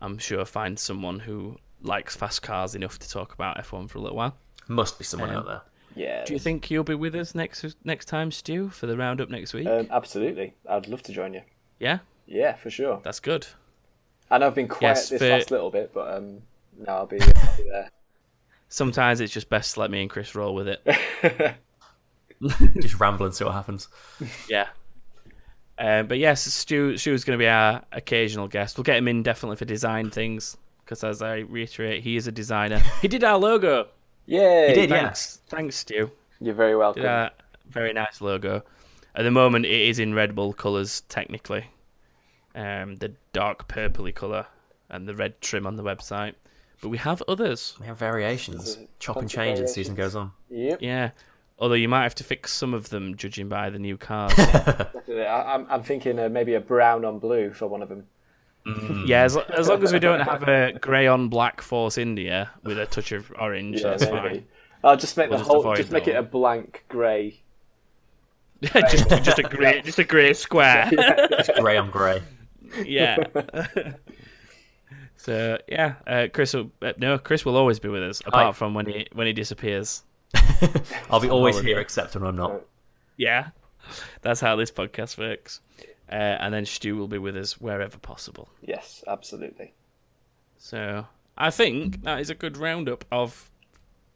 [0.00, 4.00] I'm sure, find someone who likes fast cars enough to talk about F1 for a
[4.00, 4.36] little while.
[4.68, 5.62] Must be someone Um, out there.
[5.94, 6.24] Yeah.
[6.24, 9.52] Do you think you'll be with us next next time, Stu, for the roundup next
[9.54, 9.66] week?
[9.66, 10.54] Um, absolutely.
[10.68, 11.42] I'd love to join you.
[11.78, 13.00] yeah, Yeah, for sure.
[13.04, 13.46] that's good.
[14.30, 16.38] I know I've been quiet Yes, this for- last little bit, but um,
[16.78, 17.90] no, I'll be, I'll be there.
[18.68, 20.82] Sometimes it's just best to let me and Chris roll with it.
[22.80, 23.88] Just ramble and see what happens.
[24.48, 24.66] Yeah.
[25.78, 28.76] Um, but yes, Stu Stu's going to be our occasional guest.
[28.76, 32.32] We'll get him in definitely for design things because, as I reiterate, he is a
[32.32, 32.80] designer.
[33.00, 33.88] he did our logo.
[34.26, 34.68] Yay!
[34.68, 35.02] He did, yeah.
[35.04, 36.10] Thanks, thanks, Stu.
[36.40, 37.02] You're very welcome.
[37.02, 37.30] Did our
[37.68, 38.62] very nice logo.
[39.14, 41.66] At the moment, it is in Red Bull colours technically,
[42.54, 44.46] um, the dark purpley colour
[44.88, 46.34] and the red trim on the website.
[46.80, 47.76] But we have others.
[47.80, 48.78] We have variations.
[48.98, 50.32] Chop and tons of change as the season goes on.
[50.50, 50.82] Yep.
[50.82, 51.10] Yeah.
[51.58, 54.32] Although you might have to fix some of them, judging by the new cars.
[54.38, 58.06] I, I'm, I'm thinking uh, maybe a brown on blue for one of them.
[59.06, 62.78] Yeah, as, as long as we don't have a grey on black Force India with
[62.78, 64.16] a touch of orange, Yeah, that's maybe.
[64.16, 64.46] fine.
[64.84, 67.40] I'll just make We'll the just whole, avoid just make it a blank grey.
[68.62, 70.88] just, just a grey, just a grey square.
[70.92, 72.22] It's Grey on grey.
[72.84, 73.16] yeah.
[75.16, 76.54] so yeah, uh, Chris.
[76.54, 78.52] Will, uh, no, Chris will always be with us, apart Hi.
[78.52, 80.02] from when he when he disappears.
[81.10, 82.62] I'll be always here except when I'm not.
[83.16, 83.48] Yeah,
[84.22, 85.60] that's how this podcast works.
[86.12, 88.50] Uh, and then Stu will be with us wherever possible.
[88.60, 89.72] Yes, absolutely.
[90.58, 91.06] So
[91.38, 93.50] I think that is a good roundup of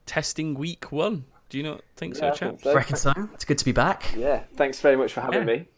[0.04, 1.24] testing week one.
[1.48, 2.48] Do you not think so, Yeah, I chap?
[2.50, 2.74] think so.
[2.74, 3.12] Reckon so?
[3.32, 4.12] It's good to be back.
[4.16, 5.56] Yeah, thanks very much for having Yeah.
[5.56, 5.68] me.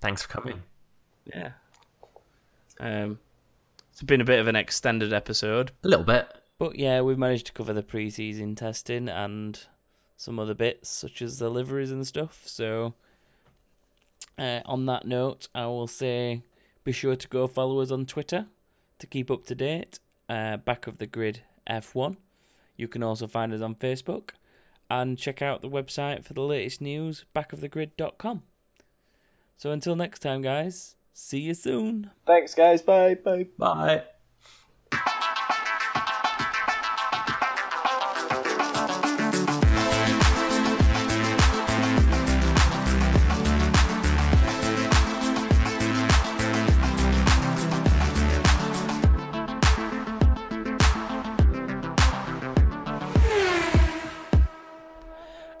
[0.00, 0.62] Thanks for coming.
[1.24, 1.52] Yeah.
[2.78, 3.18] Um,
[3.92, 6.28] it's been a bit of an extended episode, A little bit.
[6.58, 9.60] but yeah, we've managed to cover the pre-season testing and
[10.16, 12.42] some other bits such as the liveries and stuff.
[12.46, 12.94] So,
[14.40, 16.42] uh, on that note, I will say
[16.82, 18.46] be sure to go follow us on Twitter
[18.98, 20.00] to keep up to date.
[20.28, 22.16] Uh, Back of the Grid F1.
[22.76, 24.30] You can also find us on Facebook
[24.88, 28.42] and check out the website for the latest news, backofthegrid.com.
[29.56, 32.10] So until next time, guys, see you soon.
[32.26, 32.80] Thanks, guys.
[32.80, 33.14] Bye.
[33.14, 33.48] Bye.
[33.58, 34.02] Bye.